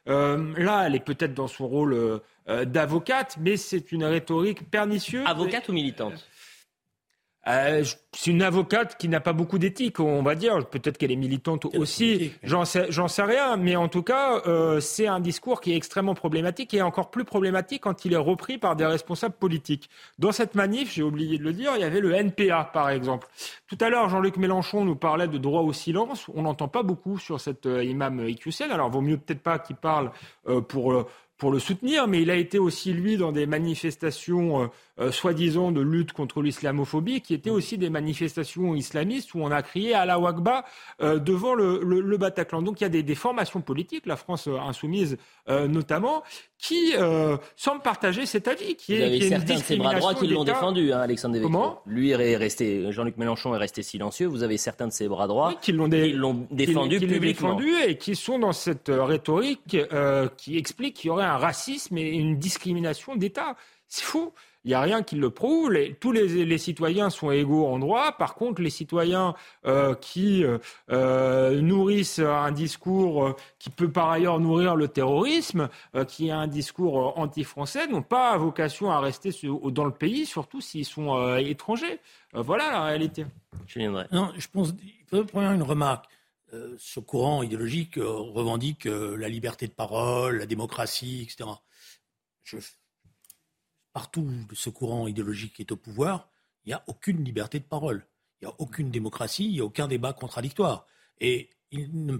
là, 0.06 0.84
elle 0.86 0.94
est 0.94 1.04
peut-être 1.04 1.34
dans 1.34 1.46
son 1.46 1.66
rôle 1.66 2.20
d'avocate, 2.46 3.36
mais 3.40 3.56
c'est 3.56 3.92
une 3.92 4.04
rhétorique 4.04 4.70
pernicieuse. 4.70 5.24
Avocate 5.26 5.68
ou 5.68 5.72
militante? 5.72 6.26
Euh, 7.48 7.84
c'est 8.12 8.30
une 8.30 8.42
avocate 8.42 8.96
qui 8.96 9.08
n'a 9.08 9.20
pas 9.20 9.32
beaucoup 9.32 9.58
d'éthique, 9.58 10.00
on 10.00 10.22
va 10.22 10.34
dire. 10.34 10.66
Peut-être 10.66 10.98
qu'elle 10.98 11.12
est 11.12 11.16
militante 11.16 11.66
aussi. 11.76 12.32
J'en 12.42 12.64
sais, 12.64 12.86
j'en 12.88 13.08
sais 13.08 13.22
rien. 13.22 13.56
Mais 13.56 13.76
en 13.76 13.88
tout 13.88 14.02
cas, 14.02 14.42
euh, 14.46 14.80
c'est 14.80 15.06
un 15.06 15.20
discours 15.20 15.60
qui 15.60 15.72
est 15.72 15.76
extrêmement 15.76 16.14
problématique 16.14 16.74
et 16.74 16.82
encore 16.82 17.10
plus 17.10 17.24
problématique 17.24 17.82
quand 17.82 18.04
il 18.04 18.14
est 18.14 18.18
repris 18.18 18.58
par 18.58 18.74
des 18.74 18.86
responsables 18.86 19.36
politiques. 19.36 19.90
Dans 20.18 20.32
cette 20.32 20.54
manif, 20.54 20.92
j'ai 20.92 21.02
oublié 21.02 21.38
de 21.38 21.44
le 21.44 21.52
dire, 21.52 21.72
il 21.76 21.82
y 21.82 21.84
avait 21.84 22.00
le 22.00 22.14
NPA, 22.14 22.64
par 22.72 22.90
exemple. 22.90 23.28
Tout 23.68 23.78
à 23.80 23.90
l'heure, 23.90 24.08
Jean-Luc 24.08 24.38
Mélenchon 24.38 24.84
nous 24.84 24.96
parlait 24.96 25.28
de 25.28 25.38
droit 25.38 25.62
au 25.62 25.72
silence. 25.72 26.26
On 26.34 26.42
n'entend 26.42 26.68
pas 26.68 26.82
beaucoup 26.82 27.18
sur 27.18 27.40
cet 27.40 27.66
euh, 27.66 27.84
imam 27.84 28.26
IQCL. 28.26 28.72
Alors, 28.72 28.90
vaut 28.90 29.02
mieux 29.02 29.18
peut-être 29.18 29.42
pas 29.42 29.58
qu'il 29.58 29.76
parle 29.76 30.10
pour 30.68 31.06
pour 31.38 31.50
le 31.50 31.58
soutenir, 31.58 32.08
mais 32.08 32.22
il 32.22 32.30
a 32.30 32.36
été 32.36 32.58
aussi, 32.58 32.92
lui, 32.92 33.18
dans 33.18 33.30
des 33.30 33.46
manifestations 33.46 34.62
euh, 34.62 34.66
euh, 34.98 35.12
soi-disant 35.12 35.70
de 35.70 35.82
lutte 35.82 36.12
contre 36.12 36.40
l'islamophobie, 36.40 37.20
qui 37.20 37.34
étaient 37.34 37.50
aussi 37.50 37.76
des 37.76 37.90
manifestations 37.90 38.74
islamistes 38.74 39.34
où 39.34 39.40
on 39.40 39.50
a 39.50 39.62
crié 39.62 39.92
à 39.94 40.06
la 40.06 40.18
Wakba 40.18 40.64
euh, 41.02 41.18
devant 41.18 41.54
le, 41.54 42.16
Bataclan. 42.16 42.62
Donc 42.62 42.80
il 42.80 42.84
y 42.84 42.86
a 42.86 42.90
des, 42.90 43.02
des 43.02 43.14
formations 43.14 43.60
politiques, 43.60 44.06
la 44.06 44.16
France 44.16 44.48
insoumise 44.48 45.18
notamment, 45.48 46.22
qui 46.58 46.94
semblent 47.56 47.82
partager 47.82 48.24
cet 48.26 48.48
avis, 48.48 48.76
qui 48.76 48.94
est, 48.94 49.18
qui 49.18 49.26
est 49.26 49.28
certains 49.28 49.54
de 49.56 49.60
ces 49.60 49.76
bras 49.76 49.94
droits 49.94 50.14
qui 50.14 50.26
l'ont 50.26 50.44
défendu, 50.44 50.92
hein, 50.92 51.00
Alexandre 51.00 51.34
Devecchio. 51.34 51.52
Comment? 51.52 51.82
Lui 51.86 52.10
est 52.10 52.36
resté, 52.36 52.90
Jean-Luc 52.92 53.18
Mélenchon 53.18 53.54
est 53.54 53.58
resté 53.58 53.82
silencieux. 53.82 54.26
Vous 54.26 54.42
avez 54.42 54.56
certains 54.56 54.86
de 54.86 54.92
ses 54.92 55.06
bras 55.06 55.26
droits 55.26 55.48
oui, 55.48 55.56
qui 55.60 55.72
l'ont 55.72 55.88
dé... 55.88 56.16
défendu 56.50 56.98
qui, 56.98 57.06
publiquement, 57.06 57.56
défendu 57.56 57.74
et 57.86 57.98
qui 57.98 58.16
sont 58.16 58.38
dans 58.38 58.52
cette 58.52 58.90
rhétorique 58.90 59.78
qui 60.38 60.56
explique 60.56 60.94
qu'il 60.94 61.08
y 61.08 61.10
aurait 61.10 61.24
un 61.24 61.36
racisme 61.36 61.98
et 61.98 62.08
une 62.08 62.38
discrimination 62.38 63.16
d'État. 63.16 63.54
C'est 63.88 64.04
faux. 64.04 64.32
Il 64.66 64.70
n'y 64.70 64.74
a 64.74 64.80
rien 64.80 65.04
qui 65.04 65.14
le 65.14 65.30
prouve. 65.30 65.70
Les, 65.70 65.94
tous 65.94 66.10
les, 66.10 66.44
les, 66.44 66.58
citoyens 66.58 67.08
sont 67.08 67.30
égaux 67.30 67.68
en 67.68 67.78
droit. 67.78 68.10
Par 68.18 68.34
contre, 68.34 68.60
les 68.60 68.70
citoyens 68.70 69.36
euh, 69.64 69.94
qui 69.94 70.44
euh, 70.90 71.60
nourrissent 71.60 72.18
un 72.18 72.50
discours 72.50 73.26
euh, 73.26 73.36
qui 73.60 73.70
peut 73.70 73.92
par 73.92 74.10
ailleurs 74.10 74.40
nourrir 74.40 74.74
le 74.74 74.88
terrorisme, 74.88 75.68
euh, 75.94 76.04
qui 76.04 76.26
est 76.26 76.32
un 76.32 76.48
discours 76.48 77.16
anti-français, 77.16 77.86
n'ont 77.86 78.02
pas 78.02 78.36
vocation 78.38 78.90
à 78.90 78.98
rester 78.98 79.30
dans 79.70 79.84
le 79.84 79.92
pays, 79.92 80.26
surtout 80.26 80.60
s'ils 80.60 80.84
sont 80.84 81.16
euh, 81.16 81.36
étrangers. 81.36 82.00
voilà 82.32 82.72
la 82.72 82.84
réalité. 82.86 83.24
Je 83.68 83.78
viendrai. 83.78 84.06
Non, 84.10 84.32
je 84.36 84.48
pense. 84.48 84.74
Première 85.28 85.52
une 85.52 85.62
remarque. 85.62 86.06
ce 86.76 86.98
courant 86.98 87.44
idéologique 87.44 88.00
revendique 88.00 88.86
la 88.86 89.28
liberté 89.28 89.68
de 89.68 89.72
parole, 89.72 90.38
la 90.38 90.46
démocratie, 90.46 91.22
etc. 91.22 91.48
Je 92.42 92.56
partout 93.96 94.28
ce 94.52 94.68
courant 94.68 95.08
idéologique 95.08 95.58
est 95.58 95.72
au 95.72 95.76
pouvoir, 95.76 96.28
il 96.66 96.68
n'y 96.68 96.74
a 96.74 96.84
aucune 96.86 97.24
liberté 97.24 97.58
de 97.58 97.64
parole. 97.64 98.04
Il 98.42 98.46
n'y 98.46 98.52
a 98.52 98.54
aucune 98.58 98.90
démocratie, 98.90 99.46
il 99.46 99.52
n'y 99.52 99.60
a 99.60 99.64
aucun 99.64 99.88
débat 99.88 100.12
contradictoire. 100.12 100.84
Et 101.18 101.48
ils 101.70 101.88
ne 102.04 102.18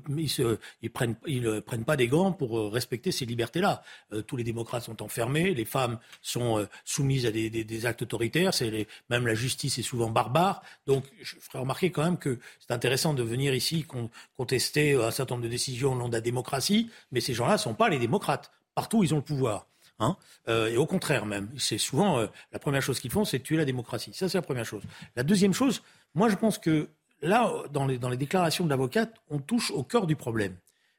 ils 0.81 0.91
prennent, 0.91 1.17
ils 1.27 1.61
prennent 1.61 1.85
pas 1.85 1.99
des 1.99 2.09
gants 2.09 2.33
pour 2.33 2.59
euh, 2.59 2.69
respecter 2.71 3.13
ces 3.13 3.27
libertés-là. 3.27 3.83
Euh, 4.15 4.23
tous 4.23 4.39
les 4.39 4.43
démocrates 4.43 4.85
sont 4.85 5.03
enfermés, 5.03 5.53
les 5.53 5.67
femmes 5.67 5.99
sont 6.23 6.61
euh, 6.61 6.67
soumises 6.87 7.27
à 7.27 7.31
des, 7.31 7.85
actes 7.85 8.01
autoritaires, 8.01 8.53
même 9.11 9.27
la 9.27 9.35
justice 9.35 9.77
est 9.77 9.83
souvent 9.83 10.09
barbare. 10.09 10.63
Donc 10.87 11.05
je 11.21 11.37
ferai 11.39 11.59
remarquer 11.59 11.91
quand 11.91 12.05
même 12.05 12.17
que 12.17 12.39
c'est 12.59 12.73
intéressant 12.73 13.13
de 13.13 13.23
venir 13.23 13.55
ici 13.55 13.85
contester 14.35 14.95
un 14.95 15.11
certain 15.11 15.35
nombre 15.35 15.45
de 15.45 15.51
décisions 15.51 15.93
au 15.93 15.97
nom 15.97 16.09
de 16.09 16.15
la 16.15 16.23
démocratie, 16.23 16.91
mais 17.13 17.21
ces 17.21 17.35
gens-là 17.35 17.53
ne 17.53 17.59
sont 17.59 17.75
pas 17.75 17.91
les 17.91 17.99
démocrates. 17.99 18.51
Partout, 18.75 19.05
ils 19.05 19.13
ont 19.13 19.19
le 19.19 19.23
pouvoir. 19.23 19.67
Hein 19.99 20.17
euh, 20.49 20.69
et 20.69 20.77
au 20.77 20.87
contraire 20.87 21.25
même, 21.25 21.49
c'est 21.57 21.79
souvent 21.79 22.19
euh, 22.19 22.27
la 22.53 22.59
première 22.59 22.83
chose 22.83 23.01
qu'ils 23.01 23.11
font, 23.11 23.25
c'est 23.25 23.41
tuer 23.41 23.57
la 23.57 23.65
démocratie. 23.65 24.13
Ça, 24.13 24.29
c'est 24.29 24.39
la 24.39 24.43
première 24.43 24.67
chose. 24.67 24.83
La 25.17 25.23
deuxième 25.23 25.55
chose, 25.55 25.83
moi, 26.15 26.29
je 26.29 26.37
pense 26.37 26.59
que 26.59 26.89
là, 27.23 27.51
dans 27.73 27.87
les, 27.87 27.99
dans 27.99 28.11
les 28.11 28.17
déclarations 28.17 28.65
de 28.65 28.71
l'avocate, 28.71 29.15
on 29.31 29.39
touche 29.39 29.71
au 29.71 29.83
cœur 29.83 30.07
du 30.07 30.17
problème. 30.17 30.57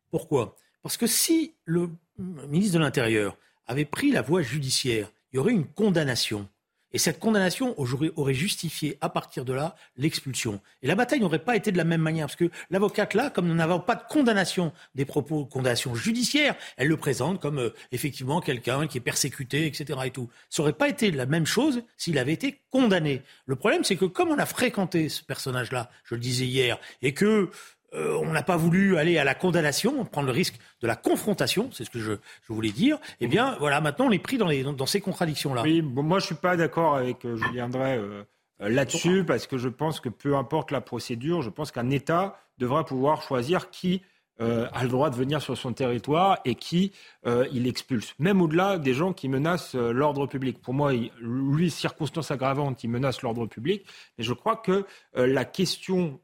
Pourquoi? 0.10 0.56
Parce 0.82 0.98
que 0.98 1.08
si 1.08 1.54
le 1.66 1.90
ministre 2.18 2.76
de 2.76 2.80
l'Intérieur 2.80 3.38
avait 3.68 3.86
pris 3.86 4.12
la 4.12 4.22
voie 4.22 4.42
judiciaire, 4.42 5.12
il 5.32 5.36
y 5.36 5.40
aurait 5.40 5.52
une 5.52 5.68
condamnation. 5.68 6.48
Et 6.94 6.98
cette 6.98 7.20
condamnation 7.20 7.76
aurait 7.78 8.34
justifié 8.34 8.98
à 9.02 9.10
partir 9.10 9.44
de 9.44 9.54
là 9.54 9.76
l'expulsion. 9.98 10.62
Et 10.82 10.88
la 10.88 10.96
bataille 10.96 11.20
n'aurait 11.20 11.40
pas 11.40 11.56
été 11.56 11.72
de 11.72 11.78
la 11.78 11.84
même 11.84 12.02
manière, 12.02 12.28
parce 12.28 12.38
que 12.38 12.50
l'avocate 12.70 13.14
là, 13.14 13.30
comme 13.30 13.48
nous 13.48 13.56
n'avons 13.56 13.80
pas 13.80 13.96
de 13.96 14.04
condamnation 14.08 14.72
des 14.96 15.06
propos, 15.06 15.46
condamnation 15.46 15.96
judiciaire, 15.96 16.56
elle 16.78 16.88
le 16.88 16.98
présente 16.98 17.42
comme 17.42 17.60
euh, 17.60 17.74
effectivement 17.92 18.40
quelqu'un 18.40 18.88
qui 18.88 18.98
est 18.98 19.02
persécuté, 19.02 19.66
etc. 19.66 20.00
Et 20.06 20.12
tout. 20.12 20.30
Ça 20.50 20.62
n'aurait 20.62 20.74
pas 20.74 20.88
été 20.88 21.12
la 21.12 21.26
même 21.26 21.46
chose 21.46 21.84
s'il 21.98 22.18
avait 22.18 22.34
été 22.34 22.62
condamné. 22.72 23.22
Le 23.46 23.56
problème, 23.56 23.84
c'est 23.84 23.96
que 23.96 24.06
comme 24.06 24.30
on 24.30 24.38
a 24.38 24.46
fréquenté 24.46 25.10
ce 25.10 25.24
personnage-là, 25.24 25.90
je 26.06 26.16
le 26.16 26.22
disais 26.22 26.46
hier, 26.46 26.80
et 27.02 27.14
que 27.14 27.50
euh, 27.94 28.18
on 28.22 28.32
n'a 28.34 28.44
pas 28.44 28.58
voulu 28.58 28.98
aller 28.98 29.18
à 29.18 29.24
la 29.24 29.34
condamnation, 29.34 30.04
prendre 30.04 30.28
le 30.28 30.34
risque 30.34 30.56
de 30.82 30.88
la 30.88 30.98
confrontation, 30.98 31.70
c'est 31.72 31.86
ce 31.86 31.90
que 31.90 32.00
je, 32.00 32.14
je, 32.14 32.54
voulais 32.54 32.72
dire. 32.72 33.00
Eh 33.22 33.28
bien, 33.28 33.56
voilà, 33.60 33.80
maintenant 33.80 34.08
on 34.08 34.12
est 34.12 34.20
pris 34.20 34.38
dans, 34.38 34.48
les, 34.48 34.64
dans 34.64 34.86
ces 34.86 35.00
contradictions-là. 35.00 35.62
Oui, 35.64 35.82
bon, 35.82 36.04
moi 36.04 36.20
je 36.20 36.26
suis 36.26 36.36
pas 36.36 36.58
d'accord 36.58 36.96
avec 36.96 37.24
euh, 37.24 37.38
Julien 37.38 37.70
Drey 37.70 37.98
euh, 37.98 38.24
là-dessus, 38.60 39.24
parce 39.24 39.48
que 39.48 39.58
je 39.58 39.70
pense 39.70 40.02
que 40.02 40.10
peu 40.10 40.36
importe 40.36 40.72
la 40.72 40.82
procédure, 40.82 41.42
je 41.42 41.50
pense 41.50 41.72
qu'un 41.72 41.90
État 41.90 42.38
devra 42.58 42.86
pouvoir 42.86 43.22
choisir 43.22 43.70
qui 43.70 44.02
a 44.40 44.84
le 44.84 44.88
droit 44.88 45.10
de 45.10 45.16
venir 45.16 45.42
sur 45.42 45.58
son 45.58 45.74
territoire 45.74 46.38
et 46.46 46.54
qui 46.54 46.94
il 47.26 47.66
expulse. 47.66 48.14
Même 48.20 48.40
au-delà 48.40 48.78
des 48.78 48.94
gens 48.94 49.12
qui 49.12 49.30
menacent 49.30 49.74
l'ordre 49.74 50.28
public. 50.28 50.62
Pour 50.62 50.76
moi, 50.76 50.94
il, 50.94 51.12
lui, 51.20 51.72
circonstance 51.72 52.30
aggravante, 52.30 52.84
il 52.84 52.92
menace 52.92 53.24
l'ordre 53.24 53.48
public. 53.48 53.84
Mais 54.16 54.24
je 54.24 54.34
crois 54.34 54.56
que 54.56 54.86
la 55.16 55.44
question 55.44 56.20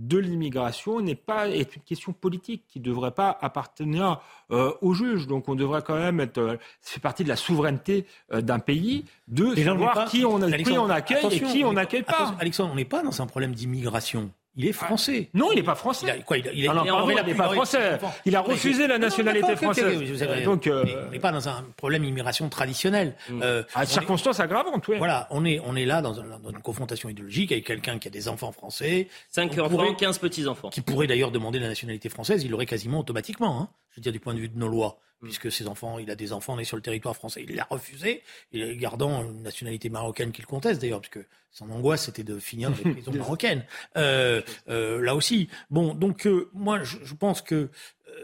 de 0.00 0.18
l'immigration 0.18 1.00
n'est 1.00 1.14
pas 1.14 1.48
est 1.48 1.76
une 1.76 1.82
question 1.82 2.12
politique 2.12 2.64
qui 2.66 2.80
ne 2.80 2.84
devrait 2.84 3.10
pas 3.12 3.38
appartenir 3.40 4.20
euh, 4.50 4.72
aux 4.80 4.94
juges. 4.94 5.26
Donc 5.26 5.48
on 5.48 5.54
devrait 5.54 5.82
quand 5.82 5.98
même 5.98 6.20
être. 6.20 6.38
Euh, 6.38 6.56
ça 6.80 6.94
fait 6.94 7.00
partie 7.00 7.22
de 7.22 7.28
la 7.28 7.36
souveraineté 7.36 8.06
euh, 8.32 8.40
d'un 8.40 8.58
pays 8.58 9.04
de 9.28 9.54
savoir 9.54 10.06
qui 10.06 10.24
on, 10.24 10.40
qui 10.40 10.78
on 10.78 10.88
accueille 10.88 11.26
et 11.30 11.40
qui 11.40 11.64
on 11.64 11.74
n'accueille 11.74 12.02
pas. 12.02 12.34
Alexandre, 12.40 12.72
on 12.72 12.76
n'est 12.76 12.84
pas 12.84 13.02
dans 13.02 13.20
un 13.20 13.26
problème 13.26 13.54
d'immigration. 13.54 14.30
Il 14.56 14.66
est 14.66 14.72
français. 14.72 15.30
Non, 15.32 15.52
il 15.52 15.56
n'est 15.56 15.62
pas 15.62 15.76
français. 15.76 16.06
Il 16.06 16.10
a, 16.10 16.22
quoi, 16.22 16.36
il, 16.38 16.50
il, 16.54 16.68
ah 16.68 16.74
non, 16.74 17.08
il, 17.08 17.16
il 17.18 17.26
n'est 17.26 17.34
pas 17.34 17.50
français. 17.50 17.98
Il 18.24 18.34
a 18.34 18.40
refusé 18.40 18.86
la 18.86 18.98
nationalité 18.98 19.54
française. 19.56 20.44
Donc, 20.44 20.66
euh... 20.66 20.84
on 21.06 21.10
n'est 21.10 21.20
pas 21.20 21.30
dans 21.30 21.48
un 21.48 21.64
problème 21.76 22.02
d'immigration 22.02 22.48
traditionnelle. 22.48 23.14
Mm. 23.28 23.42
Euh, 23.42 23.62
à 23.74 23.86
circonstances 23.86 24.40
aggravantes, 24.40 24.86
oui. 24.88 24.98
Voilà, 24.98 25.28
on 25.30 25.44
est, 25.44 25.60
on 25.64 25.76
est 25.76 25.84
là 25.84 26.02
dans, 26.02 26.18
un, 26.18 26.38
dans 26.42 26.50
une 26.50 26.62
confrontation 26.62 27.08
idéologique 27.08 27.52
avec 27.52 27.64
quelqu'un 27.64 27.98
qui 27.98 28.08
a 28.08 28.10
des 28.10 28.28
enfants 28.28 28.52
français. 28.52 29.08
5 29.30 29.56
enfants, 29.58 29.94
15 29.94 30.18
petits-enfants. 30.18 30.70
Qui 30.70 30.80
pourrait 30.80 31.06
d'ailleurs 31.06 31.30
demander 31.30 31.58
la 31.58 31.68
nationalité 31.68 32.08
française, 32.08 32.42
il 32.42 32.50
l'aurait 32.50 32.66
quasiment 32.66 33.00
automatiquement. 33.00 33.60
Hein, 33.60 33.68
je 33.90 33.96
veux 33.96 34.02
dire, 34.02 34.12
du 34.12 34.20
point 34.20 34.34
de 34.34 34.40
vue 34.40 34.48
de 34.48 34.58
nos 34.58 34.68
lois 34.68 34.98
puisque 35.22 35.52
ses 35.52 35.66
enfants, 35.66 35.98
il 35.98 36.10
a 36.10 36.14
des 36.14 36.32
enfants 36.32 36.56
nés 36.56 36.64
sur 36.64 36.76
le 36.76 36.82
territoire 36.82 37.14
français. 37.14 37.44
Il 37.48 37.54
l'a 37.54 37.66
refusé, 37.68 38.22
gardant 38.52 39.22
une 39.22 39.42
nationalité 39.42 39.88
marocaine 39.88 40.32
qu'il 40.32 40.46
conteste 40.46 40.80
d'ailleurs, 40.80 41.00
parce 41.00 41.10
que 41.10 41.24
son 41.50 41.70
angoisse 41.70 42.04
c'était 42.04 42.24
de 42.24 42.38
finir 42.38 42.70
dans 42.70 42.76
les 42.84 42.92
prisons 42.92 43.12
marocaines. 43.12 43.64
Euh, 43.96 44.42
euh, 44.68 45.00
là 45.02 45.14
aussi. 45.14 45.48
Bon, 45.70 45.94
donc 45.94 46.26
euh, 46.26 46.48
moi 46.52 46.82
je, 46.82 46.98
je, 47.04 47.14
pense 47.14 47.42
que, 47.42 47.70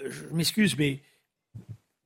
je 0.07 0.25
m'excuse, 0.33 0.77
mais 0.79 1.03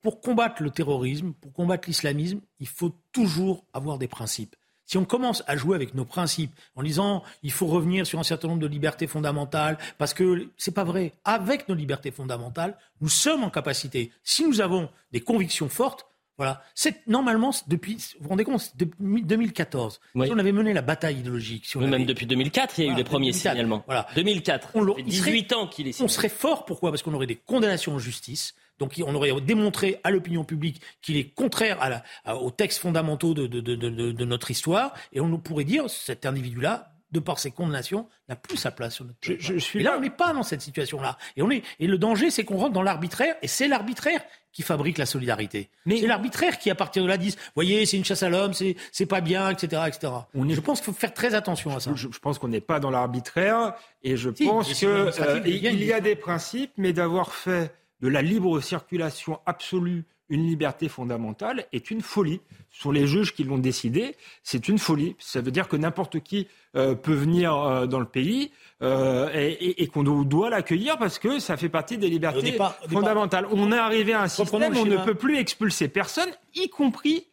pour 0.01 0.19
combattre 0.19 0.63
le 0.63 0.71
terrorisme, 0.71 1.33
pour 1.33 1.53
combattre 1.53 1.87
l'islamisme, 1.87 2.41
il 2.59 2.67
faut 2.67 2.95
toujours 3.11 3.65
avoir 3.73 3.97
des 3.97 4.07
principes. 4.07 4.55
Si 4.91 4.97
on 4.97 5.05
commence 5.05 5.41
à 5.47 5.55
jouer 5.55 5.77
avec 5.77 5.95
nos 5.95 6.03
principes 6.03 6.51
en 6.75 6.83
disant 6.83 7.23
il 7.43 7.53
faut 7.53 7.65
revenir 7.65 8.05
sur 8.05 8.19
un 8.19 8.23
certain 8.23 8.49
nombre 8.49 8.59
de 8.59 8.67
libertés 8.67 9.07
fondamentales, 9.07 9.77
parce 9.97 10.13
que 10.13 10.49
c'est 10.57 10.73
pas 10.73 10.83
vrai. 10.83 11.13
Avec 11.23 11.69
nos 11.69 11.75
libertés 11.75 12.11
fondamentales, 12.11 12.77
nous 12.99 13.07
sommes 13.07 13.45
en 13.45 13.49
capacité, 13.49 14.11
si 14.21 14.45
nous 14.45 14.59
avons 14.59 14.89
des 15.13 15.21
convictions 15.21 15.69
fortes, 15.69 16.07
voilà. 16.37 16.61
C'est 16.75 17.07
normalement 17.07 17.51
depuis. 17.67 17.95
Vous 18.17 18.23
vous 18.23 18.29
rendez 18.29 18.43
compte, 18.43 18.73
depuis 18.75 19.23
2014. 19.23 20.01
Oui. 20.15 20.27
Si 20.27 20.33
on 20.33 20.39
avait 20.39 20.51
mené 20.51 20.73
la 20.73 20.81
bataille 20.81 21.19
idéologique, 21.19 21.67
si 21.67 21.77
on 21.77 21.81
oui, 21.81 21.85
avait... 21.85 21.99
même 21.99 22.05
depuis 22.05 22.25
2004, 22.25 22.79
il 22.79 22.81
y 22.81 22.83
a 22.83 22.87
voilà, 22.87 22.93
eu 22.93 22.97
les 22.97 23.03
premiers 23.09 23.31
2004, 23.31 23.51
signalements. 23.53 23.83
Voilà. 23.85 24.07
2004. 24.15 24.69
On, 24.73 24.95
18 24.95 25.13
serait, 25.13 25.53
ans 25.53 25.67
qu'il 25.67 25.87
est. 25.87 25.93
Signé. 25.93 26.05
On 26.05 26.09
serait 26.09 26.29
fort. 26.29 26.65
Pourquoi? 26.65 26.89
Parce 26.89 27.01
qu'on 27.01 27.13
aurait 27.13 27.27
des 27.27 27.35
condamnations 27.37 27.93
en 27.93 27.99
justice. 27.99 28.55
Donc 28.81 28.99
on 29.05 29.13
aurait 29.13 29.39
démontré 29.41 29.99
à 30.03 30.09
l'opinion 30.09 30.43
publique 30.43 30.81
qu'il 31.03 31.15
est 31.15 31.25
contraire 31.25 31.79
à 31.83 31.89
la, 31.89 32.03
à, 32.25 32.35
aux 32.35 32.49
textes 32.49 32.79
fondamentaux 32.79 33.35
de, 33.35 33.45
de, 33.45 33.61
de, 33.61 33.75
de, 33.75 34.25
notre 34.25 34.49
histoire, 34.49 34.95
et 35.13 35.21
on 35.21 35.37
pourrait 35.37 35.65
dire 35.65 35.87
cet 35.87 36.25
individu-là, 36.25 36.91
de 37.11 37.19
par 37.19 37.37
ses 37.37 37.51
condamnations, 37.51 38.07
n'a 38.27 38.35
plus 38.35 38.57
sa 38.57 38.71
place 38.71 38.95
sur 38.95 39.05
notre 39.05 39.19
je, 39.21 39.33
je, 39.37 39.57
suis 39.59 39.81
Et 39.81 39.83
là, 39.83 39.95
on 39.97 40.01
n'est 40.01 40.09
pas 40.09 40.33
dans 40.33 40.41
cette 40.41 40.61
situation-là. 40.61 41.17
Et, 41.37 41.43
on 41.43 41.51
est, 41.51 41.61
et 41.79 41.85
le 41.85 41.99
danger, 41.99 42.31
c'est 42.31 42.43
qu'on 42.43 42.57
rentre 42.57 42.73
dans 42.73 42.81
l'arbitraire, 42.81 43.35
et 43.43 43.47
c'est 43.47 43.67
l'arbitraire 43.67 44.21
qui 44.51 44.63
fabrique 44.63 44.97
la 44.97 45.05
solidarité. 45.05 45.69
Mais 45.85 45.99
c'est 45.99 46.07
l'arbitraire 46.07 46.57
qui, 46.57 46.71
à 46.71 46.75
partir 46.75 47.03
de 47.03 47.07
là, 47.07 47.17
dit, 47.17 47.35
voyez, 47.53 47.85
c'est 47.85 47.97
une 47.97 48.05
chasse 48.05 48.23
à 48.23 48.29
l'homme, 48.29 48.53
c'est, 48.53 48.75
c'est 48.91 49.05
pas 49.05 49.21
bien, 49.21 49.49
etc., 49.51 49.83
etc. 49.87 50.11
On 50.33 50.49
est... 50.49 50.55
Je 50.55 50.61
pense 50.61 50.79
qu'il 50.79 50.91
faut 50.91 50.99
faire 50.99 51.13
très 51.13 51.35
attention 51.35 51.75
à 51.75 51.79
ça. 51.79 51.91
Je, 51.93 52.07
je 52.11 52.19
pense 52.19 52.39
qu'on 52.39 52.47
n'est 52.47 52.61
pas 52.61 52.79
dans 52.79 52.89
l'arbitraire, 52.89 53.75
et 54.03 54.17
je 54.17 54.31
si, 54.33 54.45
pense 54.45 54.73
qu'il 54.73 54.87
euh, 54.87 55.11
il 55.45 55.83
y 55.83 55.93
a 55.93 55.99
des 55.99 56.15
principes, 56.15 56.71
mais 56.77 56.93
d'avoir 56.93 57.33
fait 57.33 57.73
de 58.01 58.07
la 58.07 58.21
libre 58.21 58.59
circulation 58.61 59.39
absolue 59.45 60.05
une 60.31 60.47
liberté 60.47 60.87
fondamentale 60.87 61.65
est 61.73 61.91
une 61.91 62.01
folie. 62.01 62.39
Sur 62.69 62.93
les 62.93 63.05
juges 63.05 63.35
qui 63.35 63.43
l'ont 63.43 63.57
décidé, 63.57 64.15
c'est 64.43 64.69
une 64.69 64.79
folie. 64.79 65.17
Ça 65.19 65.41
veut 65.41 65.51
dire 65.51 65.67
que 65.67 65.75
n'importe 65.75 66.21
qui 66.21 66.47
euh, 66.77 66.95
peut 66.95 67.13
venir 67.13 67.53
euh, 67.53 67.85
dans 67.85 67.99
le 67.99 68.05
pays 68.05 68.51
euh, 68.81 69.29
et, 69.33 69.83
et, 69.83 69.87
qu'on 69.87 70.03
doit 70.03 70.49
l'accueillir 70.49 70.97
parce 70.97 71.19
que 71.19 71.39
ça 71.39 71.57
fait 71.57 71.67
partie 71.67 71.97
des 71.97 72.07
libertés 72.07 72.57
fondamentales. 72.89 73.45
On 73.51 73.73
est 73.73 73.77
arrivé 73.77 74.13
à 74.13 74.21
un 74.21 74.29
système 74.29 74.73
où 74.73 74.79
on 74.79 74.85
ne 74.85 75.03
peut 75.03 75.15
plus 75.15 75.37
expulser 75.37 75.89
personne, 75.89 76.29
y 76.55 76.69
compris 76.69 77.27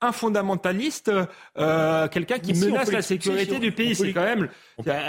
un 0.00 0.12
fondamentaliste, 0.12 1.10
euh, 1.58 2.08
quelqu'un 2.08 2.38
qui 2.38 2.52
menace 2.52 2.92
la 2.92 3.02
sécurité 3.02 3.58
du 3.58 3.72
pays. 3.72 3.94
C'est 3.94 4.12
quand 4.12 4.24
même, 4.24 4.48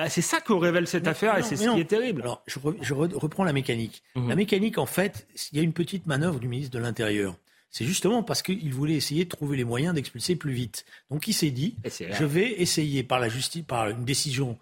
c'est 0.10 0.22
ça 0.22 0.40
que 0.40 0.54
révèle 0.54 0.88
cette 0.88 1.08
affaire 1.08 1.38
et 1.38 1.44
c'est 1.44 1.56
ce 1.56 1.70
qui 1.70 1.80
est 1.80 1.86
terrible. 1.86 2.22
Alors, 2.22 2.44
je, 2.48 2.60
je 2.82 2.94
reprends 2.94 3.44
la 3.44 3.54
mécanique. 3.54 4.04
Mhm. 4.16 4.30
La 4.30 4.36
mécanique, 4.36 4.78
en 4.78 4.86
fait, 4.86 5.28
il 5.52 5.58
y 5.58 5.62
a 5.62 5.64
une 5.64 5.74
petite 5.74 6.06
manœuvre 6.08 6.40
du 6.40 6.48
ministre 6.48 6.78
de 6.78 6.82
l'Intérieur. 6.82 7.36
C'est 7.70 7.86
justement 7.86 8.24
parce 8.24 8.42
qu'il 8.42 8.74
voulait 8.74 8.96
essayer 8.96 9.26
de 9.26 9.30
trouver 9.30 9.58
les 9.58 9.66
moyens 9.66 9.94
d'expulser 9.94 10.36
plus 10.36 10.54
vite. 10.54 10.86
Donc, 11.12 11.28
il 11.28 11.34
s'est 11.34 11.52
dit, 11.52 11.76
je 11.86 12.26
vais 12.26 12.62
essayer 12.62 13.04
par 13.04 13.20
la 13.20 13.28
justice, 13.28 13.64
par 13.68 13.90
une 13.90 14.06
décision 14.06 14.58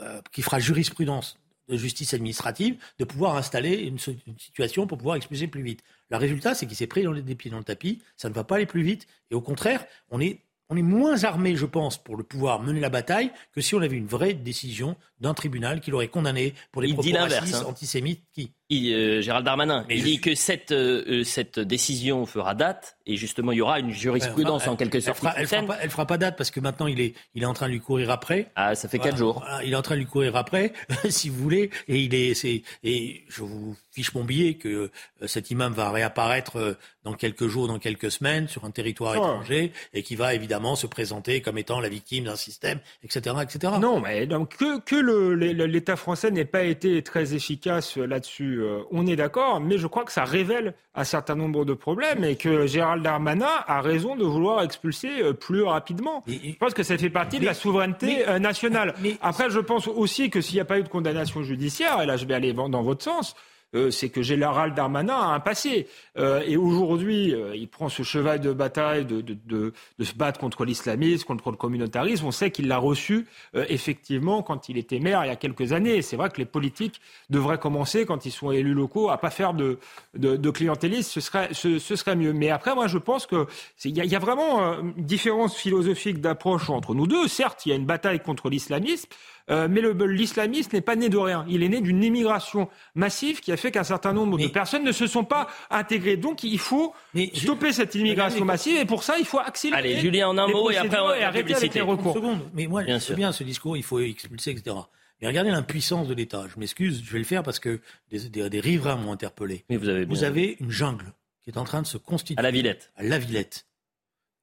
euh, 0.00 0.20
qui 0.32 0.42
fera 0.42 0.58
jurisprudence 0.58 1.38
de 1.68 1.76
justice 1.76 2.14
administrative, 2.14 2.76
de 2.98 3.04
pouvoir 3.04 3.36
installer 3.36 3.74
une, 3.74 3.98
situation 3.98 4.86
pour 4.86 4.98
pouvoir 4.98 5.16
expulser 5.16 5.46
plus 5.46 5.62
vite. 5.62 5.82
Le 6.10 6.16
résultat, 6.16 6.54
c'est 6.54 6.66
qu'il 6.66 6.76
s'est 6.76 6.86
pris 6.86 7.04
des 7.22 7.34
pieds 7.34 7.50
dans 7.50 7.58
le 7.58 7.64
tapis, 7.64 8.02
ça 8.16 8.28
ne 8.28 8.34
va 8.34 8.44
pas 8.44 8.56
aller 8.56 8.66
plus 8.66 8.82
vite, 8.82 9.06
et 9.30 9.34
au 9.34 9.40
contraire, 9.40 9.84
on 10.10 10.20
est, 10.20 10.40
on 10.68 10.76
est 10.76 10.82
moins 10.82 11.24
armé, 11.24 11.56
je 11.56 11.66
pense, 11.66 12.02
pour 12.02 12.16
le 12.16 12.22
pouvoir 12.22 12.60
mener 12.62 12.80
la 12.80 12.90
bataille 12.90 13.30
que 13.52 13.60
si 13.60 13.74
on 13.74 13.80
avait 13.80 13.96
une 13.96 14.06
vraie 14.06 14.34
décision 14.34 14.96
d'un 15.24 15.34
tribunal 15.34 15.80
qui 15.80 15.90
l'aurait 15.90 16.08
condamné 16.08 16.54
pour 16.70 16.82
les 16.82 16.92
propos 16.92 17.10
racistes, 17.12 17.54
hein. 17.56 17.64
antisémites. 17.66 18.22
Qui 18.34 18.50
euh, 18.72 19.20
Gérald 19.20 19.44
Darmanin, 19.44 19.84
il 19.90 20.02
dit 20.02 20.20
que 20.20 20.34
cette, 20.34 20.72
euh, 20.72 21.04
euh, 21.06 21.24
cette 21.24 21.58
décision 21.58 22.26
fera 22.26 22.54
date 22.54 22.96
et 23.06 23.16
justement 23.16 23.52
il 23.52 23.58
y 23.58 23.60
aura 23.60 23.78
une 23.78 23.90
jurisprudence 23.90 24.66
en 24.66 24.76
quelque 24.76 25.00
sorte. 25.00 25.18
Elle 25.36 25.46
fera, 25.46 25.62
fera, 25.62 25.76
pas, 25.76 25.88
fera 25.88 26.06
pas 26.06 26.18
date 26.18 26.36
parce 26.36 26.50
que 26.50 26.60
maintenant 26.60 26.86
il 26.86 27.00
est, 27.00 27.14
il 27.34 27.42
est 27.42 27.46
en 27.46 27.52
train 27.52 27.66
de 27.66 27.72
lui 27.72 27.80
courir 27.80 28.10
après. 28.10 28.50
Ah, 28.56 28.74
ça 28.74 28.88
fait 28.88 28.98
quatre 28.98 29.18
jours. 29.18 29.44
il 29.64 29.72
est 29.72 29.76
en 29.76 29.82
train 29.82 29.94
de 29.94 30.00
lui 30.00 30.06
courir 30.06 30.34
après, 30.36 30.72
si 31.08 31.28
vous 31.28 31.42
voulez, 31.42 31.70
et 31.88 31.98
il 31.98 32.14
est, 32.14 32.34
c'est, 32.34 32.62
et 32.82 33.24
je 33.28 33.42
vous 33.42 33.76
fiche 33.92 34.14
mon 34.14 34.24
billet 34.24 34.54
que 34.54 34.90
cet 35.26 35.50
imam 35.50 35.72
va 35.72 35.90
réapparaître 35.90 36.76
dans 37.04 37.12
quelques 37.12 37.46
jours, 37.46 37.68
dans 37.68 37.78
quelques 37.78 38.10
semaines 38.10 38.48
sur 38.48 38.64
un 38.64 38.70
territoire 38.70 39.12
oh. 39.12 39.18
étranger 39.18 39.72
et 39.92 40.02
qui 40.02 40.16
va 40.16 40.34
évidemment 40.34 40.74
se 40.74 40.86
présenter 40.86 41.42
comme 41.42 41.58
étant 41.58 41.80
la 41.80 41.88
victime 41.88 42.24
d'un 42.24 42.36
système, 42.36 42.80
etc., 43.04 43.36
etc. 43.42 43.74
Non, 43.78 44.00
mais 44.00 44.26
donc 44.26 44.56
que, 44.56 44.80
que 44.80 44.96
l'État 45.14 45.96
français 45.96 46.30
n'ait 46.30 46.44
pas 46.44 46.62
été 46.62 47.02
très 47.02 47.34
efficace 47.34 47.96
là-dessus, 47.96 48.60
euh, 48.60 48.80
on 48.90 49.06
est 49.06 49.16
d'accord, 49.16 49.60
mais 49.60 49.78
je 49.78 49.86
crois 49.86 50.04
que 50.04 50.12
ça 50.12 50.24
révèle 50.24 50.74
un 50.94 51.04
certain 51.04 51.34
nombre 51.34 51.64
de 51.64 51.74
problèmes 51.74 52.24
et 52.24 52.36
que 52.36 52.66
Gérald 52.66 53.02
Darmanin 53.02 53.48
a 53.66 53.80
raison 53.80 54.16
de 54.16 54.24
vouloir 54.24 54.62
expulser 54.62 55.22
euh, 55.22 55.32
plus 55.32 55.62
rapidement. 55.62 56.22
je 56.26 56.56
pense 56.58 56.74
que 56.74 56.82
ça 56.82 56.96
fait 56.98 57.10
partie 57.10 57.40
de 57.40 57.44
la 57.44 57.54
souveraineté 57.54 58.28
euh, 58.28 58.38
nationale. 58.38 58.94
Après, 59.20 59.50
je 59.50 59.60
pense 59.60 59.88
aussi 59.88 60.30
que 60.30 60.40
s'il 60.40 60.56
n'y 60.56 60.60
a 60.60 60.64
pas 60.64 60.78
eu 60.78 60.82
de 60.82 60.88
condamnation 60.88 61.42
judiciaire, 61.42 62.00
et 62.02 62.06
là 62.06 62.16
je 62.16 62.26
vais 62.26 62.34
aller 62.34 62.52
dans 62.52 62.82
votre 62.82 63.02
sens, 63.02 63.34
euh, 63.74 63.90
c'est 63.90 64.08
que 64.08 64.22
Gérald 64.22 64.74
Darmanin 64.74 65.14
a 65.14 65.34
un 65.34 65.40
passé. 65.40 65.86
Euh, 66.16 66.42
et 66.46 66.56
aujourd'hui, 66.56 67.34
euh, 67.34 67.56
il 67.56 67.68
prend 67.68 67.88
ce 67.88 68.02
cheval 68.02 68.40
de 68.40 68.52
bataille 68.52 69.04
de, 69.04 69.20
de, 69.20 69.36
de, 69.46 69.72
de 69.98 70.04
se 70.04 70.14
battre 70.14 70.38
contre 70.38 70.64
l'islamisme, 70.64 71.24
contre 71.24 71.50
le 71.50 71.56
communautarisme. 71.56 72.26
On 72.26 72.30
sait 72.30 72.50
qu'il 72.50 72.68
l'a 72.68 72.78
reçu 72.78 73.26
effectivement 73.54 74.42
quand 74.42 74.68
il 74.68 74.78
était 74.78 74.98
maire 74.98 75.24
il 75.24 75.28
y 75.28 75.30
a 75.30 75.36
quelques 75.36 75.72
années. 75.72 76.02
C'est 76.02 76.16
vrai 76.16 76.30
que 76.30 76.38
les 76.38 76.44
politiques 76.44 77.00
devraient 77.30 77.58
commencer, 77.58 78.06
quand 78.06 78.26
ils 78.26 78.30
sont 78.30 78.50
élus 78.50 78.74
locaux, 78.74 79.10
à 79.10 79.18
pas 79.18 79.30
faire 79.30 79.54
de, 79.54 79.78
de, 80.14 80.50
clientélisme. 80.50 81.10
Ce 81.10 81.20
serait, 81.20 81.48
ce, 81.52 81.78
ce, 81.78 81.96
serait 81.96 82.16
mieux. 82.16 82.32
Mais 82.32 82.50
après, 82.50 82.74
moi, 82.74 82.86
je 82.86 82.98
pense 82.98 83.26
que 83.26 83.46
il 83.84 83.96
y, 83.96 84.06
y, 84.06 84.16
a 84.16 84.18
vraiment 84.18 84.80
une 84.82 85.04
différence 85.04 85.56
philosophique 85.56 86.20
d'approche 86.20 86.70
entre 86.70 86.94
nous 86.94 87.06
deux. 87.06 87.28
Certes, 87.28 87.66
il 87.66 87.70
y 87.70 87.72
a 87.72 87.76
une 87.76 87.86
bataille 87.86 88.20
contre 88.20 88.50
l'islamisme. 88.50 89.08
Euh, 89.50 89.68
mais 89.68 89.82
l'islamisme 90.06 90.70
n'est 90.72 90.80
pas 90.80 90.96
né 90.96 91.08
de 91.08 91.18
rien. 91.18 91.44
Il 91.48 91.62
est 91.62 91.68
né 91.68 91.80
d'une 91.82 92.02
immigration 92.02 92.68
massive 92.94 93.40
qui 93.40 93.52
a 93.52 93.58
fait 93.58 93.70
qu'un 93.70 93.84
certain 93.84 94.14
nombre 94.14 94.38
de 94.38 94.46
personnes 94.48 94.84
ne 94.84 94.92
se 94.92 95.06
sont 95.06 95.24
pas 95.24 95.48
intégrées. 95.70 96.16
Donc 96.16 96.44
il 96.44 96.58
faut 96.58 96.94
stopper 97.34 97.72
cette 97.72 97.94
immigration 97.94 98.44
massive 98.44 98.78
et 98.78 98.84
pour 98.86 99.02
ça 99.02 99.16
il 99.18 99.26
faut 99.26 99.38
accélérer. 99.38 99.78
Allez, 99.78 100.00
Julien, 100.00 100.28
en 100.28 100.38
un 100.38 100.48
mot 100.48 100.70
et 100.70 100.76
après 100.78 100.98
on 100.98 101.12
et 101.12 101.22
arrêter 101.22 101.54
avec 101.54 101.74
les 101.74 101.80
recours. 101.80 102.16
Mais 102.54 102.66
moi, 102.66 102.84
bien 102.84 102.98
bien 103.16 103.32
ce 103.32 103.44
discours, 103.44 103.76
il 103.76 103.82
faut 103.82 104.00
expulser, 104.00 104.52
etc. 104.52 104.76
Mais 105.20 105.28
regardez 105.28 105.50
l'impuissance 105.50 106.08
de 106.08 106.14
l'État. 106.14 106.46
Je 106.52 106.58
m'excuse, 106.58 107.02
je 107.04 107.12
vais 107.12 107.18
le 107.18 107.24
faire 107.24 107.42
parce 107.42 107.58
que 107.58 107.80
des, 108.10 108.28
des, 108.48 108.60
riverains 108.60 108.96
m'ont 108.96 109.12
interpellé. 109.12 109.64
Mais 109.70 109.76
vous 109.76 109.88
avez, 109.88 110.04
vous 110.04 110.24
avez 110.24 110.56
une 110.60 110.70
jungle 110.70 111.12
qui 111.42 111.50
est 111.50 111.58
en 111.58 111.64
train 111.64 111.82
de 111.82 111.86
se 111.86 111.98
constituer. 111.98 112.38
À 112.38 112.42
la 112.42 112.50
Villette. 112.50 112.90
À 112.96 113.02
la 113.02 113.18
Villette. 113.18 113.66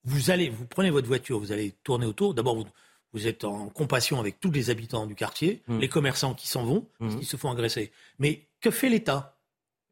Vous 0.04 0.32
allez, 0.32 0.50
vous 0.50 0.66
prenez 0.66 0.90
votre 0.90 1.08
voiture, 1.08 1.40
vous 1.40 1.52
allez 1.52 1.74
tourner 1.84 2.06
autour. 2.06 2.34
D'abord, 2.34 2.56
vous, 2.56 2.66
vous 3.13 3.28
êtes 3.28 3.43
en 3.43 3.67
compassion 3.69 4.19
avec 4.19 4.39
tous 4.39 4.52
les 4.52 4.69
habitants 4.69 5.06
du 5.06 5.15
quartier, 5.15 5.62
mmh. 5.67 5.80
les 5.80 5.89
commerçants 5.89 6.34
qui 6.34 6.47
s'en 6.47 6.63
vont, 6.63 6.88
parce 7.00 7.13
mmh. 7.13 7.17
qu'ils 7.17 7.28
se 7.28 7.38
font 7.38 7.52
agresser. 7.52 7.91
Mais 8.19 8.47
que 8.62 8.71
fait 8.71 8.89
l'État? 8.89 9.38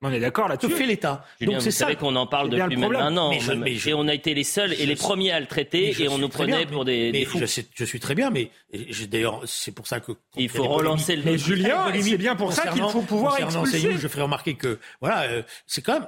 On 0.02 0.14
est 0.14 0.20
d'accord 0.22 0.48
là-dessus. 0.48 0.70
Que 0.70 0.76
fait 0.76 0.86
l'État? 0.86 1.26
Donc 1.42 1.62
c'est 1.62 1.72
ça. 1.72 1.94
qu'on 1.96 2.16
en 2.16 2.26
parle 2.26 2.50
depuis 2.50 2.78
même 2.78 2.96
un 2.96 3.18
an. 3.18 3.32
Et 3.34 3.94
on 3.94 4.08
a 4.08 4.14
été 4.14 4.34
les 4.34 4.46
seuls 4.46 4.74
et 4.74 4.86
les 4.86 4.96
premiers 4.96 5.32
à 5.32 5.40
le 5.40 5.46
traiter 5.46 6.02
et 6.02 6.08
on 6.08 6.18
nous 6.18 6.30
prenait 6.30 6.66
pour 6.66 6.86
des, 6.86 7.26
fous. 7.26 7.40
Je, 7.40 7.86
suis 7.86 8.00
très 8.00 8.16
bien, 8.16 8.30
mais 8.30 8.50
d'ailleurs 9.10 9.42
c'est 9.46 9.74
pour 9.74 9.88
ça 9.88 10.00
que 10.00 10.14
il 10.38 10.50
faut 10.50 10.64
relancer 10.64 11.16
le. 11.16 11.24
Mais 11.24 11.38
Julien, 11.38 11.92
c'est 12.02 12.18
bien 12.18 12.36
pour 12.36 12.54
ça 12.54 12.70
qu'il 12.72 12.82
faut 12.84 13.02
pouvoir 13.02 13.40
expulser. 13.40 13.98
je 13.98 14.08
ferai 14.08 14.22
remarquer 14.22 14.56
que 14.56 14.80
voilà, 15.02 15.24
euh, 15.24 15.44
c'est 15.68 15.82
quand 15.82 16.00
même. 16.00 16.08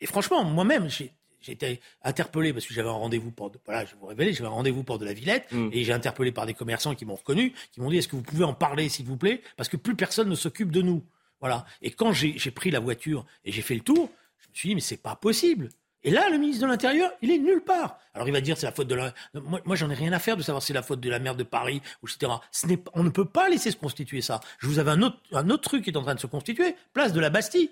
et 0.00 0.06
franchement, 0.06 0.42
moi-même, 0.44 0.88
j'ai 0.88 1.12
j'ai 1.40 1.52
été 1.52 1.80
interpellé 2.02 2.52
parce 2.52 2.66
que 2.66 2.74
j'avais 2.74 2.88
un 2.88 2.92
rendez-vous 2.92 3.30
pour, 3.30 3.52
voilà, 3.64 3.84
je 3.84 3.92
vais 3.92 3.96
vous 4.00 4.06
révéler, 4.06 4.32
j'avais 4.32 4.48
un 4.48 4.52
rendez-vous 4.52 4.82
pour 4.82 4.98
de 4.98 5.04
la 5.04 5.12
Villette 5.12 5.50
mm. 5.52 5.70
et 5.72 5.84
j'ai 5.84 5.92
interpellé 5.92 6.32
par 6.32 6.46
des 6.46 6.54
commerçants 6.54 6.94
qui 6.94 7.04
m'ont 7.04 7.14
reconnu, 7.14 7.52
qui 7.72 7.80
m'ont 7.80 7.90
dit 7.90 7.98
est-ce 7.98 8.08
que 8.08 8.16
vous 8.16 8.22
pouvez 8.22 8.44
en 8.44 8.54
parler 8.54 8.88
s'il 8.88 9.06
vous 9.06 9.16
plaît? 9.16 9.42
Parce 9.56 9.68
que 9.68 9.76
plus 9.76 9.94
personne 9.94 10.28
ne 10.28 10.34
s'occupe 10.34 10.70
de 10.70 10.82
nous. 10.82 11.02
Voilà. 11.40 11.64
Et 11.82 11.90
quand 11.90 12.12
j'ai 12.12 12.50
pris 12.50 12.70
la 12.70 12.80
voiture 12.80 13.24
et 13.44 13.52
j'ai 13.52 13.62
fait 13.62 13.74
le 13.74 13.80
tour, 13.80 14.10
je 14.38 14.48
me 14.48 14.54
suis 14.54 14.68
dit 14.70 14.74
mais 14.74 14.80
c'est 14.80 15.02
pas 15.02 15.16
possible. 15.16 15.70
Et 16.04 16.10
là, 16.10 16.30
le 16.30 16.38
ministre 16.38 16.62
de 16.62 16.70
l'Intérieur, 16.70 17.10
il 17.22 17.30
est 17.30 17.38
nulle 17.38 17.60
part. 17.60 17.98
Alors 18.14 18.28
il 18.28 18.32
va 18.32 18.40
dire 18.40 18.56
c'est 18.56 18.66
la 18.66 18.72
faute 18.72 18.86
de 18.86 18.94
la. 18.94 19.12
Moi, 19.34 19.60
moi 19.64 19.76
j'en 19.76 19.90
ai 19.90 19.94
rien 19.94 20.12
à 20.12 20.18
faire 20.18 20.36
de 20.36 20.42
savoir 20.42 20.62
si 20.62 20.68
c'est 20.68 20.72
la 20.72 20.82
faute 20.82 21.00
de 21.00 21.10
la 21.10 21.18
maire 21.18 21.34
de 21.34 21.42
Paris, 21.42 21.82
etc. 22.02 22.32
Ce 22.52 22.66
n'est, 22.66 22.78
on 22.94 23.02
ne 23.02 23.10
peut 23.10 23.24
pas 23.24 23.48
laisser 23.48 23.70
se 23.70 23.76
constituer 23.76 24.20
ça. 24.20 24.40
Je 24.58 24.68
vous 24.68 24.78
avais 24.78 24.92
un 24.92 25.02
autre, 25.02 25.18
un 25.32 25.50
autre 25.50 25.62
truc 25.62 25.84
qui 25.84 25.90
est 25.90 25.96
en 25.96 26.02
train 26.02 26.14
de 26.14 26.20
se 26.20 26.26
constituer, 26.26 26.76
place 26.92 27.12
de 27.12 27.20
la 27.20 27.30
Bastille. 27.30 27.70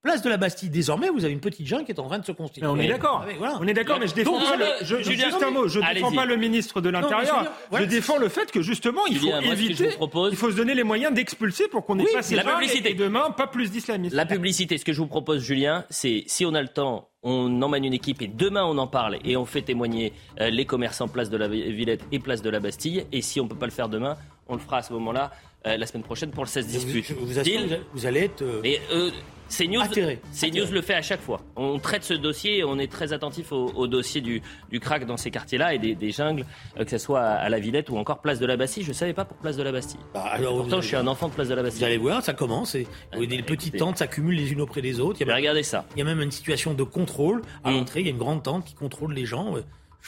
Place 0.00 0.22
de 0.22 0.28
la 0.28 0.36
Bastille, 0.36 0.70
désormais, 0.70 1.08
vous 1.08 1.24
avez 1.24 1.32
une 1.32 1.40
petite 1.40 1.66
jungle 1.66 1.84
qui 1.84 1.90
est 1.90 1.98
en 1.98 2.06
train 2.06 2.20
de 2.20 2.24
se 2.24 2.30
constituer. 2.30 2.64
on 2.66 2.76
est 2.78 2.86
d'accord. 2.86 3.26
Ah, 3.42 3.58
on 3.60 3.66
est 3.66 3.74
d'accord, 3.74 3.98
mais 3.98 4.06
je 4.06 4.14
défends 4.14 4.38
pas 4.38 4.56
le, 4.56 4.64
je, 4.82 5.02
juste 5.02 5.42
un 5.42 5.50
mot, 5.50 5.66
je 5.66 5.80
défends 5.80 6.12
pas 6.12 6.24
le 6.24 6.36
ministre 6.36 6.80
de 6.80 6.88
l'Intérieur. 6.88 7.52
je 7.72 7.84
défends 7.84 8.18
le 8.18 8.28
fait 8.28 8.52
que 8.52 8.62
justement, 8.62 9.04
il 9.06 9.18
faut 9.18 9.36
éviter, 9.40 9.90
il 10.30 10.36
faut 10.36 10.50
se 10.50 10.56
donner 10.56 10.74
les 10.74 10.84
moyens 10.84 11.12
d'expulser 11.12 11.66
pour 11.66 11.84
qu'on 11.84 11.98
ait 11.98 12.04
pas 12.12 12.22
ces 12.22 12.36
la 12.36 12.44
publicité. 12.44 12.92
Et, 12.92 12.94
demain, 12.94 13.30
pas 13.32 13.48
plus 13.48 13.72
d'islamistes. 13.72 14.14
La 14.14 14.26
publicité, 14.26 14.78
ce 14.78 14.84
que 14.84 14.92
je 14.92 15.00
vous 15.00 15.08
propose, 15.08 15.42
Julien, 15.42 15.84
c'est 15.90 16.22
si 16.26 16.46
on 16.46 16.54
a 16.54 16.62
le 16.62 16.68
temps, 16.68 17.08
on 17.24 17.60
emmène 17.62 17.84
une 17.84 17.92
équipe 17.92 18.22
et 18.22 18.28
demain 18.28 18.64
on 18.64 18.78
en 18.78 18.86
parle 18.86 19.18
et 19.24 19.36
on 19.36 19.44
fait 19.44 19.62
témoigner 19.62 20.12
euh, 20.40 20.50
les 20.50 20.64
commerçants 20.64 21.08
place 21.08 21.30
de 21.30 21.36
la 21.36 21.48
Villette 21.48 22.04
et 22.12 22.20
place 22.20 22.42
de 22.42 22.50
la 22.50 22.60
Bastille. 22.60 23.04
Et 23.10 23.20
si 23.20 23.40
on 23.40 23.48
peut 23.48 23.56
pas 23.56 23.66
le 23.66 23.72
faire 23.72 23.88
demain, 23.88 24.16
on 24.46 24.54
le 24.54 24.60
fera 24.60 24.78
à 24.78 24.82
ce 24.82 24.92
moment-là. 24.92 25.32
Euh, 25.66 25.76
la 25.76 25.86
semaine 25.86 26.04
prochaine 26.04 26.30
pour 26.30 26.44
le 26.44 26.48
16 26.48 26.66
dispute. 26.66 27.10
Vous, 27.12 27.26
vous, 27.26 28.06
allez 28.06 28.20
être. 28.20 28.42
Euh, 28.42 28.62
euh 28.92 29.10
CNews, 29.48 29.80
news 29.80 30.72
le 30.72 30.82
fait 30.82 30.94
à 30.94 31.02
chaque 31.02 31.22
fois. 31.22 31.40
On 31.56 31.78
traite 31.78 32.04
ce 32.04 32.14
dossier, 32.14 32.64
on 32.64 32.78
est 32.78 32.90
très 32.90 33.12
attentif 33.12 33.50
au, 33.52 33.86
dossier 33.86 34.20
du, 34.20 34.42
du, 34.70 34.78
crack 34.78 35.06
dans 35.06 35.16
ces 35.16 35.30
quartiers-là 35.30 35.74
et 35.74 35.78
des, 35.78 36.10
jungles, 36.10 36.44
euh, 36.78 36.84
que 36.84 36.90
ce 36.90 36.98
soit 36.98 37.22
à, 37.22 37.48
la 37.48 37.58
Villette 37.58 37.88
ou 37.88 37.96
encore 37.96 38.20
Place 38.20 38.38
de 38.38 38.46
la 38.46 38.56
Bastille. 38.56 38.82
Je 38.82 38.90
ne 38.90 38.94
savais 38.94 39.14
pas 39.14 39.24
pour 39.24 39.38
Place 39.38 39.56
de 39.56 39.62
la 39.62 39.72
Bastille. 39.72 40.00
Bah, 40.12 40.24
alors, 40.30 40.58
Pourtant, 40.58 40.80
je 40.80 40.88
suis 40.88 40.96
un 40.96 41.06
enfant 41.06 41.28
de 41.28 41.32
Place 41.32 41.48
de 41.48 41.54
la 41.54 41.62
Bastille. 41.62 41.80
Vous 41.80 41.86
allez 41.86 41.96
voir, 41.96 42.22
ça 42.22 42.34
commence. 42.34 42.74
Et, 42.74 42.86
ah, 43.12 43.24
des 43.24 43.42
petites 43.42 43.76
tentes 43.76 43.96
s'accumulent 43.96 44.36
les 44.36 44.52
unes 44.52 44.60
auprès 44.60 44.82
des 44.82 45.00
autres. 45.00 45.18
Il 45.20 45.26
y 45.26 45.30
a 45.30 45.34
regardez 45.34 45.62
ça. 45.62 45.86
Il 45.96 45.98
y 45.98 46.02
a 46.02 46.04
même 46.04 46.20
une 46.20 46.30
situation 46.30 46.74
de 46.74 46.82
contrôle 46.82 47.42
à 47.64 47.70
mm. 47.70 47.74
l'entrée. 47.74 48.00
Il 48.00 48.06
y 48.06 48.10
a 48.10 48.12
une 48.12 48.18
grande 48.18 48.42
tente 48.42 48.66
qui 48.66 48.74
contrôle 48.74 49.14
les 49.14 49.24
gens. 49.24 49.54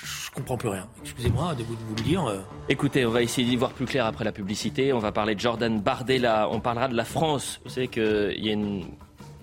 Je 0.02 0.30
comprends 0.30 0.56
plus 0.56 0.68
rien. 0.68 0.88
Excusez-moi 1.02 1.54
de 1.54 1.62
vous, 1.62 1.76
le 1.96 2.02
dire. 2.02 2.26
Euh. 2.26 2.40
Écoutez, 2.68 3.04
on 3.04 3.10
va 3.10 3.22
essayer 3.22 3.46
d'y 3.46 3.56
voir 3.56 3.72
plus 3.72 3.84
clair 3.84 4.06
après 4.06 4.24
la 4.24 4.32
publicité. 4.32 4.92
On 4.92 4.98
va 4.98 5.12
parler 5.12 5.34
de 5.34 5.40
Jordan 5.40 5.80
Bardella. 5.80 6.48
On 6.50 6.60
parlera 6.60 6.88
de 6.88 6.96
la 6.96 7.04
France. 7.04 7.60
Vous 7.64 7.70
savez 7.70 7.88
qu'il 7.88 8.38
y 8.38 8.48
a 8.48 8.52
une 8.52 8.84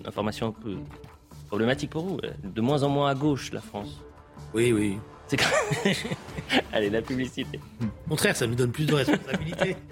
information 0.04 0.48
un 0.48 0.52
peu 0.52 0.76
problématique 1.48 1.90
pour 1.90 2.04
vous. 2.04 2.20
De 2.42 2.60
moins 2.60 2.82
en 2.82 2.88
moins 2.88 3.10
à 3.10 3.14
gauche, 3.14 3.52
la 3.52 3.60
France. 3.60 4.00
Oui, 4.54 4.72
oui. 4.72 4.98
C'est 5.28 5.38
Allez, 6.72 6.90
la 6.90 7.02
publicité. 7.02 7.60
Au 8.06 8.10
contraire, 8.10 8.34
ça 8.34 8.46
nous 8.46 8.54
donne 8.54 8.72
plus 8.72 8.86
de 8.86 8.94
responsabilité. 8.94 9.76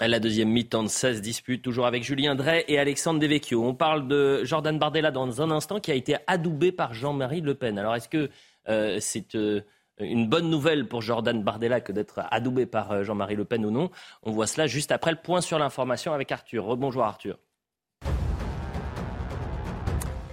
La 0.00 0.20
deuxième 0.20 0.50
mi-temps 0.50 0.84
de 0.84 0.88
16 0.88 1.20
disputes, 1.20 1.60
toujours 1.60 1.84
avec 1.84 2.04
Julien 2.04 2.36
Drey 2.36 2.64
et 2.68 2.78
Alexandre 2.78 3.18
Devecchio. 3.18 3.64
On 3.64 3.74
parle 3.74 4.06
de 4.06 4.44
Jordan 4.44 4.78
Bardella 4.78 5.10
dans 5.10 5.42
un 5.42 5.50
instant 5.50 5.80
qui 5.80 5.90
a 5.90 5.94
été 5.94 6.16
adoubé 6.28 6.70
par 6.70 6.94
Jean-Marie 6.94 7.40
Le 7.40 7.56
Pen. 7.56 7.80
Alors 7.80 7.96
est-ce 7.96 8.08
que 8.08 8.30
euh, 8.68 8.98
c'est 9.00 9.34
euh, 9.34 9.62
une 9.98 10.28
bonne 10.28 10.50
nouvelle 10.50 10.86
pour 10.86 11.02
Jordan 11.02 11.42
Bardella 11.42 11.80
que 11.80 11.92
d'être 11.92 12.20
adoubé 12.30 12.66
par 12.66 12.92
euh, 12.92 13.04
Jean-Marie 13.04 13.36
Le 13.36 13.44
Pen 13.44 13.64
ou 13.64 13.70
non 13.70 13.90
On 14.22 14.30
voit 14.30 14.46
cela 14.46 14.66
juste 14.66 14.92
après 14.92 15.10
le 15.10 15.18
point 15.18 15.40
sur 15.40 15.58
l'information 15.58 16.12
avec 16.12 16.30
Arthur. 16.32 16.64
Rebonjour 16.64 17.04
Arthur. 17.04 17.38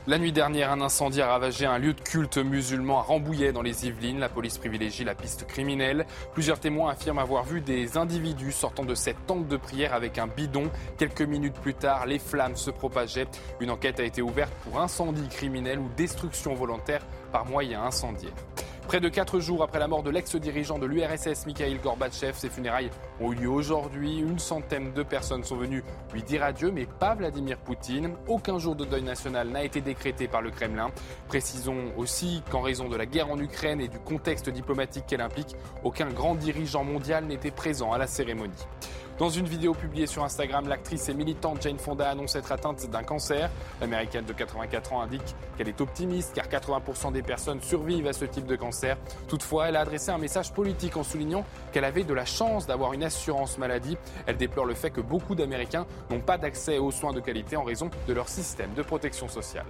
La 0.07 0.19
nuit 0.19 0.31
dernière, 0.31 0.71
un 0.71 0.81
incendie 0.81 1.19
a 1.19 1.27
ravagé 1.27 1.65
un 1.65 1.79
lieu 1.79 1.95
de 1.95 1.99
culte 1.99 2.37
musulman 2.37 2.99
à 2.99 3.01
Rambouillet 3.01 3.51
dans 3.51 3.63
les 3.63 3.87
Yvelines. 3.87 4.19
La 4.19 4.29
police 4.29 4.59
privilégie 4.59 5.03
la 5.03 5.15
piste 5.15 5.47
criminelle. 5.47 6.05
Plusieurs 6.31 6.59
témoins 6.59 6.91
affirment 6.91 7.17
avoir 7.17 7.43
vu 7.43 7.59
des 7.59 7.97
individus 7.97 8.51
sortant 8.51 8.85
de 8.85 8.93
cette 8.93 9.25
tente 9.25 9.47
de 9.47 9.57
prière 9.57 9.95
avec 9.95 10.19
un 10.19 10.27
bidon. 10.27 10.69
Quelques 10.99 11.23
minutes 11.23 11.59
plus 11.59 11.73
tard, 11.73 12.05
les 12.05 12.19
flammes 12.19 12.55
se 12.55 12.69
propageaient. 12.69 13.25
Une 13.59 13.71
enquête 13.71 13.99
a 13.99 14.03
été 14.03 14.21
ouverte 14.21 14.53
pour 14.63 14.79
incendie 14.79 15.27
criminel 15.27 15.79
ou 15.79 15.89
destruction 15.97 16.53
volontaire 16.53 17.01
par 17.31 17.47
moyen 17.47 17.81
incendiaire. 17.81 18.33
Près 18.87 18.99
de 18.99 19.09
quatre 19.09 19.39
jours 19.39 19.63
après 19.63 19.79
la 19.79 19.87
mort 19.87 20.03
de 20.03 20.11
l'ex-dirigeant 20.11 20.77
de 20.77 20.85
l'URSS, 20.85 21.47
Mikhail 21.47 21.79
Gorbatchev, 21.79 22.33
ses 22.37 22.49
funérailles 22.49 22.91
ont 23.19 23.31
eu 23.31 23.35
lieu 23.35 23.49
aujourd'hui. 23.49 24.19
Une 24.19 24.37
centaine 24.37 24.93
de 24.93 25.01
personnes 25.01 25.43
sont 25.43 25.55
venues 25.55 25.83
lui 26.13 26.21
dire 26.21 26.43
adieu, 26.43 26.69
mais 26.71 26.85
pas 26.85 27.15
Vladimir 27.15 27.57
Poutine. 27.57 28.15
Aucun 28.27 28.59
jour 28.59 28.75
de 28.75 28.85
deuil 28.85 29.01
national 29.01 29.49
n'a 29.49 29.63
été 29.63 29.81
décrété 29.81 30.27
par 30.27 30.43
le 30.43 30.51
Kremlin. 30.51 30.91
Précisons 31.27 31.93
aussi 31.97 32.43
qu'en 32.51 32.61
raison 32.61 32.87
de 32.87 32.95
la 32.95 33.07
guerre 33.07 33.31
en 33.31 33.39
Ukraine 33.39 33.81
et 33.81 33.87
du 33.87 33.97
contexte 33.97 34.49
diplomatique 34.49 35.07
qu'elle 35.07 35.21
implique, 35.21 35.55
aucun 35.83 36.09
grand 36.09 36.35
dirigeant 36.35 36.83
mondial 36.83 37.25
n'était 37.25 37.51
présent 37.51 37.91
à 37.91 37.97
la 37.97 38.05
cérémonie. 38.05 38.53
Dans 39.17 39.29
une 39.29 39.45
vidéo 39.45 39.73
publiée 39.73 40.07
sur 40.07 40.25
Instagram, 40.25 40.67
l'actrice 40.67 41.07
et 41.07 41.13
militante 41.13 41.61
Jane 41.61 41.77
Fonda 41.77 42.09
annonce 42.09 42.35
être 42.35 42.51
atteinte 42.51 42.89
d'un 42.89 43.03
cancer. 43.03 43.49
L'américaine 43.79 44.25
de 44.25 44.33
84 44.33 44.91
ans 44.91 45.01
indique 45.01 45.35
qu'elle 45.57 45.69
est 45.69 45.79
optimiste 45.79 46.33
car 46.33 46.49
80% 46.49 47.13
des 47.13 47.21
personnes 47.21 47.61
survivent 47.61 48.07
à 48.07 48.13
ce 48.13 48.25
type 48.25 48.45
de 48.45 48.57
cancer. 48.57 48.97
Toutefois, 49.29 49.69
elle 49.69 49.77
a 49.77 49.81
adressé 49.81 50.11
un 50.11 50.17
message 50.17 50.51
politique 50.51 50.97
en 50.97 51.03
soulignant 51.03 51.45
qu'elle 51.71 51.85
avait 51.85 52.03
de 52.03 52.13
la 52.13 52.25
chance 52.25 52.67
d'avoir 52.67 52.91
une 52.91 53.03
assurance 53.03 53.57
maladie. 53.57 53.97
Elle 54.25 54.35
déplore 54.35 54.65
le 54.65 54.73
fait 54.73 54.89
que 54.89 55.01
beaucoup 55.01 55.33
d'Américains 55.33 55.85
n'ont 56.09 56.19
pas 56.19 56.37
d'accès 56.37 56.77
aux 56.77 56.91
soins 56.91 57.13
de 57.13 57.21
qualité 57.21 57.55
en 57.55 57.63
raison 57.63 57.89
de 58.09 58.13
leur 58.13 58.27
système 58.27 58.73
de 58.73 58.81
protection 58.81 59.29
sociale. 59.29 59.65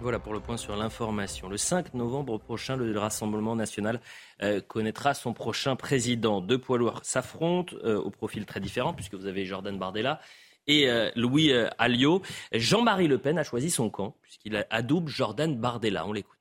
Voilà 0.00 0.18
pour 0.18 0.34
le 0.34 0.40
point 0.40 0.58
sur 0.58 0.76
l'information. 0.76 1.48
Le 1.48 1.56
5 1.56 1.94
novembre 1.94 2.38
prochain, 2.38 2.76
le 2.76 2.98
Rassemblement 2.98 3.56
national 3.56 4.00
euh, 4.42 4.60
connaîtra 4.60 5.14
son 5.14 5.32
prochain 5.32 5.74
président. 5.74 6.42
Deux 6.42 6.58
poids 6.58 6.76
lourds 6.76 7.00
s'affrontent 7.02 7.74
euh, 7.82 7.98
au 7.98 8.10
profil 8.10 8.44
très 8.44 8.60
différent, 8.60 8.92
puisque 8.92 9.14
vous 9.14 9.24
avez 9.26 9.46
Jordan 9.46 9.78
Bardella 9.78 10.20
et 10.66 10.90
euh, 10.90 11.10
Louis 11.16 11.50
Alliot. 11.78 12.20
Jean-Marie 12.52 13.08
Le 13.08 13.16
Pen 13.16 13.38
a 13.38 13.42
choisi 13.42 13.70
son 13.70 13.88
camp, 13.88 14.16
puisqu'il 14.20 14.66
adoube 14.68 15.08
Jordan 15.08 15.56
Bardella. 15.56 16.06
On 16.06 16.12
l'écoute. 16.12 16.36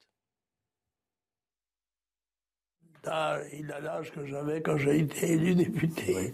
il 3.54 3.72
a 3.72 3.80
l'âge 3.80 4.12
que 4.12 4.26
j'avais 4.26 4.62
quand 4.62 4.78
j'ai 4.78 5.00
été 5.00 5.32
élu 5.32 5.56
député. 5.56 6.34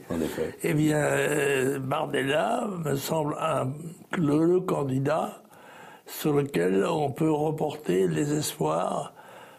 Eh 0.64 0.74
bien, 0.74 1.78
Bardella 1.80 2.68
me 2.68 2.96
semble 2.96 3.36
un, 3.40 3.74
le 4.18 4.60
candidat 4.62 5.44
sur 6.12 6.34
lequel 6.34 6.86
on 6.86 7.10
peut 7.12 7.32
reporter 7.32 8.08
les 8.08 8.34
espoirs 8.34 9.14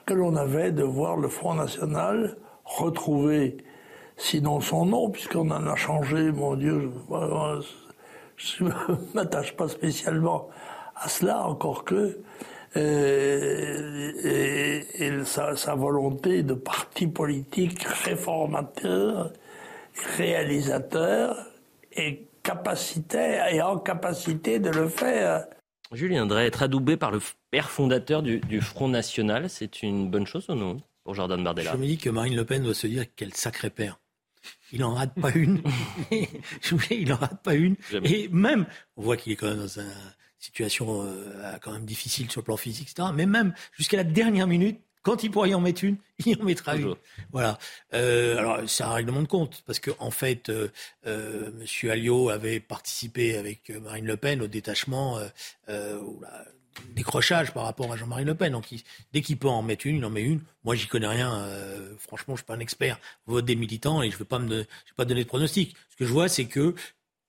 que 0.07 0.15
l'on 0.15 0.37
avait 0.37 0.71
de 0.71 0.83
voir 0.83 1.17
le 1.17 1.29
Front 1.29 1.55
National 1.55 2.37
retrouver, 2.65 3.57
sinon 4.17 4.61
son 4.61 4.87
nom, 4.87 5.11
puisqu'on 5.11 5.51
en 5.51 5.67
a 5.67 5.75
changé, 5.77 6.31
mon 6.31 6.55
Dieu, 6.57 6.91
je 8.37 8.65
ne 8.65 8.71
m'attache 9.15 9.57
pas 9.57 9.69
spécialement 9.69 10.49
à 10.97 11.09
cela, 11.09 11.47
encore 11.47 11.85
que, 11.85 12.19
euh, 12.77 14.03
sa, 15.25 15.57
sa, 15.57 15.75
volonté 15.75 16.43
de 16.43 16.55
parti 16.55 17.07
politique 17.07 17.83
réformateur, 17.83 19.33
réalisateur, 20.17 21.37
et 21.95 22.27
capacité, 22.43 23.41
et 23.53 23.61
en 23.63 23.79
capacité 23.79 24.59
de 24.59 24.71
le 24.71 24.89
faire. 24.89 25.47
Julien 25.93 26.27
Drey, 26.27 26.47
être 26.47 26.63
adoubé 26.63 26.97
par 26.97 27.11
le 27.11 27.21
père 27.51 27.71
fondateur 27.71 28.23
du, 28.23 28.61
Front 28.61 28.89
National, 28.89 29.51
c'est 29.51 29.83
une 29.83 30.11
bonne 30.11 30.27
chose 30.27 30.47
ou 30.49 30.55
non 30.55 30.81
pour 31.05 31.15
Jordan 31.15 31.43
Bardella? 31.43 31.73
Je 31.73 31.77
me 31.77 31.87
dis 31.87 31.99
que 31.99 32.11
Marine 32.11 32.37
Le 32.37 32.45
Pen 32.45 32.63
doit 32.63 32.75
se 32.75 32.87
dire 32.87 33.05
quel 33.17 33.35
sacré 33.35 33.71
père. 33.71 33.99
Il 34.73 34.81
n'en 34.81 34.95
rate 34.95 35.15
pas 35.21 35.31
une. 35.33 35.63
Il 36.91 37.09
n'en 37.09 37.17
rate 37.17 37.43
pas 37.43 37.55
une. 37.55 37.77
Et 38.05 38.29
même, 38.29 38.67
on 38.97 39.03
voit 39.03 39.17
qu'il 39.17 39.33
est 39.33 39.37
quand 39.37 39.49
même 39.49 39.59
dans 39.59 39.79
une 39.79 39.93
situation 40.39 41.03
euh, 41.03 41.59
quand 41.63 41.73
même 41.73 41.85
difficile 41.85 42.31
sur 42.31 42.41
le 42.41 42.45
plan 42.45 42.57
physique, 42.57 42.91
etc. 42.91 43.09
Mais 43.15 43.27
même 43.27 43.55
jusqu'à 43.77 43.99
la 43.99 44.05
dernière 44.05 44.47
minute, 44.47 44.81
quand 45.03 45.25
il 45.25 45.31
pourra 45.31 45.49
y 45.49 45.55
en 45.55 45.61
mettre 45.61 45.85
une, 45.85 45.97
il 46.27 46.41
en 46.41 46.45
mettra 46.45 46.77
une. 46.77 46.95
Voilà. 47.33 47.59
Euh, 47.93 48.39
alors 48.39 48.69
c'est 48.69 48.85
un 48.85 48.93
règlement 48.93 49.23
de 49.23 49.27
compte 49.29 49.63
parce 49.67 49.81
que 49.81 49.91
en 49.99 50.11
fait, 50.11 50.49
euh, 50.49 50.69
euh, 51.07 51.51
Monsieur 51.59 51.91
Alliot 51.91 52.31
avait 52.31 52.61
participé 52.61 53.37
avec 53.37 53.71
Marine 53.71 54.07
Le 54.07 54.17
Pen 54.17 54.43
au 54.43 54.47
détachement 54.47 55.19
la 55.69 56.45
décrochage 56.95 57.53
par 57.53 57.65
rapport 57.65 57.93
à 57.93 57.97
Jean-Marie 57.97 58.25
Le 58.25 58.35
Pen. 58.35 58.53
Donc 58.53 58.67
dès 59.13 59.21
qu'il 59.21 59.37
peut 59.37 59.49
en 59.49 59.63
mettre 59.63 59.87
une, 59.87 59.97
il 59.97 60.05
en 60.05 60.11
met 60.11 60.23
une. 60.23 60.41
Moi, 60.65 60.75
j'y 60.75 60.87
connais 60.87 61.09
rien. 61.09 61.47
franchement, 61.99 62.35
je 62.35 62.41
suis 62.41 62.47
pas 62.47 62.55
un 62.55 62.61
expert. 62.61 62.99
Vote 63.27 63.45
des 63.45 63.57
militants 63.57 64.03
et 64.03 64.11
je 64.11 64.15
ne 64.15 64.19
vais 64.21 64.25
pas 64.25 64.39
me, 64.39 64.49
je 64.49 64.55
vais 64.57 64.97
pas 64.97 65.05
donner 65.05 65.25
de 65.25 65.29
pronostic. 65.29 65.77
Ce 65.91 65.97
que 65.97 66.05
je 66.05 66.13
vois, 66.13 66.29
c'est 66.29 66.47
que 66.47 66.75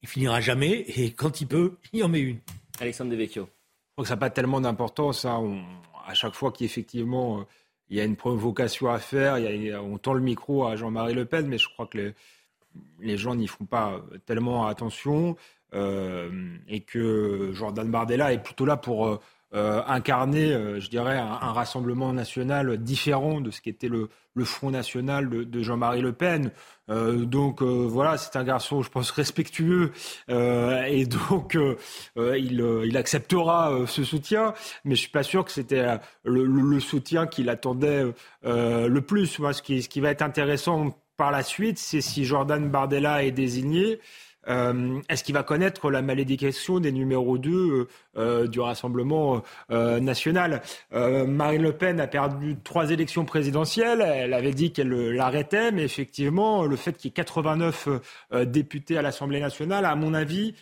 il 0.01 0.09
finira 0.09 0.41
jamais 0.41 0.83
et 0.95 1.11
quand 1.11 1.41
il 1.41 1.47
peut, 1.47 1.77
il 1.93 2.03
en 2.03 2.09
met 2.09 2.19
une. 2.19 2.39
Alexandre 2.79 3.11
Devecchio. 3.11 3.45
Je 3.45 3.91
crois 3.93 4.03
que 4.03 4.09
ça 4.09 4.15
n'a 4.15 4.19
pas 4.19 4.29
tellement 4.29 4.59
d'importance. 4.59 5.25
Hein. 5.25 5.63
à 6.05 6.13
chaque 6.13 6.33
fois 6.33 6.51
qu'effectivement 6.51 7.45
il 7.89 7.97
y 7.97 8.01
a 8.01 8.03
une 8.03 8.15
provocation 8.15 8.89
à 8.89 8.99
faire. 8.99 9.37
on 9.83 9.97
tend 9.97 10.13
le 10.13 10.21
micro 10.21 10.65
à 10.65 10.75
Jean-Marie 10.75 11.13
Le 11.13 11.25
Pen, 11.25 11.47
mais 11.47 11.57
je 11.57 11.69
crois 11.69 11.87
que 11.87 12.13
les, 12.99 13.17
gens 13.17 13.35
n'y 13.35 13.47
font 13.47 13.65
pas 13.65 14.01
tellement 14.25 14.67
attention. 14.67 15.35
Euh, 15.73 16.55
et 16.67 16.81
que 16.81 17.49
Jordan 17.53 17.89
Bardella 17.89 18.31
est 18.31 18.43
plutôt 18.43 18.65
là 18.65 18.77
pour 18.77 19.19
euh, 19.53 19.63
euh, 19.63 19.81
incarner, 19.87 20.79
je 20.79 20.89
dirais, 20.89 21.17
un, 21.17 21.53
rassemblement 21.53 22.11
national 22.11 22.77
différent 22.77 23.39
de 23.39 23.51
ce 23.51 23.61
qu'était 23.61 23.87
le, 23.87 24.09
le 24.35 24.45
Front 24.45 24.71
National 24.71 25.29
de, 25.29 25.61
Jean-Marie 25.61 26.01
Le 26.01 26.11
Pen. 26.11 26.51
donc 26.87 27.61
voilà, 27.61 28.17
c'est 28.17 28.35
un 28.35 28.43
garçon, 28.43 28.81
je 28.81 28.89
pense, 28.89 29.11
respectueux 29.11 29.91
et 30.27 31.05
donc 31.05 31.57
il, 32.17 32.97
acceptera 32.97 33.85
ce 33.87 34.03
soutien. 34.03 34.53
Mais 34.85 34.95
je 34.95 35.01
suis 35.01 35.11
pas 35.11 35.23
sûr 35.23 35.45
que 35.45 35.51
c'était 35.51 35.85
le, 36.25 36.79
soutien 36.79 37.27
qu'il 37.27 37.49
attendait 37.49 38.03
le 38.43 38.99
plus. 38.99 39.39
Moi, 39.39 39.53
ce 39.53 39.61
qui, 39.61 39.83
ce 39.83 39.89
qui 39.89 40.01
va 40.01 40.09
être 40.09 40.23
intéressant 40.23 40.97
par 41.17 41.31
la 41.31 41.43
suite, 41.43 41.77
c'est 41.77 42.01
si 42.01 42.25
Jordan 42.25 42.69
Bardella 42.69 43.23
est 43.23 43.31
désigné. 43.31 43.99
Euh, 44.47 44.99
est-ce 45.09 45.23
qu'il 45.23 45.33
va 45.33 45.43
connaître 45.43 45.89
la 45.89 46.01
malédiction 46.01 46.79
des 46.79 46.91
numéros 46.91 47.37
2 47.37 47.51
euh, 47.51 47.87
euh, 48.17 48.47
du 48.47 48.59
Rassemblement 48.59 49.41
national? 49.69 50.61
Marine 50.91 51.61
Le 51.61 51.73
Pen 51.73 51.99
a 51.99 52.07
perdu 52.07 52.57
trois 52.63 52.91
élections 52.91 53.25
présidentielles. 53.25 54.01
Elle 54.01 54.33
avait 54.33 54.53
dit 54.53 54.71
qu'elle 54.71 54.89
l'arrêtait, 54.89 55.71
mais 55.71 55.83
effectivement, 55.83 56.65
le 56.65 56.75
fait 56.75 56.93
qu'il 56.93 57.09
y 57.09 57.11
ait 57.11 57.13
89 57.13 57.89
députés 58.45 58.97
à 58.97 59.01
l'Assemblée 59.01 59.39
nationale, 59.39 59.85
à 59.85 59.95
mon 59.95 60.13
avis, 60.13 60.55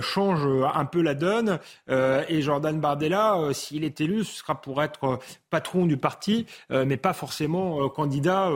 change 0.00 0.46
un 0.74 0.84
peu 0.84 1.02
la 1.02 1.14
donne. 1.14 1.58
Euh, 1.88 2.24
et 2.28 2.42
Jordan 2.42 2.78
Bardella, 2.80 3.36
euh, 3.36 3.52
s'il 3.52 3.84
est 3.84 4.00
élu, 4.00 4.24
ce 4.24 4.38
sera 4.38 4.60
pour 4.60 4.82
être 4.82 5.18
patron 5.50 5.86
du 5.86 5.96
parti, 5.96 6.46
mais 6.70 6.96
pas 6.96 7.12
forcément 7.12 7.86
candidat 7.90 8.48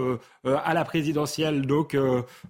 à 0.44 0.72
la 0.72 0.85
présidentielle. 0.85 1.66
Donc, 1.66 1.94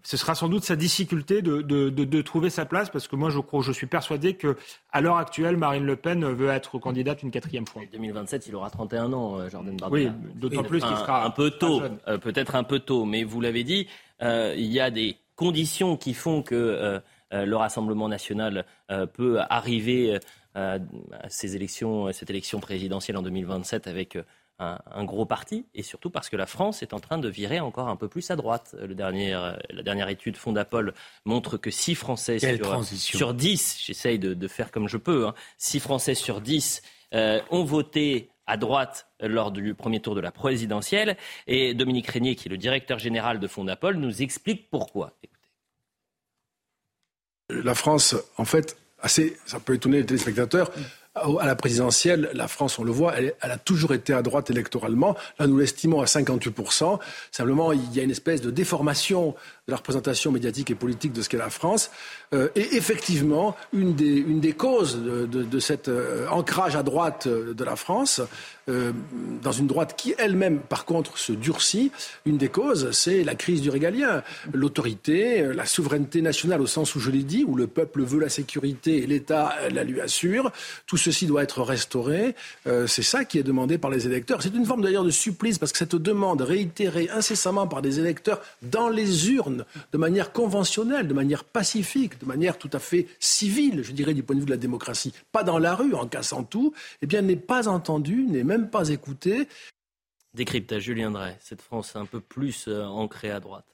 ce 0.05 0.16
sera 0.16 0.37
sans 0.37 0.48
doute 0.48 0.62
sa 0.62 0.76
difficulté 0.76 1.42
de, 1.42 1.62
de, 1.62 1.90
de, 1.90 2.22
trouver 2.22 2.48
sa 2.48 2.64
place, 2.64 2.88
parce 2.88 3.09
que 3.09 3.16
moi, 3.16 3.31
je, 3.31 3.40
crois, 3.40 3.61
je 3.62 3.72
suis 3.72 3.88
persuadé 3.88 4.35
que 4.35 4.57
à 4.92 5.00
l'heure 5.00 5.16
actuelle, 5.16 5.57
Marine 5.57 5.85
Le 5.85 5.96
Pen 5.96 6.24
veut 6.24 6.48
être 6.50 6.79
candidate 6.79 7.24
une 7.24 7.33
quatrième 7.33 7.66
fois. 7.66 7.83
En 7.83 7.92
2027, 7.92 8.46
il 8.46 8.55
aura 8.55 8.70
31 8.70 9.12
ans, 9.12 9.48
Jordan 9.48 9.76
Bardella. 9.76 10.14
Oui, 10.14 10.31
d'autant 10.37 10.62
plus 10.62 10.81
qu'il 10.81 10.96
sera 10.96 11.24
un 11.24 11.31
peu 11.31 11.50
tôt, 11.50 11.83
peut-être 12.22 12.55
un 12.55 12.62
peu 12.62 12.79
tôt, 12.79 13.05
mais 13.05 13.24
vous 13.24 13.40
l'avez 13.40 13.64
dit, 13.64 13.88
il 14.20 14.72
y 14.72 14.79
a 14.79 14.92
des 14.92 15.16
conditions 15.37 15.96
qui 15.96 16.14
font 16.14 16.42
que 16.42 16.55
euh, 16.55 16.98
le 17.44 17.57
Rassemblement 17.57 18.09
national 18.09 18.64
euh, 18.90 19.07
peut 19.07 19.40
arriver 19.51 20.18
euh, 20.57 20.79
à 21.12 21.29
ces 21.29 21.57
élections, 21.57 22.12
cette 22.12 22.31
élection 22.31 22.61
présidentielle 22.61 23.16
en 23.16 23.22
2027 23.22 23.87
avec 23.87 24.18
un, 24.59 25.05
gros 25.05 25.27
parti, 25.27 25.66
et 25.75 25.83
surtout 25.83 26.09
parce 26.09 26.31
que 26.31 26.37
la 26.37 26.46
France 26.46 26.83
est 26.83 26.94
en 26.94 26.99
train 26.99 27.18
de 27.18 27.29
virer 27.29 27.61
encore 27.61 27.88
un 27.88 27.96
peu 27.96 28.09
plus 28.09 28.31
à 28.31 28.37
droite. 28.37 28.75
la 28.81 29.83
dernière 29.83 30.09
étude 30.09 30.38
Fondapol 30.38 30.94
montre 31.27 31.59
que 31.59 31.70
6 31.70 31.94
Français 31.94 32.38
sur, 32.38 33.35
10, 33.35 33.83
j'essaye 33.85 34.18
de, 34.18 34.49
faire 34.49 34.70
comme 34.70 34.88
je 34.88 34.96
peux, 34.96 35.27
6 35.59 35.77
hein, 35.77 35.81
Français 35.81 36.14
sur 36.14 36.40
10 36.40 36.81
ont 37.12 37.64
voté 37.64 38.31
à 38.46 38.57
droite 38.57 39.09
lors 39.20 39.51
du 39.51 39.75
premier 39.75 40.01
tour 40.01 40.14
de 40.14 40.20
la 40.20 40.31
présidentielle. 40.31 41.16
Et 41.46 41.75
Dominique 41.75 42.07
Régnier, 42.07 42.35
qui 42.35 42.49
est 42.49 42.51
le 42.51 42.57
directeur 42.57 42.99
général 42.99 43.40
de 43.40 43.46
Fondapol, 43.46 43.96
nous 43.96 44.22
explique 44.22 44.70
pourquoi 44.70 45.12
la 47.50 47.74
France, 47.74 48.16
en 48.37 48.44
fait, 48.44 48.76
assez, 49.00 49.37
ça 49.46 49.61
peut 49.61 49.74
étonner 49.74 49.98
les 49.98 50.06
téléspectateurs, 50.06 50.72
à 51.40 51.46
la 51.46 51.57
présidentielle, 51.57 52.31
la 52.35 52.48
France, 52.48 52.79
on 52.79 52.85
le 52.85 52.92
voit, 52.92 53.14
elle, 53.16 53.35
a 53.40 53.59
toujours 53.59 53.94
été 53.94 54.12
à 54.12 54.22
droite 54.22 54.50
électoralement. 54.50 55.16
Là, 55.38 55.46
nous 55.46 55.59
l'estimons 55.59 56.00
à 56.00 56.05
58%. 56.05 56.98
Simplement, 57.31 57.73
il 57.73 57.94
y 57.94 58.00
a 58.00 58.02
une 58.02 58.10
espèce 58.10 58.42
de 58.42 58.50
déformation 58.50 59.35
de 59.67 59.73
la 59.73 59.79
représentation 59.79 60.31
médiatique 60.31 60.71
et 60.71 60.75
politique 60.75 61.12
de 61.12 61.23
ce 61.23 61.29
qu'est 61.29 61.38
la 61.38 61.50
France. 61.50 61.90
Euh, 62.35 62.48
et 62.54 62.77
effectivement, 62.77 63.56
une 63.73 63.94
des, 63.94 64.52
causes 64.52 64.98
de, 65.02 65.58
cet 65.58 65.88
euh, 65.88 66.29
ancrage 66.29 66.77
à 66.77 66.83
droite 66.83 67.27
de 67.29 67.64
la 67.64 67.77
France, 67.77 68.21
euh, 68.69 68.92
dans 69.42 69.52
une 69.52 69.67
droite 69.67 69.94
qui 69.96 70.14
elle-même, 70.19 70.60
par 70.60 70.85
contre, 70.85 71.19
se 71.19 71.33
durcit, 71.33 71.90
une 72.27 72.37
des 72.37 72.48
causes, 72.48 72.90
c'est 72.92 73.25
la 73.25 73.35
crise 73.35 73.60
du 73.60 73.71
régalien. 73.71 74.23
L'autorité, 74.52 75.42
la 75.54 75.67
souveraineté 75.67 76.21
nationale 76.23 76.60
au 76.60 76.67
sens 76.67 76.94
où 76.94 77.00
je 77.00 77.10
l'ai 77.10 77.23
dit, 77.23 77.44
où 77.46 77.56
le 77.56 77.67
peuple 77.67 78.02
veut 78.02 78.21
la 78.21 78.29
sécurité 78.29 79.02
et 79.02 79.06
l'État 79.06 79.54
la 79.73 79.85
lui 79.85 80.00
assure. 80.00 80.52
Ceci 81.07 81.27
doit 81.27 81.44
être 81.44 81.63
restauré. 81.63 82.35
Euh, 82.67 82.88
c'est 82.88 83.02
ça 83.02 83.25
qui 83.25 83.38
est 83.38 83.44
demandé 83.44 83.79
par 83.79 83.90
les 83.90 84.07
électeurs. 84.07 84.42
C'est 84.42 84.54
une 84.54 84.67
forme 84.67 84.83
d'ailleurs 84.83 85.04
de 85.04 85.11
supplice 85.11 85.59
parce 85.59 85.71
que 85.71 85.79
cette 85.79 85.94
demande 85.94 86.40
réitérée 86.40 87.09
incessamment 87.11 87.69
par 87.69 87.81
des 87.81 88.00
électeurs 88.00 88.42
dans 88.63 88.88
les 88.88 89.31
urnes, 89.31 89.65
de 89.92 89.98
manière 89.98 90.33
conventionnelle, 90.33 91.07
de 91.07 91.15
manière 91.15 91.44
pacifique, 91.44 92.19
de 92.19 92.27
manière 92.27 92.59
tout 92.59 92.71
à 92.73 92.81
fait 92.81 93.07
civile, 93.21 93.85
je 93.85 93.92
dirais, 93.92 94.15
du 94.15 94.25
point 94.25 94.35
de 94.35 94.40
vue 94.40 94.46
de 94.46 94.50
la 94.50 94.57
démocratie, 94.57 95.13
pas 95.31 95.44
dans 95.44 95.59
la 95.59 95.77
rue 95.77 95.94
en 95.94 96.07
cassant 96.09 96.42
tout, 96.42 96.73
eh 97.02 97.07
bien, 97.07 97.23
n'est 97.23 97.37
pas 97.37 97.69
entendue, 97.69 98.25
n'est 98.29 98.44
même 98.44 98.69
pas 98.69 98.88
écoutée. 98.88 99.46
Décrypte 100.35 100.73
à 100.73 100.81
Julien 100.81 101.13
Drey, 101.13 101.37
cette 101.40 101.63
France 101.63 101.94
un 101.94 102.04
peu 102.04 102.21
plus 102.21 102.67
euh, 102.67 102.85
ancrée 102.85 103.31
à 103.31 103.38
droite. 103.38 103.67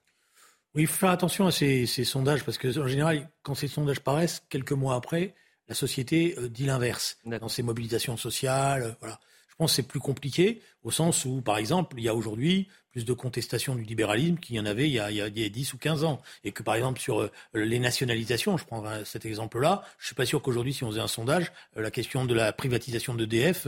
Oui, 0.75 0.83
il 0.83 0.87
faut 0.87 0.99
faire 0.99 1.11
attention 1.11 1.47
à 1.47 1.51
ces, 1.51 1.87
ces 1.87 2.05
sondages 2.05 2.45
parce 2.45 2.59
que 2.59 2.79
en 2.79 2.87
général, 2.87 3.29
quand 3.43 3.55
ces 3.55 3.69
sondages 3.69 4.01
paraissent, 4.01 4.43
quelques 4.49 4.73
mois 4.73 4.95
après, 4.95 5.35
la 5.69 5.75
société 5.75 6.35
euh, 6.39 6.49
dit 6.49 6.67
l'inverse 6.67 7.19
dans 7.25 7.49
ses 7.49 7.63
mobilisations 7.63 8.17
sociales. 8.17 8.83
Euh, 8.83 8.93
voilà. 9.01 9.21
Je 9.49 9.55
pense 9.57 9.73
que 9.73 9.77
c'est 9.77 9.89
plus 9.89 10.01
compliqué 10.01 10.63
au 10.83 10.91
sens 10.91 11.25
où, 11.25 11.43
par 11.43 11.59
exemple, 11.59 11.97
il 11.99 12.05
y 12.05 12.09
a 12.09 12.15
aujourd'hui 12.15 12.69
plus 12.91 13.05
de 13.05 13.13
contestation 13.13 13.75
du 13.75 13.83
libéralisme 13.83 14.37
qu'il 14.37 14.57
y 14.57 14.61
en 14.61 14.67
avait 14.67 14.89
il 14.89 14.93
y, 14.93 14.99
a, 14.99 15.11
il, 15.11 15.17
y 15.17 15.21
a, 15.23 15.49
10 15.49 15.75
ou 15.75 15.79
15 15.79 16.05
ans. 16.05 16.21
Et 16.45 16.53
que, 16.53 16.63
par 16.63 16.75
exemple, 16.75 17.01
sur 17.01 17.21
euh, 17.21 17.31
les 17.55 17.79
nationalisations, 17.79 18.57
je 18.57 18.65
prends 18.65 18.83
cet 19.05 19.25
exemple-là, 19.25 19.83
je 19.99 20.05
ne 20.05 20.07
suis 20.07 20.15
pas 20.15 20.27
sûr 20.27 20.43
qu'aujourd'hui, 20.43 20.73
si 20.73 20.85
on 20.85 20.91
faisait 20.91 21.01
un 21.01 21.07
sondage, 21.07 21.53
la 21.77 21.91
question 21.91 22.25
de 22.25 22.35
la 22.35 22.53
privatisation 22.53 23.15
d'EDF 23.15 23.67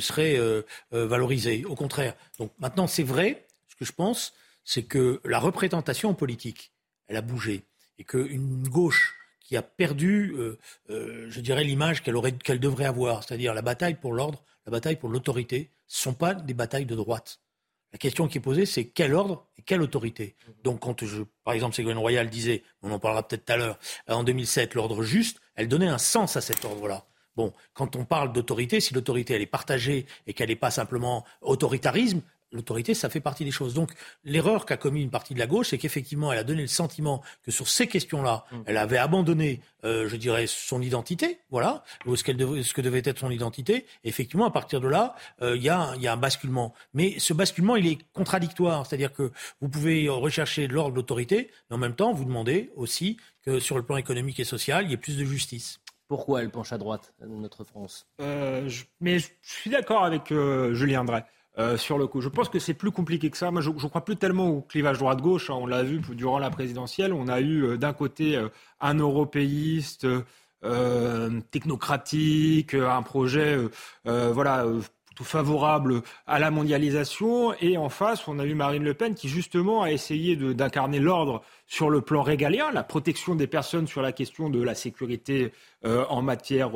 serait 0.00 0.38
valorisée. 0.90 1.64
Au 1.66 1.74
contraire. 1.74 2.14
Donc 2.38 2.52
maintenant, 2.58 2.86
c'est 2.86 3.02
vrai, 3.02 3.46
ce 3.68 3.76
que 3.76 3.84
je 3.84 3.92
pense, 3.92 4.32
c'est 4.64 4.82
que 4.82 5.20
la 5.24 5.38
représentation 5.38 6.12
politique, 6.14 6.72
elle 7.06 7.16
a 7.16 7.22
bougé. 7.22 7.64
Et 7.98 8.04
qu'une 8.04 8.68
gauche 8.68 9.17
qui 9.48 9.56
a 9.56 9.62
perdu, 9.62 10.34
euh, 10.36 10.58
euh, 10.90 11.26
je 11.30 11.40
dirais, 11.40 11.64
l'image 11.64 12.02
qu'elle 12.02 12.60
devrait 12.60 12.84
avoir. 12.84 13.24
C'est-à-dire 13.24 13.54
la 13.54 13.62
bataille 13.62 13.94
pour 13.94 14.12
l'ordre, 14.12 14.44
la 14.66 14.72
bataille 14.72 14.96
pour 14.96 15.08
l'autorité, 15.08 15.70
ce 15.86 16.02
sont 16.02 16.12
pas 16.12 16.34
des 16.34 16.52
batailles 16.52 16.84
de 16.84 16.94
droite. 16.94 17.40
La 17.90 17.98
question 17.98 18.28
qui 18.28 18.36
est 18.36 18.42
posée, 18.42 18.66
c'est 18.66 18.84
quel 18.84 19.14
ordre 19.14 19.46
et 19.56 19.62
quelle 19.62 19.80
autorité. 19.80 20.36
Donc, 20.64 20.80
quand 20.80 21.02
je, 21.02 21.22
par 21.44 21.54
exemple, 21.54 21.74
Ségolène 21.74 21.96
Royal 21.96 22.28
disait, 22.28 22.62
on 22.82 22.90
en 22.90 22.98
parlera 22.98 23.26
peut-être 23.26 23.46
tout 23.46 23.52
à 23.54 23.56
l'heure, 23.56 23.78
euh, 24.10 24.12
en 24.12 24.22
2007, 24.22 24.74
l'ordre 24.74 25.02
juste, 25.02 25.40
elle 25.54 25.66
donnait 25.66 25.88
un 25.88 25.96
sens 25.96 26.36
à 26.36 26.42
cet 26.42 26.66
ordre-là. 26.66 27.06
Bon, 27.34 27.54
quand 27.72 27.96
on 27.96 28.04
parle 28.04 28.34
d'autorité, 28.34 28.80
si 28.80 28.92
l'autorité 28.92 29.32
elle 29.32 29.42
est 29.42 29.46
partagée 29.46 30.04
et 30.26 30.34
qu'elle 30.34 30.50
n'est 30.50 30.56
pas 30.56 30.70
simplement 30.70 31.24
autoritarisme, 31.40 32.20
l'autorité, 32.52 32.94
ça 32.94 33.08
fait 33.08 33.20
partie 33.20 33.44
des 33.44 33.50
choses. 33.50 33.74
Donc, 33.74 33.92
l'erreur 34.24 34.66
qu'a 34.66 34.76
commis 34.76 35.02
une 35.02 35.10
partie 35.10 35.34
de 35.34 35.38
la 35.38 35.46
gauche, 35.46 35.68
c'est 35.70 35.78
qu'effectivement, 35.78 36.32
elle 36.32 36.38
a 36.38 36.44
donné 36.44 36.62
le 36.62 36.68
sentiment 36.68 37.22
que 37.42 37.50
sur 37.50 37.68
ces 37.68 37.86
questions-là, 37.86 38.44
mm. 38.50 38.56
elle 38.66 38.76
avait 38.76 38.98
abandonné, 38.98 39.60
euh, 39.84 40.08
je 40.08 40.16
dirais, 40.16 40.46
son 40.46 40.80
identité, 40.80 41.40
voilà, 41.50 41.84
ou 42.06 42.16
ce, 42.16 42.30
devait, 42.32 42.62
ce 42.62 42.72
que 42.72 42.80
devait 42.80 43.02
être 43.04 43.18
son 43.18 43.30
identité. 43.30 43.86
Et 44.04 44.08
effectivement, 44.08 44.46
à 44.46 44.50
partir 44.50 44.80
de 44.80 44.88
là, 44.88 45.14
euh, 45.42 45.56
il 45.56 45.62
y, 45.62 45.68
a, 45.68 45.94
y, 45.96 46.06
a, 46.06 46.12
un 46.12 46.16
basculement. 46.16 46.74
Mais 46.94 47.18
ce 47.18 47.32
basculement, 47.32 47.76
il 47.76 47.86
est 47.86 47.98
contradictoire. 48.12 48.86
C'est-à-dire 48.86 49.12
que 49.12 49.30
vous 49.60 49.68
pouvez 49.68 50.08
rechercher 50.08 50.68
de 50.68 50.72
l'ordre 50.72 50.92
de 50.92 50.96
l'autorité, 50.96 51.50
mais 51.70 51.76
en 51.76 51.78
même 51.78 51.94
temps, 51.94 52.12
vous 52.12 52.24
demandez 52.24 52.70
aussi 52.76 53.18
que 53.44 53.60
sur 53.60 53.76
le 53.76 53.82
plan 53.82 53.96
économique 53.96 54.40
et 54.40 54.44
social, 54.44 54.84
il 54.84 54.90
y 54.90 54.94
ait 54.94 54.98
plus 54.98 55.16
de 55.16 55.24
justice. 55.24 55.80
Pourquoi 56.08 56.40
elle 56.40 56.50
penche 56.50 56.72
à 56.72 56.78
droite, 56.78 57.12
notre 57.20 57.64
France? 57.64 58.06
Euh, 58.22 58.66
je, 58.66 58.84
Mais 59.00 59.18
je 59.18 59.28
suis 59.42 59.68
d'accord 59.68 60.04
avec 60.04 60.32
Julien 60.72 61.04
Drey. 61.04 61.22
Euh, 61.58 61.76
sur 61.76 61.98
le 61.98 62.06
coup. 62.06 62.20
Je 62.20 62.28
pense 62.28 62.48
que 62.48 62.60
c'est 62.60 62.74
plus 62.74 62.92
compliqué 62.92 63.30
que 63.30 63.36
ça. 63.36 63.50
Moi, 63.50 63.60
je 63.60 63.70
ne 63.70 63.88
crois 63.88 64.04
plus 64.04 64.16
tellement 64.16 64.46
au 64.46 64.60
clivage 64.60 64.98
droite-gauche. 64.98 65.50
Hein. 65.50 65.56
On 65.58 65.66
l'a 65.66 65.82
vu 65.82 66.00
durant 66.10 66.38
la 66.38 66.50
présidentielle. 66.50 67.12
On 67.12 67.26
a 67.26 67.40
eu 67.40 67.64
euh, 67.64 67.76
d'un 67.76 67.92
côté 67.92 68.36
euh, 68.36 68.48
un 68.80 68.94
européiste 68.94 70.06
technocratique, 71.52 72.74
un 72.74 73.02
projet 73.02 73.56
voilà, 74.04 74.66
tout 75.14 75.22
favorable 75.22 76.02
à 76.26 76.40
la 76.40 76.50
mondialisation. 76.50 77.54
Et 77.60 77.76
en 77.76 77.88
face, 77.88 78.26
on 78.26 78.40
a 78.40 78.44
eu 78.44 78.54
Marine 78.54 78.82
Le 78.82 78.92
Pen 78.92 79.14
qui, 79.14 79.28
justement, 79.28 79.82
a 79.82 79.92
essayé 79.92 80.34
d'incarner 80.34 80.98
l'ordre 80.98 81.42
sur 81.68 81.90
le 81.90 82.00
plan 82.00 82.22
régalien, 82.22 82.72
la 82.72 82.82
protection 82.82 83.36
des 83.36 83.46
personnes 83.46 83.86
sur 83.86 84.02
la 84.02 84.10
question 84.10 84.50
de 84.50 84.60
la 84.60 84.74
sécurité 84.74 85.52
en 85.84 86.22
matière 86.22 86.72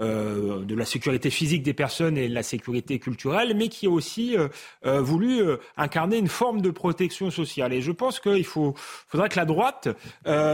euh, 0.00 0.64
de 0.64 0.76
la 0.76 0.84
sécurité 0.84 1.28
physique 1.28 1.64
des 1.64 1.74
personnes 1.74 2.16
et 2.16 2.28
de 2.28 2.34
la 2.34 2.44
sécurité 2.44 3.00
culturelle, 3.00 3.54
mais 3.56 3.68
qui 3.68 3.86
a 3.86 3.90
aussi 3.90 4.36
euh, 4.36 4.46
euh, 4.86 5.00
voulu 5.00 5.42
incarner 5.76 6.18
une 6.18 6.28
forme 6.28 6.60
de 6.60 6.70
protection 6.70 7.32
sociale. 7.32 7.72
Et 7.72 7.80
je 7.80 7.90
pense 7.90 8.20
qu'il 8.20 8.44
faut, 8.44 8.74
faudrait 8.76 9.28
que 9.28 9.36
la 9.36 9.44
droite 9.44 9.88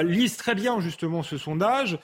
lise 0.03 0.39
très 0.39 0.55
bien 0.55 0.81
justement 0.81 1.23
ce 1.23 1.37
sondage 1.37 1.99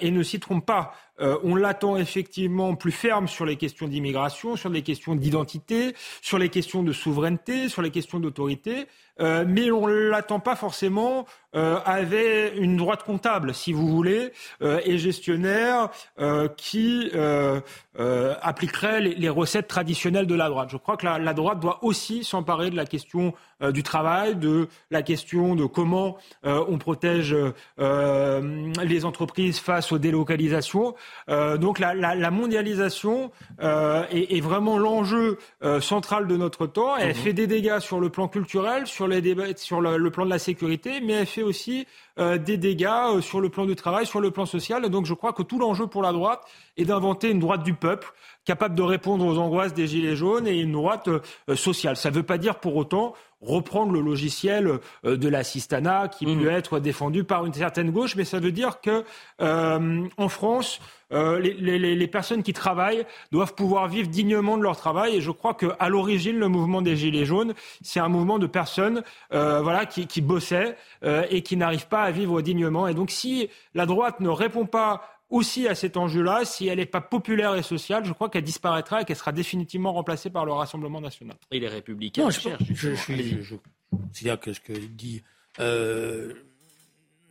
et 0.00 0.10
ne 0.10 0.22
s'y 0.22 0.40
trompe 0.40 0.64
pas. 0.64 0.94
On 1.18 1.54
l'attend 1.54 1.96
effectivement 1.96 2.74
plus 2.74 2.92
ferme 2.92 3.28
sur 3.28 3.46
les 3.46 3.56
questions 3.56 3.88
d'immigration, 3.88 4.56
sur 4.56 4.68
les 4.68 4.82
questions 4.82 5.14
d'identité, 5.14 5.94
sur 6.20 6.38
les 6.38 6.48
questions 6.48 6.82
de 6.82 6.92
souveraineté, 6.92 7.68
sur 7.68 7.82
les 7.82 7.90
questions 7.90 8.20
d'autorité. 8.20 8.86
Euh, 9.20 9.44
mais 9.46 9.70
on 9.70 9.86
ne 9.86 9.94
l'attend 9.94 10.40
pas 10.40 10.56
forcément 10.56 11.26
euh, 11.54 11.78
avec 11.86 12.54
une 12.56 12.76
droite 12.76 13.02
comptable, 13.02 13.54
si 13.54 13.72
vous 13.72 13.88
voulez, 13.88 14.32
euh, 14.62 14.80
et 14.84 14.98
gestionnaire 14.98 15.88
qui 16.56 17.10
appliquerait 18.42 19.00
les, 19.00 19.28
recettes 19.28 19.68
traditionnelles 19.68 20.26
de 20.26 20.34
la 20.34 20.48
droite. 20.48 20.68
Je 20.70 20.76
crois 20.76 20.96
que 20.96 21.06
la 21.06 21.34
droite 21.34 21.60
doit 21.60 21.82
aussi 21.82 22.24
s'emparer 22.24 22.70
de 22.70 22.76
la 22.76 22.84
question 22.84 23.34
du 23.70 23.82
travail, 23.82 24.36
de 24.36 24.68
la 24.90 25.02
question 25.02 25.54
de 25.54 25.64
comment 25.64 26.16
on 26.44 26.78
protège 26.78 27.34
les 27.78 29.04
entreprises 29.04 29.58
face 29.58 29.92
aux 29.92 29.98
délocalisations. 29.98 30.94
Donc 31.28 31.78
la, 31.78 31.94
la, 31.94 32.14
la 32.14 32.30
mondialisation 32.30 33.30
est, 33.60 34.36
est, 34.36 34.40
vraiment 34.40 34.78
l'enjeu 34.78 35.38
central 35.80 36.26
de 36.26 36.36
notre 36.36 36.66
temps. 36.66 36.96
Elle 36.96 37.10
mmh. 37.10 37.14
fait 37.14 37.32
des 37.32 37.46
dégâts 37.46 37.78
sur 37.80 38.00
le 38.00 38.10
plan 38.10 38.28
culturel, 38.28 38.86
sur 38.86 39.08
les 39.08 39.20
débats 39.20 39.46
sur 39.56 39.80
le, 39.80 40.10
plan 40.10 40.24
de 40.24 40.30
la 40.30 40.38
sécurité, 40.38 41.00
mais 41.00 41.14
elle 41.14 41.26
fait 41.26 41.42
aussi 41.42 41.86
euh, 42.18 42.38
des 42.38 42.56
dégâts 42.56 42.86
euh, 42.86 43.20
sur 43.20 43.40
le 43.40 43.48
plan 43.48 43.66
du 43.66 43.76
travail, 43.76 44.06
sur 44.06 44.20
le 44.20 44.30
plan 44.30 44.46
social. 44.46 44.88
donc 44.88 45.06
je 45.06 45.14
crois 45.14 45.32
que 45.32 45.42
tout 45.42 45.58
l'enjeu 45.58 45.86
pour 45.86 46.02
la 46.02 46.12
droite 46.12 46.42
est 46.76 46.84
d'inventer 46.84 47.30
une 47.30 47.40
droite 47.40 47.62
du 47.62 47.74
peuple 47.74 48.12
capable 48.44 48.74
de 48.74 48.82
répondre 48.82 49.24
aux 49.24 49.38
angoisses 49.38 49.74
des 49.74 49.86
gilets 49.86 50.16
jaunes 50.16 50.46
et 50.46 50.60
une 50.60 50.72
droite 50.72 51.08
euh, 51.08 51.56
sociale. 51.56 51.96
Ça 51.96 52.10
ne 52.10 52.14
veut 52.14 52.22
pas 52.22 52.38
dire 52.38 52.56
pour 52.56 52.76
autant 52.76 53.14
reprendre 53.40 53.92
le 53.92 54.00
logiciel 54.00 54.78
de 55.04 55.28
l'assistanat 55.28 56.08
qui 56.08 56.26
mmh. 56.26 56.40
peut 56.40 56.50
être 56.50 56.80
défendu 56.80 57.22
par 57.22 57.44
une 57.44 57.52
certaine 57.52 57.90
gauche, 57.90 58.16
mais 58.16 58.24
ça 58.24 58.40
veut 58.40 58.50
dire 58.50 58.80
que 58.80 59.04
en 59.38 60.28
France, 60.30 60.80
euh, 61.12 61.38
les, 61.38 62.06
personnes 62.08 62.42
qui 62.42 62.52
travaillent 62.52 63.06
doivent 63.30 63.54
pouvoir 63.54 63.88
vivre 63.88 64.08
dignement 64.08 64.58
de 64.58 64.62
leur 64.62 64.76
travail. 64.76 65.16
Et 65.16 65.20
je 65.20 65.30
crois 65.30 65.54
qu'à 65.54 65.88
l'origine, 65.88 66.38
le 66.38 66.48
mouvement 66.48 66.82
des 66.82 66.96
Gilets 66.96 67.24
jaunes, 67.24 67.54
c'est 67.82 68.00
un 68.00 68.08
mouvement 68.08 68.38
de 68.38 68.46
personnes 68.46 69.02
euh, 69.32 69.60
voilà, 69.60 69.86
qui, 69.86 70.06
qui 70.06 70.20
bossaient 70.20 70.76
euh, 71.04 71.24
et 71.30 71.42
qui 71.42 71.56
n'arrivent 71.56 71.88
pas 71.88 72.02
à 72.02 72.10
vivre 72.10 72.42
dignement. 72.42 72.88
Et 72.88 72.94
donc 72.94 73.10
si 73.10 73.48
la 73.74 73.86
droite 73.86 74.20
ne 74.20 74.28
répond 74.28 74.66
pas 74.66 75.02
aussi 75.28 75.66
à 75.66 75.74
cet 75.74 75.96
enjeu-là, 75.96 76.44
si 76.44 76.68
elle 76.68 76.78
n'est 76.78 76.86
pas 76.86 77.00
populaire 77.00 77.54
et 77.56 77.62
sociale, 77.62 78.04
je 78.04 78.12
crois 78.12 78.28
qu'elle 78.28 78.44
disparaîtra 78.44 79.02
et 79.02 79.04
qu'elle 79.04 79.16
sera 79.16 79.32
définitivement 79.32 79.92
remplacée 79.92 80.30
par 80.30 80.44
le 80.44 80.52
Rassemblement 80.52 81.00
national. 81.00 81.36
Et 81.50 81.58
les 81.58 81.68
républicains 81.68 82.30
je, 82.30 82.50
je, 82.72 82.94
je, 82.94 83.56
C'est-à-dire 84.12 84.40
que 84.40 84.52
ce 84.52 84.60
que 84.60 84.72
dit 84.72 85.22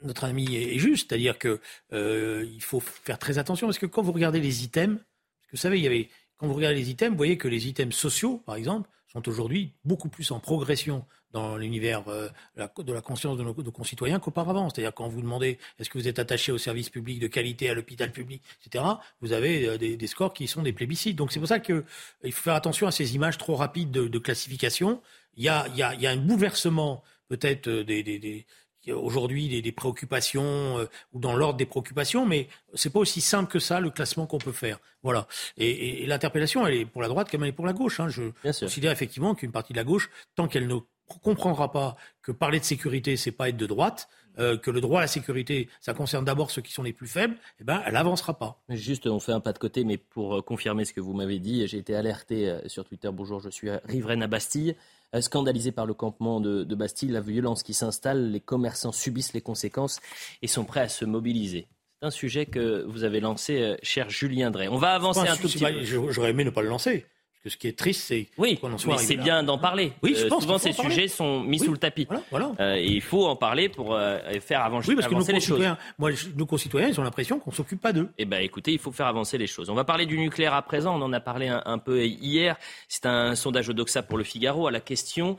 notre 0.06 0.24
ami 0.24 0.56
est 0.56 0.78
juste, 0.78 1.10
c'est-à-dire 1.10 1.38
que 1.38 1.60
euh, 1.94 2.46
il 2.54 2.64
faut 2.64 2.80
faire 2.80 3.20
très 3.20 3.38
attention 3.38 3.68
parce 3.68 3.80
que 3.80 3.86
quand 3.86 4.02
vous 4.02 4.12
regardez 4.12 4.40
les 4.40 4.64
items, 4.64 4.98
parce 4.98 5.48
que 5.48 5.52
vous 5.52 5.62
savez, 5.62 5.78
il 5.78 5.84
y 5.84 5.88
avait 5.88 6.10
quand 6.38 6.48
vous 6.48 6.54
regardez 6.54 6.78
les 6.78 6.90
items, 6.90 7.12
vous 7.12 7.18
voyez 7.18 7.38
que 7.38 7.48
les 7.48 7.68
items 7.68 7.96
sociaux, 7.96 8.44
par 8.46 8.56
exemple, 8.56 8.90
sont 9.08 9.28
aujourd'hui 9.30 9.74
beaucoup 9.86 10.10
plus 10.10 10.32
en 10.32 10.40
progression 10.40 11.06
dans 11.32 11.58
l'univers 11.58 12.08
euh, 12.08 12.30
de 12.56 12.94
la 12.94 13.02
conscience 13.02 13.38
de 13.38 13.44
nos, 13.44 13.54
concitoyens 13.54 14.20
qu'auparavant. 14.20 14.70
C'est-à-dire 14.70 14.94
quand 14.94 15.08
vous 15.08 15.22
demandez 15.22 15.58
est-ce 15.80 15.90
que 15.90 15.98
vous 15.98 16.08
êtes 16.08 16.20
attaché 16.20 16.52
au 16.52 16.58
service 16.58 16.90
public 16.90 17.20
de 17.20 17.28
qualité, 17.28 17.70
à 17.70 17.74
l'hôpital 17.74 18.12
public, 18.12 18.42
etc., 18.66 18.84
vous 19.22 19.34
avez 19.34 19.68
euh, 19.68 19.78
des, 19.78 20.08
scores 20.08 20.34
qui 20.34 20.48
sont 20.48 20.64
des 20.64 20.74
plébiscites. 20.74 21.16
Donc 21.16 21.32
c'est 21.32 21.40
pour 21.40 21.48
ça 21.48 21.60
qu'il 21.60 21.84
faut 22.32 22.42
faire 22.44 22.56
attention 22.56 22.88
à 22.88 22.92
ces 22.92 23.16
images 23.16 23.38
trop 23.38 23.56
rapides 23.56 23.92
de, 23.92 24.20
classification. 24.20 25.02
Il 25.36 25.44
y, 25.44 25.50
a, 25.50 25.66
un 26.10 26.18
bouleversement 26.18 27.04
peut-être 27.28 27.70
des, 27.70 28.46
aujourd'hui 28.94 29.50
des, 29.50 29.62
des, 29.62 29.72
préoccupations 29.72 30.80
euh, 30.80 30.86
ou 31.14 31.20
dans 31.20 31.36
l'ordre 31.36 31.58
des 31.58 31.66
préoccupations, 31.66 32.26
mais 32.26 32.48
c'est 32.74 32.92
pas 32.92 33.00
aussi 33.00 33.22
simple 33.22 33.52
que 33.52 33.60
ça 33.60 33.80
le 33.80 33.90
classement 33.90 34.26
qu'on 34.26 34.38
peut 34.38 34.52
faire. 34.52 34.80
Voilà. 35.04 35.28
Et, 35.58 36.04
et, 36.04 36.06
l'interpellation, 36.06 36.66
elle 36.66 36.76
est 36.76 36.86
pour 36.86 37.02
la 37.02 37.08
droite 37.08 37.30
comme 37.30 37.44
elle 37.44 37.50
est 37.50 37.54
pour 37.54 37.66
la 37.66 37.74
gauche. 37.74 38.00
Hein. 38.00 38.10
Je 38.10 38.32
considère 38.44 38.92
effectivement 38.92 39.36
qu'une 39.36 39.52
partie 39.52 39.74
de 39.74 39.78
la 39.78 39.84
gauche, 39.84 40.10
tant 40.36 40.48
qu'elle 40.48 40.68
ne 40.68 40.78
comprendra 41.22 41.72
pas 41.72 41.96
que 42.22 42.32
parler 42.32 42.60
de 42.60 42.66
sécurité, 42.66 43.18
c'est 43.18 43.32
pas 43.32 43.50
être 43.50 43.58
de 43.58 43.68
droite, 43.68 44.10
euh, 44.38 44.58
que 44.58 44.72
le 44.72 44.82
droit 44.82 45.00
à 45.00 45.04
la 45.04 45.08
sécurité, 45.08 45.70
ça 45.80 45.94
concerne 45.94 46.26
d'abord 46.26 46.52
ceux 46.52 46.62
qui 46.62 46.74
sont 46.74 46.84
les 46.84 46.94
plus 46.94 47.08
faibles, 47.08 47.38
eh 47.62 47.64
ben, 47.64 47.82
elle 47.86 47.94
n'avancera 47.94 48.38
pas. 48.38 48.62
Juste, 48.70 49.08
on 49.08 49.20
fait 49.20 49.32
un 49.32 49.40
pas 49.40 49.54
de 49.54 49.60
côté, 49.60 49.84
mais 49.84 49.98
pour 49.98 50.36
euh, 50.36 50.42
confirmer 50.42 50.84
ce 50.84 50.94
que 50.94 51.00
vous 51.00 51.14
m'avez 51.14 51.40
dit, 51.40 51.66
j'ai 51.68 51.78
été 51.78 51.96
alerté 51.96 52.58
sur 52.68 52.84
Twitter, 52.84 53.10
bonjour, 53.14 53.40
je 53.40 53.50
suis 53.50 53.70
riveraine 53.86 54.24
à 54.24 54.28
Bastille, 54.28 54.76
scandalisé 55.22 55.72
par 55.72 55.86
le 55.86 55.94
campement 55.94 56.40
de, 56.40 56.64
de 56.64 56.76
Bastille, 56.76 57.10
la 57.10 57.22
violence 57.22 57.64
qui 57.64 57.74
s'installe, 57.74 58.32
les 58.32 58.40
commerçants 58.40 58.92
subissent 58.92 59.34
les 59.34 59.42
conséquences 59.42 60.00
et 60.42 60.48
sont 60.48 60.66
prêts 60.66 60.82
à 60.82 60.90
se 60.90 61.06
mobiliser. 61.06 61.68
C'est 62.02 62.08
un 62.08 62.12
sujet 62.12 62.46
que 62.46 62.84
vous 62.88 63.04
avez 63.04 63.20
lancé, 63.20 63.78
cher 63.82 64.10
Julien 64.10 64.52
Drey. 64.52 64.68
On 64.68 64.78
va 64.78 64.94
avancer 64.94 65.28
un, 65.28 65.36
tout 65.36 65.48
petit 65.48 65.60
peu. 65.60 66.12
J'aurais 66.12 66.32
aimé 66.32 66.44
ne 66.44 66.50
pas 66.50 66.62
le 66.62 66.70
lancer 66.70 67.06
ce 67.50 67.58
qui 67.58 67.68
est 67.68 67.78
triste, 67.78 68.02
c'est 68.08 68.28
oui, 68.38 68.58
qu'on 68.58 68.74
en 68.74 68.78
soit. 68.78 68.96
Mais 68.96 69.02
c'est 69.02 69.18
bien 69.18 69.44
d'en 69.44 69.58
parler. 69.58 69.94
Oui, 70.02 70.16
je 70.18 70.26
euh, 70.26 70.30
pense 70.30 70.44
souvent 70.44 70.58
ces 70.58 70.74
sujets 70.74 71.08
sont 71.08 71.42
mis 71.42 71.60
sous 71.60 71.72
le 71.72 71.78
tapis. 71.78 72.08
Voilà, 72.32 72.52
euh, 72.60 72.76
et 72.76 72.88
il 72.88 73.02
faut 73.02 73.26
en 73.26 73.36
parler 73.36 73.70
pour 73.70 73.94
euh, 73.94 74.20
faire 74.42 74.62
avancer, 74.64 74.90
oui, 74.90 74.96
parce 74.96 75.08
que 75.08 75.14
nos 75.14 75.26
les 75.26 75.40
choses. 75.40 75.64
Moi, 75.98 76.12
nos 76.36 76.46
concitoyens, 76.46 76.90
ils 76.90 77.00
ont 77.00 77.04
l'impression 77.04 77.40
qu'on 77.40 77.52
s'occupe 77.52 77.82
pas 77.82 77.94
d'eux. 77.94 78.10
Eh 78.18 78.26
ben, 78.26 78.42
écoutez, 78.42 78.72
il 78.72 78.80
faut 78.80 78.92
faire 78.92 79.08
avancer 79.08 79.38
les 79.38 79.48
choses. 79.48 79.70
On 79.70 79.76
va 79.76 79.84
parler 79.84 80.06
du 80.06 80.18
nucléaire 80.18 80.54
à 80.54 80.62
présent. 80.62 81.00
On 81.00 81.02
en 81.04 81.14
a 81.14 81.20
parlé 81.20 81.48
un, 81.48 81.78
peu 81.78 82.06
hier. 82.06 82.58
C'est 82.88 83.06
un 83.06 83.36
sondage 83.36 83.70
Odoxa 83.70 84.02
pour 84.02 84.18
le 84.18 84.24
Figaro 84.24 84.68
à 84.68 84.72
la 84.72 84.80
question 84.80 85.38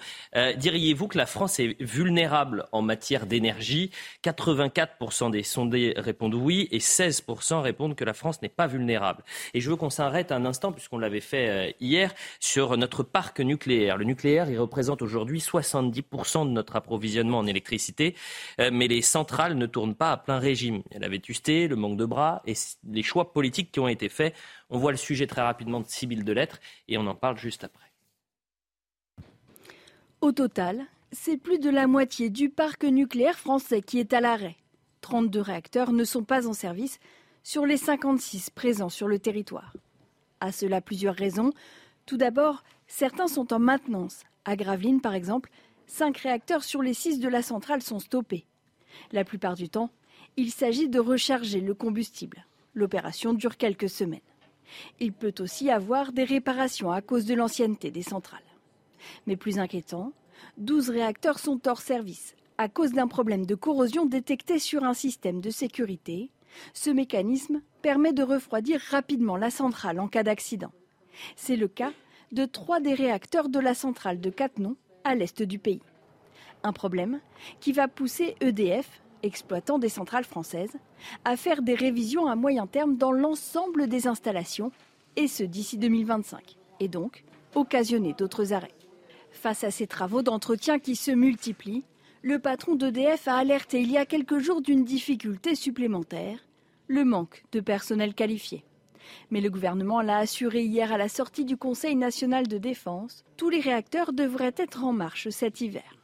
diriez-vous 0.56 1.08
que 1.08 1.18
la 1.18 1.26
France 1.26 1.58
est 1.58 1.80
vulnérable 1.80 2.66
en 2.72 2.82
matière 2.82 3.26
d'énergie? 3.26 3.90
84% 4.24 5.30
des 5.30 5.42
sondés 5.42 5.94
répondent 5.96 6.34
oui 6.34 6.68
et 6.70 6.78
16% 6.78 7.60
répondent 7.60 7.94
que 7.94 8.04
la 8.04 8.14
France 8.14 8.42
n'est 8.42 8.48
pas 8.48 8.66
vulnérable. 8.66 9.22
Et 9.54 9.60
je 9.60 9.70
veux 9.70 9.76
qu'on 9.76 9.90
s'arrête 9.90 10.32
un 10.32 10.44
instant 10.44 10.72
puisqu'on 10.72 10.98
l'avait 10.98 11.20
fait 11.20 11.76
hier 11.80 11.95
sur 12.40 12.76
notre 12.76 13.02
parc 13.02 13.40
nucléaire. 13.40 13.96
Le 13.96 14.04
nucléaire, 14.04 14.50
il 14.50 14.58
représente 14.58 15.02
aujourd'hui 15.02 15.40
70% 15.40 16.46
de 16.46 16.50
notre 16.50 16.76
approvisionnement 16.76 17.38
en 17.38 17.46
électricité, 17.46 18.14
euh, 18.60 18.70
mais 18.72 18.88
les 18.88 19.02
centrales 19.02 19.54
ne 19.54 19.66
tournent 19.66 19.94
pas 19.94 20.12
à 20.12 20.16
plein 20.16 20.38
régime. 20.38 20.82
La 20.98 21.08
vétusté, 21.08 21.68
le 21.68 21.76
manque 21.76 21.96
de 21.96 22.04
bras 22.04 22.42
et 22.46 22.54
les 22.88 23.02
choix 23.02 23.32
politiques 23.32 23.72
qui 23.72 23.80
ont 23.80 23.88
été 23.88 24.08
faits. 24.08 24.34
On 24.70 24.78
voit 24.78 24.92
le 24.92 24.98
sujet 24.98 25.26
très 25.26 25.42
rapidement 25.42 25.80
de 25.80 25.86
Sibylle 25.86 26.24
de 26.24 26.32
Lettres 26.32 26.60
et 26.88 26.98
on 26.98 27.06
en 27.06 27.14
parle 27.14 27.38
juste 27.38 27.64
après. 27.64 27.92
Au 30.20 30.32
total, 30.32 30.84
c'est 31.12 31.36
plus 31.36 31.58
de 31.58 31.70
la 31.70 31.86
moitié 31.86 32.30
du 32.30 32.50
parc 32.50 32.84
nucléaire 32.84 33.38
français 33.38 33.82
qui 33.82 33.98
est 33.98 34.12
à 34.12 34.20
l'arrêt. 34.20 34.56
32 35.02 35.40
réacteurs 35.40 35.92
ne 35.92 36.04
sont 36.04 36.24
pas 36.24 36.48
en 36.48 36.52
service 36.52 36.98
sur 37.42 37.64
les 37.64 37.76
56 37.76 38.50
présents 38.50 38.88
sur 38.88 39.06
le 39.06 39.20
territoire. 39.20 39.72
À 40.40 40.50
cela 40.52 40.80
plusieurs 40.80 41.14
raisons. 41.14 41.52
Tout 42.06 42.16
d'abord, 42.16 42.62
certains 42.86 43.26
sont 43.26 43.52
en 43.52 43.58
maintenance. 43.58 44.22
À 44.44 44.54
Gravelines, 44.56 45.00
par 45.00 45.14
exemple, 45.14 45.50
cinq 45.86 46.18
réacteurs 46.18 46.62
sur 46.62 46.80
les 46.80 46.94
six 46.94 47.18
de 47.18 47.28
la 47.28 47.42
centrale 47.42 47.82
sont 47.82 47.98
stoppés. 47.98 48.46
La 49.12 49.24
plupart 49.24 49.54
du 49.54 49.68
temps, 49.68 49.90
il 50.36 50.52
s'agit 50.52 50.88
de 50.88 51.00
recharger 51.00 51.60
le 51.60 51.74
combustible. 51.74 52.46
L'opération 52.74 53.34
dure 53.34 53.56
quelques 53.56 53.90
semaines. 53.90 54.20
Il 55.00 55.12
peut 55.12 55.34
aussi 55.40 55.70
avoir 55.70 56.12
des 56.12 56.24
réparations 56.24 56.92
à 56.92 57.00
cause 57.00 57.24
de 57.24 57.34
l'ancienneté 57.34 57.90
des 57.90 58.02
centrales. 58.02 58.40
Mais 59.26 59.36
plus 59.36 59.58
inquiétant, 59.58 60.12
12 60.58 60.90
réacteurs 60.90 61.38
sont 61.38 61.60
hors 61.66 61.80
service 61.80 62.34
à 62.58 62.68
cause 62.68 62.92
d'un 62.92 63.06
problème 63.06 63.44
de 63.44 63.54
corrosion 63.54 64.06
détecté 64.06 64.58
sur 64.58 64.84
un 64.84 64.94
système 64.94 65.40
de 65.40 65.50
sécurité. 65.50 66.30
Ce 66.72 66.88
mécanisme 66.90 67.60
permet 67.82 68.12
de 68.12 68.22
refroidir 68.22 68.80
rapidement 68.90 69.36
la 69.36 69.50
centrale 69.50 70.00
en 70.00 70.08
cas 70.08 70.22
d'accident. 70.22 70.72
C'est 71.36 71.56
le 71.56 71.68
cas 71.68 71.92
de 72.32 72.44
trois 72.44 72.80
des 72.80 72.94
réacteurs 72.94 73.48
de 73.48 73.58
la 73.58 73.74
centrale 73.74 74.20
de 74.20 74.30
Cattenom, 74.30 74.76
à 75.04 75.14
l'est 75.14 75.42
du 75.42 75.58
pays. 75.58 75.82
Un 76.62 76.72
problème 76.72 77.20
qui 77.60 77.72
va 77.72 77.88
pousser 77.88 78.34
EDF, 78.40 79.00
exploitant 79.22 79.78
des 79.78 79.88
centrales 79.88 80.24
françaises, 80.24 80.76
à 81.24 81.36
faire 81.36 81.62
des 81.62 81.74
révisions 81.74 82.26
à 82.26 82.34
moyen 82.34 82.66
terme 82.66 82.96
dans 82.96 83.12
l'ensemble 83.12 83.88
des 83.88 84.06
installations, 84.06 84.72
et 85.16 85.28
ce 85.28 85.44
d'ici 85.44 85.78
2025, 85.78 86.56
et 86.80 86.88
donc 86.88 87.24
occasionner 87.54 88.12
d'autres 88.12 88.52
arrêts. 88.52 88.74
Face 89.30 89.64
à 89.64 89.70
ces 89.70 89.86
travaux 89.86 90.22
d'entretien 90.22 90.78
qui 90.78 90.96
se 90.96 91.10
multiplient, 91.10 91.84
le 92.22 92.38
patron 92.38 92.74
d'EDF 92.74 93.28
a 93.28 93.36
alerté 93.36 93.80
il 93.80 93.90
y 93.90 93.98
a 93.98 94.06
quelques 94.06 94.38
jours 94.38 94.60
d'une 94.60 94.84
difficulté 94.84 95.54
supplémentaire, 95.54 96.38
le 96.88 97.04
manque 97.04 97.44
de 97.52 97.60
personnel 97.60 98.14
qualifié. 98.14 98.64
Mais 99.30 99.40
le 99.40 99.50
gouvernement 99.50 100.00
l'a 100.00 100.18
assuré 100.18 100.62
hier 100.62 100.92
à 100.92 100.98
la 100.98 101.08
sortie 101.08 101.44
du 101.44 101.56
Conseil 101.56 101.96
national 101.96 102.46
de 102.48 102.58
défense. 102.58 103.24
Tous 103.36 103.50
les 103.50 103.60
réacteurs 103.60 104.12
devraient 104.12 104.54
être 104.56 104.84
en 104.84 104.92
marche 104.92 105.28
cet 105.30 105.60
hiver. 105.60 105.96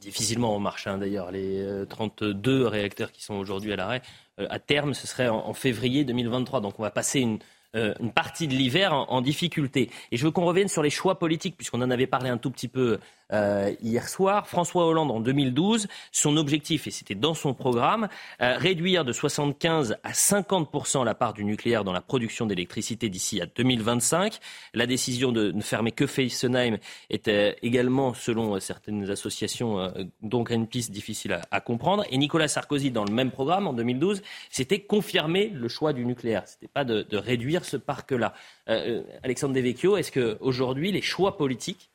Difficilement 0.00 0.54
en 0.54 0.58
marche, 0.58 0.86
hein, 0.86 0.98
d'ailleurs. 0.98 1.30
Les 1.30 1.84
32 1.88 2.62
euh, 2.62 2.68
réacteurs 2.68 3.12
qui 3.12 3.22
sont 3.22 3.34
aujourd'hui 3.34 3.72
à 3.72 3.76
l'arrêt, 3.76 4.02
euh, 4.40 4.46
à 4.50 4.58
terme, 4.58 4.94
ce 4.94 5.06
serait 5.06 5.28
en, 5.28 5.54
février 5.54 6.04
2023. 6.04 6.60
Donc 6.60 6.78
on 6.78 6.82
va 6.82 6.90
passer 6.90 7.20
une, 7.20 7.38
euh, 7.74 7.94
partie 8.14 8.48
de 8.48 8.54
l'hiver 8.54 8.92
en, 8.92 9.20
difficulté. 9.20 9.90
Et 10.10 10.16
je 10.16 10.24
veux 10.24 10.30
qu'on 10.30 10.44
revienne 10.44 10.68
sur 10.68 10.82
les 10.82 10.90
choix 10.90 11.18
politiques, 11.18 11.56
puisqu'on 11.56 11.82
en 11.82 11.90
avait 11.90 12.06
parlé 12.06 12.30
un 12.30 12.38
tout 12.38 12.50
petit 12.50 12.68
peu 12.68 12.98
euh, 13.32 13.74
hier 13.82 14.08
soir. 14.08 14.46
François 14.46 14.86
Hollande, 14.86 15.10
en 15.10 15.20
2012, 15.20 15.88
son 16.12 16.36
objectif, 16.36 16.86
et 16.86 16.90
c'était 16.90 17.14
dans 17.14 17.34
son 17.34 17.54
programme, 17.54 18.08
euh, 18.40 18.56
réduire 18.58 19.04
de 19.04 19.12
75 19.12 19.96
à 20.02 20.14
50 20.14 21.04
la 21.04 21.14
part 21.14 21.32
du 21.32 21.44
nucléaire 21.44 21.84
dans 21.84 21.92
la 21.92 22.00
production 22.00 22.46
d'électricité 22.46 23.08
d'ici 23.08 23.40
à 23.40 23.46
2025. 23.46 24.38
La 24.74 24.86
décision 24.86 25.32
de 25.32 25.50
ne 25.50 25.60
fermer 25.60 25.92
que 25.92 26.06
Fessenheim 26.06 26.78
était 27.10 27.56
également, 27.62 28.14
selon 28.14 28.58
certaines 28.60 29.10
associations, 29.10 29.80
euh, 29.80 29.90
dont 30.22 30.42
Greenpeace, 30.42 30.90
difficile 30.90 31.40
à, 31.50 31.60
comprendre. 31.60 32.04
Et 32.10 32.18
Nicolas 32.18 32.48
Sarkozy, 32.48 32.90
dans 32.90 33.04
le 33.04 33.12
même 33.12 33.30
programme, 33.30 33.66
en 33.66 33.72
2012, 33.72 34.22
c'était 34.50 34.80
confirmer 34.80 35.48
le 35.48 35.68
choix 35.68 35.92
du 35.92 36.04
nucléaire. 36.04 36.42
C'était 36.46 36.68
pas 36.68 36.84
de, 36.84 37.04
réduire 37.16 37.64
ce 37.64 37.76
parc-là. 37.76 38.34
Euh, 38.68 39.02
Alexandre 39.22 39.54
Devecchio, 39.54 39.96
est-ce 39.96 40.12
qu'aujourd'hui, 40.12 40.92
les 40.92 41.02
choix 41.02 41.36
politiques 41.36 41.90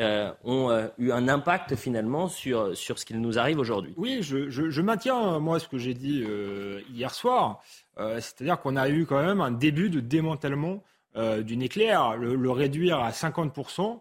euh, 0.00 0.32
ont 0.42 0.70
euh, 0.70 0.88
eu 0.96 1.12
un 1.12 1.28
impact 1.28 1.76
finalement 1.76 2.26
sur, 2.26 2.74
sur 2.74 2.98
ce 2.98 3.04
qu'il 3.04 3.20
nous 3.20 3.38
arrive 3.38 3.58
aujourd'hui. 3.58 3.92
Oui, 3.98 4.20
je, 4.22 4.48
je, 4.48 4.80
maintiens 4.80 5.38
moi 5.38 5.60
ce 5.60 5.68
que 5.68 5.76
j'ai 5.76 5.92
dit 5.92 6.24
euh, 6.26 6.80
hier 6.90 7.12
soir, 7.12 7.60
c'est-à-dire 7.98 8.58
qu'on 8.58 8.76
a 8.76 8.88
eu 8.88 9.04
quand 9.04 9.22
même 9.22 9.42
un 9.42 9.50
début 9.50 9.90
de 9.90 10.00
démantèlement 10.00 10.82
du 11.14 11.58
nucléaire. 11.58 12.16
Le, 12.16 12.50
réduire 12.50 13.00
à 13.00 13.10
50%, 13.10 14.00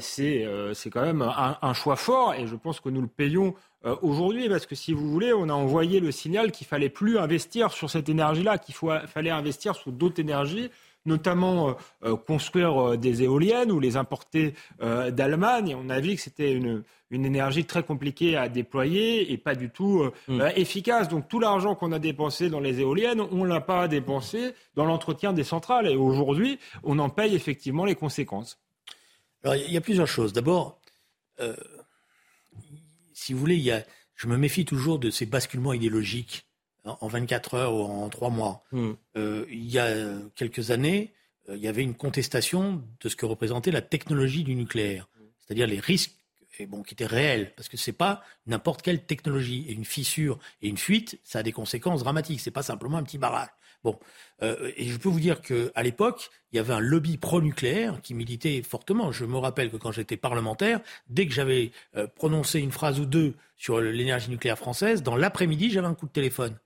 c'est 0.00 0.46
c'est 0.74 0.90
quand 0.90 1.00
même 1.02 1.22
un, 1.22 1.56
un, 1.62 1.72
choix 1.72 1.96
fort 1.96 2.34
et 2.34 2.46
je 2.46 2.54
pense 2.54 2.80
que 2.80 2.90
nous 2.90 3.00
le 3.00 3.08
payons 3.08 3.54
aujourd'hui 4.02 4.50
parce 4.50 4.66
que 4.66 4.74
si 4.74 4.92
vous 4.92 5.08
voulez, 5.10 5.32
on 5.32 5.48
a 5.48 5.54
envoyé 5.54 6.00
le 6.00 6.12
signal 6.12 6.52
qu'il 6.52 6.66
fallait 6.66 6.90
plus 6.90 7.18
investir 7.18 7.72
sur 7.72 7.88
cette 7.88 8.10
énergie-là, 8.10 8.58
qu'il 8.58 8.74
fallait 8.74 9.30
investir 9.30 9.74
sur 9.74 9.90
d'autres 9.90 10.20
énergies 10.20 10.70
notamment 11.08 11.70
euh, 11.70 11.72
euh, 12.04 12.16
construire 12.16 12.90
euh, 12.90 12.96
des 12.96 13.24
éoliennes 13.24 13.72
ou 13.72 13.80
les 13.80 13.96
importer 13.96 14.54
d'Allemagne. 14.80 15.76
On 15.76 15.88
a 15.88 15.98
vu 15.98 16.14
que 16.14 16.20
c'était 16.20 16.52
une, 16.52 16.84
énergie 17.10 17.64
très 17.64 17.82
compliquée 17.82 18.36
à 18.36 18.48
déployer 18.48 19.32
et 19.32 19.38
pas 19.38 19.54
du 19.54 19.70
tout 19.70 20.08
mm. 20.28 20.42
efficace. 20.54 21.08
Donc 21.08 21.26
tout 21.26 21.40
l'argent 21.40 21.74
qu'on 21.74 21.90
a 21.92 21.98
dépensé 21.98 22.50
dans 22.50 22.60
les 22.60 22.80
éoliennes, 22.80 23.20
on 23.20 23.44
ne 23.44 23.48
l'a 23.48 23.62
pas 23.62 23.88
dépensé 23.88 24.52
dans 24.76 24.84
l'entretien 24.84 25.32
des 25.32 25.44
centrales. 25.44 25.88
Et 25.88 25.96
aujourd'hui, 25.96 26.58
on 26.84 26.98
en 26.98 27.08
paye 27.08 27.34
effectivement 27.34 27.86
les 27.86 27.94
conséquences. 27.94 28.58
Alors 29.42 29.56
il 29.56 29.72
y 29.72 29.76
a 29.76 29.80
plusieurs 29.80 30.06
choses. 30.06 30.32
D'abord, 30.34 30.78
si 33.14 33.32
vous 33.32 33.38
voulez, 33.38 33.56
il 33.56 33.62
y 33.62 33.72
a, 33.72 33.82
je 34.14 34.26
me 34.26 34.36
méfie 34.36 34.66
toujours 34.66 34.98
de 34.98 35.10
ces 35.10 35.24
basculements 35.24 35.72
idéologiques 35.72 36.47
en 37.00 37.08
24 37.08 37.54
heures 37.54 37.74
ou 37.74 37.82
en 37.82 38.08
3 38.08 38.30
mois. 38.30 38.64
Hmm. 38.72 38.92
Euh, 39.16 39.44
il 39.50 39.70
y 39.70 39.78
a 39.78 39.88
quelques 40.34 40.70
années, 40.70 41.12
euh, 41.48 41.56
il 41.56 41.62
y 41.62 41.68
avait 41.68 41.82
une 41.82 41.94
contestation 41.94 42.82
de 43.00 43.08
ce 43.08 43.16
que 43.16 43.26
représentait 43.26 43.70
la 43.70 43.82
technologie 43.82 44.44
du 44.44 44.54
nucléaire, 44.54 45.08
c'est-à-dire 45.38 45.66
les 45.66 45.80
risques 45.80 46.12
et 46.60 46.66
bon, 46.66 46.82
qui 46.82 46.94
étaient 46.94 47.06
réels, 47.06 47.52
parce 47.54 47.68
que 47.68 47.76
c'est 47.76 47.92
pas 47.92 48.22
n'importe 48.46 48.82
quelle 48.82 49.04
technologie. 49.04 49.64
Et 49.68 49.72
une 49.72 49.84
fissure 49.84 50.40
et 50.60 50.68
une 50.68 50.76
fuite, 50.76 51.20
ça 51.22 51.38
a 51.38 51.42
des 51.44 51.52
conséquences 51.52 52.02
dramatiques. 52.02 52.40
C'est 52.40 52.50
pas 52.50 52.64
simplement 52.64 52.98
un 52.98 53.04
petit 53.04 53.18
barrage. 53.18 53.48
Bon, 53.84 53.96
euh, 54.42 54.72
et 54.76 54.86
je 54.86 54.98
peux 54.98 55.08
vous 55.08 55.20
dire 55.20 55.40
qu'à 55.40 55.82
l'époque, 55.84 56.30
il 56.50 56.56
y 56.56 56.58
avait 56.58 56.74
un 56.74 56.80
lobby 56.80 57.16
pro-nucléaire 57.16 58.00
qui 58.02 58.12
militait 58.12 58.60
fortement. 58.62 59.12
Je 59.12 59.24
me 59.24 59.36
rappelle 59.38 59.70
que 59.70 59.76
quand 59.76 59.92
j'étais 59.92 60.16
parlementaire, 60.16 60.80
dès 61.08 61.28
que 61.28 61.32
j'avais 61.32 61.70
prononcé 62.16 62.58
une 62.58 62.72
phrase 62.72 62.98
ou 62.98 63.06
deux 63.06 63.34
sur 63.56 63.80
l'énergie 63.80 64.30
nucléaire 64.30 64.58
française, 64.58 65.04
dans 65.04 65.14
l'après-midi, 65.14 65.70
j'avais 65.70 65.86
un 65.86 65.94
coup 65.94 66.06
de 66.06 66.12
téléphone 66.12 66.58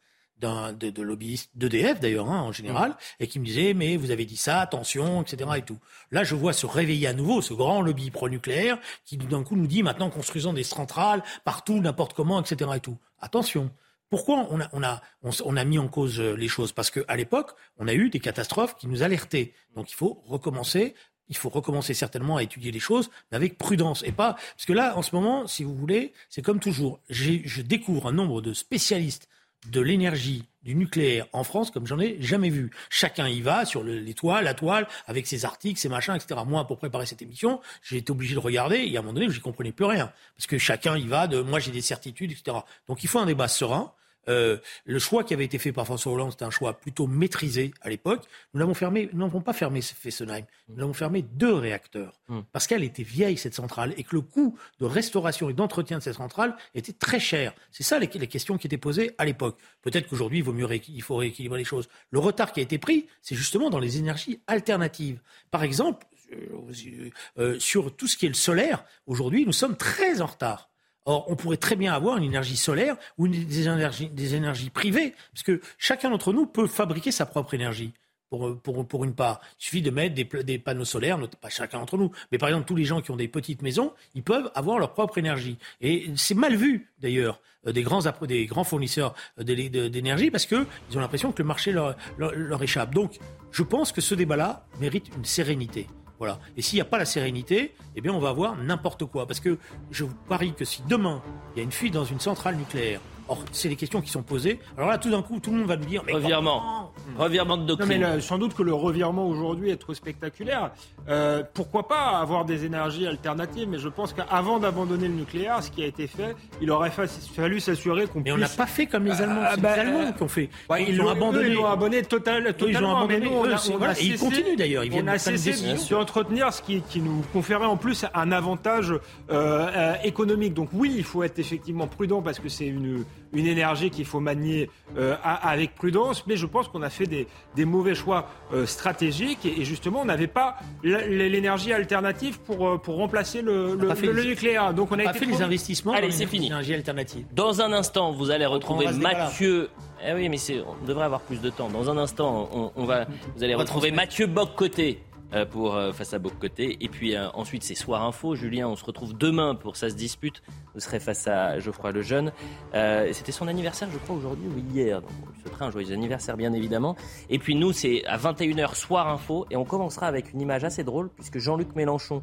de, 0.42 0.90
de 0.90 1.02
lobbyistes 1.02 1.50
d'EDF 1.54 2.00
d'ailleurs 2.00 2.30
hein, 2.30 2.40
en 2.40 2.52
général 2.52 2.82
Mmh. 2.82 2.94
et 3.20 3.26
qui 3.26 3.40
me 3.40 3.44
disaient 3.44 3.74
mais 3.74 3.96
vous 3.96 4.10
avez 4.10 4.24
dit 4.24 4.36
ça 4.36 4.60
attention 4.60 5.22
etc 5.22 5.50
et 5.56 5.62
tout 5.62 5.78
là 6.10 6.24
je 6.24 6.34
vois 6.34 6.52
se 6.52 6.66
réveiller 6.66 7.06
à 7.06 7.12
nouveau 7.12 7.42
ce 7.42 7.54
grand 7.54 7.80
lobby 7.80 8.10
pro-nucléaire 8.10 8.78
qui 9.04 9.16
d'un 9.16 9.42
coup 9.42 9.56
nous 9.56 9.66
dit 9.66 9.82
maintenant 9.82 10.10
construisons 10.10 10.52
des 10.52 10.62
centrales 10.62 11.22
partout 11.44 11.80
n'importe 11.80 12.14
comment 12.14 12.40
etc 12.40 12.70
et 12.76 12.80
tout 12.80 12.98
attention 13.20 13.70
pourquoi 14.10 14.46
on 14.50 14.60
a, 14.60 14.68
on, 14.74 14.82
a, 14.82 15.00
on, 15.22 15.56
a 15.56 15.64
mis 15.64 15.78
en 15.78 15.88
cause 15.88 16.20
euh, 16.20 16.34
les 16.34 16.46
choses? 16.46 16.72
Parce 16.72 16.90
qu'à 16.90 17.16
l'époque, 17.16 17.52
on 17.78 17.88
a 17.88 17.94
eu 17.94 18.10
des 18.10 18.20
catastrophes 18.20 18.76
qui 18.76 18.86
nous 18.86 19.02
alertaient. 19.02 19.54
Donc 19.74 19.90
il 19.90 19.94
faut 19.94 20.22
recommencer. 20.26 20.94
Il 21.30 21.36
faut 21.38 21.48
recommencer 21.48 21.94
certainement 21.94 22.36
à 22.36 22.42
étudier 22.42 22.70
les 22.72 22.78
choses, 22.78 23.08
mais 23.30 23.36
avec 23.36 23.56
prudence. 23.56 24.02
Et 24.02 24.12
pas. 24.12 24.34
Parce 24.34 24.66
que 24.66 24.74
là, 24.74 24.98
en 24.98 25.02
ce 25.02 25.14
moment, 25.14 25.46
si 25.46 25.64
vous 25.64 25.74
voulez, 25.74 26.12
c'est 26.28 26.42
comme 26.42 26.60
toujours. 26.60 27.00
Je 27.08 27.62
découvre 27.62 28.06
un 28.06 28.12
nombre 28.12 28.42
de 28.42 28.52
spécialistes 28.52 29.30
de 29.70 29.80
l'énergie, 29.80 30.44
du 30.64 30.74
nucléaire 30.74 31.26
en 31.32 31.44
France 31.44 31.70
comme 31.70 31.86
j'en 31.86 31.98
ai 31.98 32.16
jamais 32.20 32.50
vu. 32.50 32.70
Chacun 32.90 33.28
y 33.28 33.40
va 33.40 33.64
sur 33.64 33.82
le- 33.82 33.98
les 33.98 34.14
toiles, 34.14 34.44
la 34.44 34.54
toile, 34.54 34.86
avec 35.06 35.26
ses 35.26 35.44
articles, 35.44 35.78
ses 35.78 35.88
machins, 35.88 36.14
etc. 36.14 36.40
Moi, 36.46 36.66
pour 36.66 36.78
préparer 36.78 37.06
cette 37.06 37.22
émission, 37.22 37.60
j'ai 37.82 37.98
été 37.98 38.10
obligé 38.12 38.34
de 38.34 38.40
regarder 38.40 38.76
et 38.78 38.96
à 38.96 39.00
un 39.00 39.02
moment 39.02 39.14
donné, 39.14 39.28
je 39.28 39.34
n'y 39.34 39.40
comprenais 39.40 39.72
plus 39.72 39.84
rien. 39.86 40.12
Parce 40.36 40.46
que 40.46 40.58
chacun 40.58 40.96
y 40.96 41.06
va 41.06 41.26
de 41.26 41.40
moi, 41.40 41.58
j'ai 41.60 41.70
des 41.72 41.80
certitudes, 41.82 42.32
etc. 42.32 42.58
Donc 42.88 43.02
il 43.04 43.08
faut 43.08 43.18
un 43.18 43.26
débat 43.26 43.48
serein. 43.48 43.92
Euh, 44.28 44.58
le 44.84 44.98
choix 44.98 45.24
qui 45.24 45.34
avait 45.34 45.44
été 45.44 45.58
fait 45.58 45.72
par 45.72 45.84
François 45.84 46.12
Hollande, 46.12 46.32
c'était 46.32 46.44
un 46.44 46.50
choix 46.50 46.74
plutôt 46.74 47.06
maîtrisé 47.06 47.72
à 47.80 47.88
l'époque. 47.88 48.24
Nous 48.54 48.60
l'avons 48.60 48.74
fermé, 48.74 49.08
nous 49.12 49.20
n'avons 49.20 49.40
pas 49.40 49.52
fermé 49.52 49.80
Fessenheim, 49.82 50.44
nous 50.68 50.76
l'avons 50.76 50.92
fermé 50.92 51.22
deux 51.22 51.54
réacteurs 51.54 52.20
parce 52.52 52.66
qu'elle 52.66 52.84
était 52.84 53.02
vieille 53.02 53.36
cette 53.36 53.54
centrale 53.54 53.92
et 53.96 54.04
que 54.04 54.14
le 54.14 54.22
coût 54.22 54.56
de 54.80 54.86
restauration 54.86 55.50
et 55.50 55.52
d'entretien 55.52 55.98
de 55.98 56.02
cette 56.02 56.16
centrale 56.16 56.56
était 56.74 56.92
très 56.92 57.20
cher. 57.20 57.52
C'est 57.70 57.82
ça 57.82 57.98
les, 57.98 58.06
les 58.06 58.26
questions 58.26 58.58
qui 58.58 58.66
étaient 58.66 58.78
posées 58.78 59.14
à 59.18 59.24
l'époque. 59.24 59.58
Peut-être 59.82 60.08
qu'aujourd'hui 60.08 60.38
il 60.38 60.44
vaut 60.44 60.52
mieux 60.52 60.68
il 60.88 61.02
faut 61.02 61.16
rééquilibrer 61.16 61.58
les 61.58 61.64
choses. 61.64 61.88
Le 62.10 62.18
retard 62.18 62.52
qui 62.52 62.60
a 62.60 62.62
été 62.62 62.78
pris, 62.78 63.06
c'est 63.20 63.34
justement 63.34 63.70
dans 63.70 63.78
les 63.78 63.98
énergies 63.98 64.40
alternatives. 64.46 65.20
Par 65.50 65.64
exemple, 65.64 66.06
euh, 66.32 67.10
euh, 67.38 67.58
sur 67.58 67.94
tout 67.94 68.06
ce 68.06 68.16
qui 68.16 68.26
est 68.26 68.30
le 68.30 68.34
solaire, 68.34 68.84
aujourd'hui 69.06 69.44
nous 69.44 69.52
sommes 69.52 69.76
très 69.76 70.20
en 70.20 70.26
retard. 70.26 70.71
Or, 71.04 71.26
on 71.28 71.36
pourrait 71.36 71.56
très 71.56 71.76
bien 71.76 71.92
avoir 71.92 72.16
une 72.16 72.24
énergie 72.24 72.56
solaire 72.56 72.96
ou 73.18 73.26
une- 73.26 73.44
des, 73.44 73.66
énergies, 73.66 74.08
des 74.08 74.34
énergies 74.34 74.70
privées, 74.70 75.14
parce 75.32 75.42
que 75.42 75.60
chacun 75.78 76.10
d'entre 76.10 76.32
nous 76.32 76.46
peut 76.46 76.66
fabriquer 76.66 77.10
sa 77.10 77.26
propre 77.26 77.54
énergie. 77.54 77.92
Pour, 78.30 79.04
une 79.04 79.14
part, 79.14 79.42
il 79.60 79.64
suffit 79.64 79.82
de 79.82 79.90
mettre 79.90 80.14
des, 80.14 80.58
panneaux 80.58 80.86
solaires, 80.86 81.18
pas 81.42 81.50
chacun 81.50 81.80
d'entre 81.80 81.98
nous, 81.98 82.10
mais 82.30 82.38
par 82.38 82.48
exemple 82.48 82.66
tous 82.66 82.76
les 82.76 82.84
gens 82.86 83.02
qui 83.02 83.10
ont 83.10 83.16
des 83.16 83.28
petites 83.28 83.60
maisons, 83.60 83.92
ils 84.14 84.22
peuvent 84.22 84.50
avoir 84.54 84.78
leur 84.78 84.94
propre 84.94 85.18
énergie. 85.18 85.58
Et 85.82 86.10
c'est 86.16 86.34
mal 86.34 86.56
vu 86.56 86.88
d'ailleurs 86.98 87.42
euh, 87.66 87.72
des 87.72 87.82
grands 87.82 88.00
des 88.22 88.46
grands 88.46 88.64
fournisseurs 88.64 89.14
euh, 89.38 89.44
d'énergie 89.44 90.30
parce 90.30 90.46
que 90.46 90.66
ils 90.90 90.96
ont 90.96 91.00
l'impression 91.02 91.30
que 91.30 91.42
le 91.42 91.46
marché 91.46 91.72
leur 91.72 92.62
échappe. 92.62 92.94
Donc, 92.94 93.18
je 93.50 93.62
pense 93.62 93.92
que 93.92 94.00
ce 94.00 94.14
débat-là 94.14 94.64
mérite 94.80 95.10
une 95.14 95.26
sérénité. 95.26 95.86
Voilà. 96.22 96.38
Et 96.56 96.62
s'il 96.62 96.76
n'y 96.76 96.80
a 96.80 96.84
pas 96.84 96.98
la 96.98 97.04
sérénité, 97.04 97.74
eh 97.96 98.00
bien, 98.00 98.12
on 98.12 98.20
va 98.20 98.28
avoir 98.28 98.56
n'importe 98.56 99.04
quoi. 99.06 99.26
Parce 99.26 99.40
que 99.40 99.58
je 99.90 100.04
vous 100.04 100.14
parie 100.28 100.54
que 100.54 100.64
si 100.64 100.80
demain, 100.88 101.20
il 101.52 101.58
y 101.58 101.60
a 101.62 101.64
une 101.64 101.72
fuite 101.72 101.92
dans 101.92 102.04
une 102.04 102.20
centrale 102.20 102.54
nucléaire, 102.54 103.00
or, 103.28 103.44
c'est 103.52 103.68
les 103.68 103.76
questions 103.76 104.00
qui 104.00 104.10
sont 104.10 104.22
posées, 104.22 104.58
alors 104.76 104.88
là, 104.90 104.98
tout 104.98 105.10
d'un 105.10 105.22
coup, 105.22 105.38
tout 105.40 105.50
le 105.50 105.58
monde 105.58 105.68
va 105.68 105.76
nous 105.76 105.84
dire, 105.84 106.02
mais 106.06 106.12
Revirement. 106.12 106.92
Revirement 107.18 107.56
de 107.56 107.62
Non, 107.62 107.66
mais 107.86 107.98
doctrine. 107.98 108.14
le- 108.16 108.20
sans 108.20 108.38
doute 108.38 108.54
que 108.54 108.62
le 108.62 108.72
revirement 108.74 109.26
aujourd'hui 109.26 109.70
est 109.70 109.76
trop 109.76 109.94
spectaculaire. 109.94 110.70
Euh, 111.08 111.42
pourquoi 111.54 111.88
pas 111.88 112.18
avoir 112.20 112.44
des 112.44 112.64
énergies 112.64 113.06
alternatives 113.06 113.68
Mais 113.68 113.78
je 113.78 113.88
pense 113.88 114.12
qu'avant 114.12 114.58
d'abandonner 114.58 115.08
le 115.08 115.14
nucléaire, 115.14 115.62
ce 115.62 115.70
qui 115.70 115.82
a 115.82 115.86
été 115.86 116.06
fait, 116.06 116.34
il 116.60 116.70
aurait 116.70 116.90
fa- 116.90 117.06
fallu 117.06 117.60
s'assurer 117.60 118.06
qu'on 118.06 118.18
Mais 118.20 118.24
puisse. 118.24 118.34
on 118.34 118.38
n'a 118.38 118.48
pas 118.48 118.66
fait 118.66 118.86
comme 118.86 119.04
les 119.04 119.20
Allemands. 119.20 119.42
Ah, 119.44 119.56
bah, 119.56 119.74
les 119.74 119.80
Allemands 119.80 120.00
euh, 120.08 120.12
qui 120.12 120.22
ont 120.22 120.28
fait. 120.28 120.48
Ils 120.86 120.96
l'ont 120.96 121.08
abandonné. 121.08 121.48
Ils 121.48 121.54
l'ont 121.54 121.66
abandonné 121.66 122.02
total, 122.02 122.44
Eux, 122.44 122.48
ils 122.50 122.54
totalement. 122.54 123.06
mais 123.06 123.16
abandonné. 123.16 123.26
nous, 123.26 123.32
on 123.36 123.44
a, 123.56 123.70
on 123.74 123.78
voilà, 123.78 124.00
ils 124.00 124.18
continuent, 124.18 124.56
d'ailleurs, 124.56 124.84
ils 124.84 124.94
on 124.94 125.06
a 125.06 125.18
cessé 125.18 125.52
d'entretenir 125.90 126.52
ce 126.52 126.62
qui, 126.62 126.80
qui 126.82 127.00
nous 127.00 127.22
conférait 127.32 127.64
en 127.66 127.76
plus 127.76 128.04
un 128.14 128.32
avantage 128.32 128.92
euh, 128.92 128.98
euh, 129.30 129.94
économique. 130.04 130.54
Donc 130.54 130.68
oui, 130.72 130.92
il 130.96 131.04
faut 131.04 131.22
être 131.22 131.38
effectivement 131.38 131.86
prudent 131.86 132.22
parce 132.22 132.38
que 132.38 132.48
c'est 132.48 132.66
une, 132.66 133.04
une 133.34 133.46
énergie 133.46 133.88
qu'il 133.90 134.04
faut 134.04 134.20
manier 134.20 134.68
euh, 134.98 135.16
à- 135.24 135.48
avec 135.50 135.74
prudence. 135.74 136.26
Mais 136.26 136.36
je 136.36 136.44
pense 136.46 136.68
qu'on 136.68 136.82
a 136.82 136.90
fait 136.90 137.06
des, 137.06 137.26
des 137.56 137.64
mauvais 137.64 137.94
choix 137.94 138.28
euh, 138.52 138.66
stratégiques 138.66 139.46
et, 139.46 139.60
et 139.60 139.64
justement 139.64 140.00
on 140.02 140.04
n'avait 140.04 140.26
pas 140.26 140.56
l'énergie 140.82 141.72
alternative 141.72 142.38
pour, 142.40 142.68
euh, 142.68 142.78
pour 142.78 142.96
remplacer 142.96 143.42
le, 143.42 143.74
le- 143.74 143.88
pas 143.88 143.94
fait 143.94 144.06
le- 144.06 144.12
les- 144.12 144.22
le 144.22 144.28
nucléaire. 144.30 144.74
Donc 144.74 144.92
on 144.92 144.98
a, 144.98 145.02
a 145.02 145.10
été 145.10 145.18
fait 145.20 145.26
trop- 145.26 145.34
les 145.36 145.42
investissements 145.42 145.92
Allez, 145.92 146.08
dans 146.08 146.12
c'est 146.12 146.24
les 146.24 146.26
fini. 146.30 146.46
énergies 146.46 146.74
alternatives. 146.74 147.24
Dans 147.32 147.60
un 147.62 147.72
instant, 147.72 148.12
vous 148.12 148.30
allez 148.30 148.46
retrouver. 148.46 148.86
Mathieu. 148.92 149.70
Eh 150.04 150.14
oui, 150.14 150.28
mais 150.28 150.36
c'est, 150.36 150.60
on 150.60 150.84
devrait 150.86 151.04
avoir 151.04 151.20
plus 151.20 151.40
de 151.40 151.48
temps. 151.48 151.68
Dans 151.68 151.88
un 151.88 151.96
instant, 151.96 152.48
on, 152.52 152.72
on 152.74 152.84
va, 152.84 153.06
vous 153.36 153.44
allez 153.44 153.54
retrouver. 153.54 153.92
Mathieu 153.92 154.26
Bock-Côté 154.26 155.00
pour 155.46 155.74
euh, 155.74 155.92
face 155.92 156.12
à 156.14 156.18
Bock-Côté. 156.18 156.76
Et 156.80 156.88
puis 156.88 157.14
euh, 157.16 157.28
ensuite, 157.34 157.62
c'est 157.62 157.74
Soir 157.74 158.02
Info. 158.04 158.34
Julien, 158.34 158.68
on 158.68 158.76
se 158.76 158.84
retrouve 158.84 159.16
demain 159.16 159.54
pour 159.54 159.76
Ça 159.76 159.88
se 159.90 159.94
dispute. 159.94 160.42
Vous 160.74 160.80
serez 160.80 161.00
face 161.00 161.26
à 161.26 161.58
Geoffroy 161.58 161.92
Lejeune. 161.92 162.32
Euh, 162.74 163.08
c'était 163.12 163.32
son 163.32 163.48
anniversaire, 163.48 163.88
je 163.92 163.98
crois, 163.98 164.16
aujourd'hui 164.16 164.46
ou 164.48 164.58
hier. 164.74 165.00
Donc, 165.00 165.10
on 165.22 165.26
lui 165.32 165.42
un 165.60 165.70
joyeux 165.70 165.92
anniversaire, 165.92 166.36
bien 166.36 166.52
évidemment. 166.52 166.96
Et 167.30 167.38
puis 167.38 167.54
nous, 167.54 167.72
c'est 167.72 168.04
à 168.06 168.16
21h, 168.18 168.74
Soir 168.74 169.08
Info. 169.08 169.46
Et 169.50 169.56
on 169.56 169.64
commencera 169.64 170.06
avec 170.06 170.32
une 170.32 170.40
image 170.40 170.64
assez 170.64 170.82
drôle, 170.84 171.08
puisque 171.14 171.38
Jean-Luc 171.38 171.74
Mélenchon, 171.76 172.22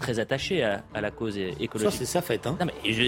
très 0.00 0.18
attaché 0.20 0.62
à, 0.62 0.82
à 0.94 1.00
la 1.00 1.10
cause 1.10 1.36
é- 1.38 1.52
Ça, 1.52 1.56
écologique. 1.60 1.92
c'est 1.98 2.04
sa 2.04 2.20
fête. 2.22 2.46
Hein. 2.46 2.56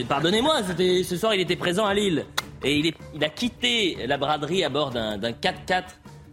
Pardonnez-moi, 0.09 0.63
ce 1.05 1.17
soir 1.17 1.35
il 1.35 1.41
était 1.41 1.55
présent 1.57 1.85
à 1.85 1.93
Lille 1.95 2.25
et 2.65 2.77
il, 2.79 2.87
est- 2.87 2.97
il 3.15 3.23
a 3.23 3.29
quitté 3.29 4.07
la 4.07 4.17
braderie 4.17 4.65
à 4.65 4.69
bord 4.71 4.91
d'un 4.91 5.19
d'un 5.19 5.33
4x4. 5.33 5.83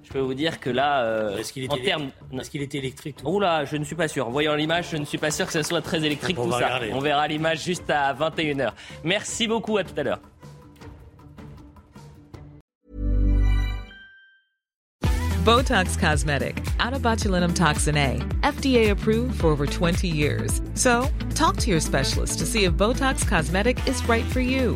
Je 0.05 0.11
peux 0.13 0.19
vous 0.19 0.33
dire 0.35 0.59
que 0.59 0.69
là, 0.69 1.01
euh, 1.03 1.37
Est-ce 1.37 1.51
qu'il 1.51 1.69
en 1.69 1.75
était, 1.75 1.85
termes, 1.85 2.09
est-ce 2.39 2.49
qu'il 2.51 2.61
était 2.61 2.77
électrique 2.77 3.17
tout 3.17 3.27
Oula, 3.27 3.65
je 3.65 3.75
ne 3.75 3.83
suis 3.83 3.95
pas 3.95 4.07
sûr. 4.07 4.27
En 4.27 4.31
voyant 4.31 4.53
l'image, 4.55 4.89
je 4.91 4.97
ne 4.97 5.05
suis 5.05 5.17
pas 5.17 5.31
sûr 5.31 5.47
que 5.47 5.51
ce 5.53 5.63
soit 5.63 5.81
très 5.81 5.97
électrique 6.03 6.37
On 6.39 6.45
tout 6.45 6.51
ça. 6.51 6.57
regarder. 6.57 6.91
On 6.93 6.99
verra 6.99 7.27
l'image 7.27 7.63
juste 7.63 7.89
à 7.89 8.13
21h. 8.13 8.71
Merci 9.03 9.47
beaucoup, 9.47 9.77
à 9.77 9.83
tout 9.83 9.93
à 9.97 10.03
l'heure. 10.03 10.19
Botox 15.43 15.95
Cosmetic, 15.99 16.63
out 16.79 16.93
of 16.93 17.03
botulinum 17.03 17.53
toxin 17.53 17.95
A, 17.97 18.17
FDA 18.41 18.89
approved 18.89 19.39
for 19.39 19.47
over 19.47 19.67
20 19.67 20.07
years. 20.07 20.59
So, 20.73 21.07
talk 21.35 21.57
to 21.57 21.69
your 21.69 21.79
specialist 21.79 22.39
to 22.39 22.45
see 22.47 22.63
if 22.63 22.73
Botox 22.73 23.27
Cosmetic 23.27 23.77
is 23.87 24.03
right 24.09 24.25
for 24.25 24.39
you. 24.39 24.75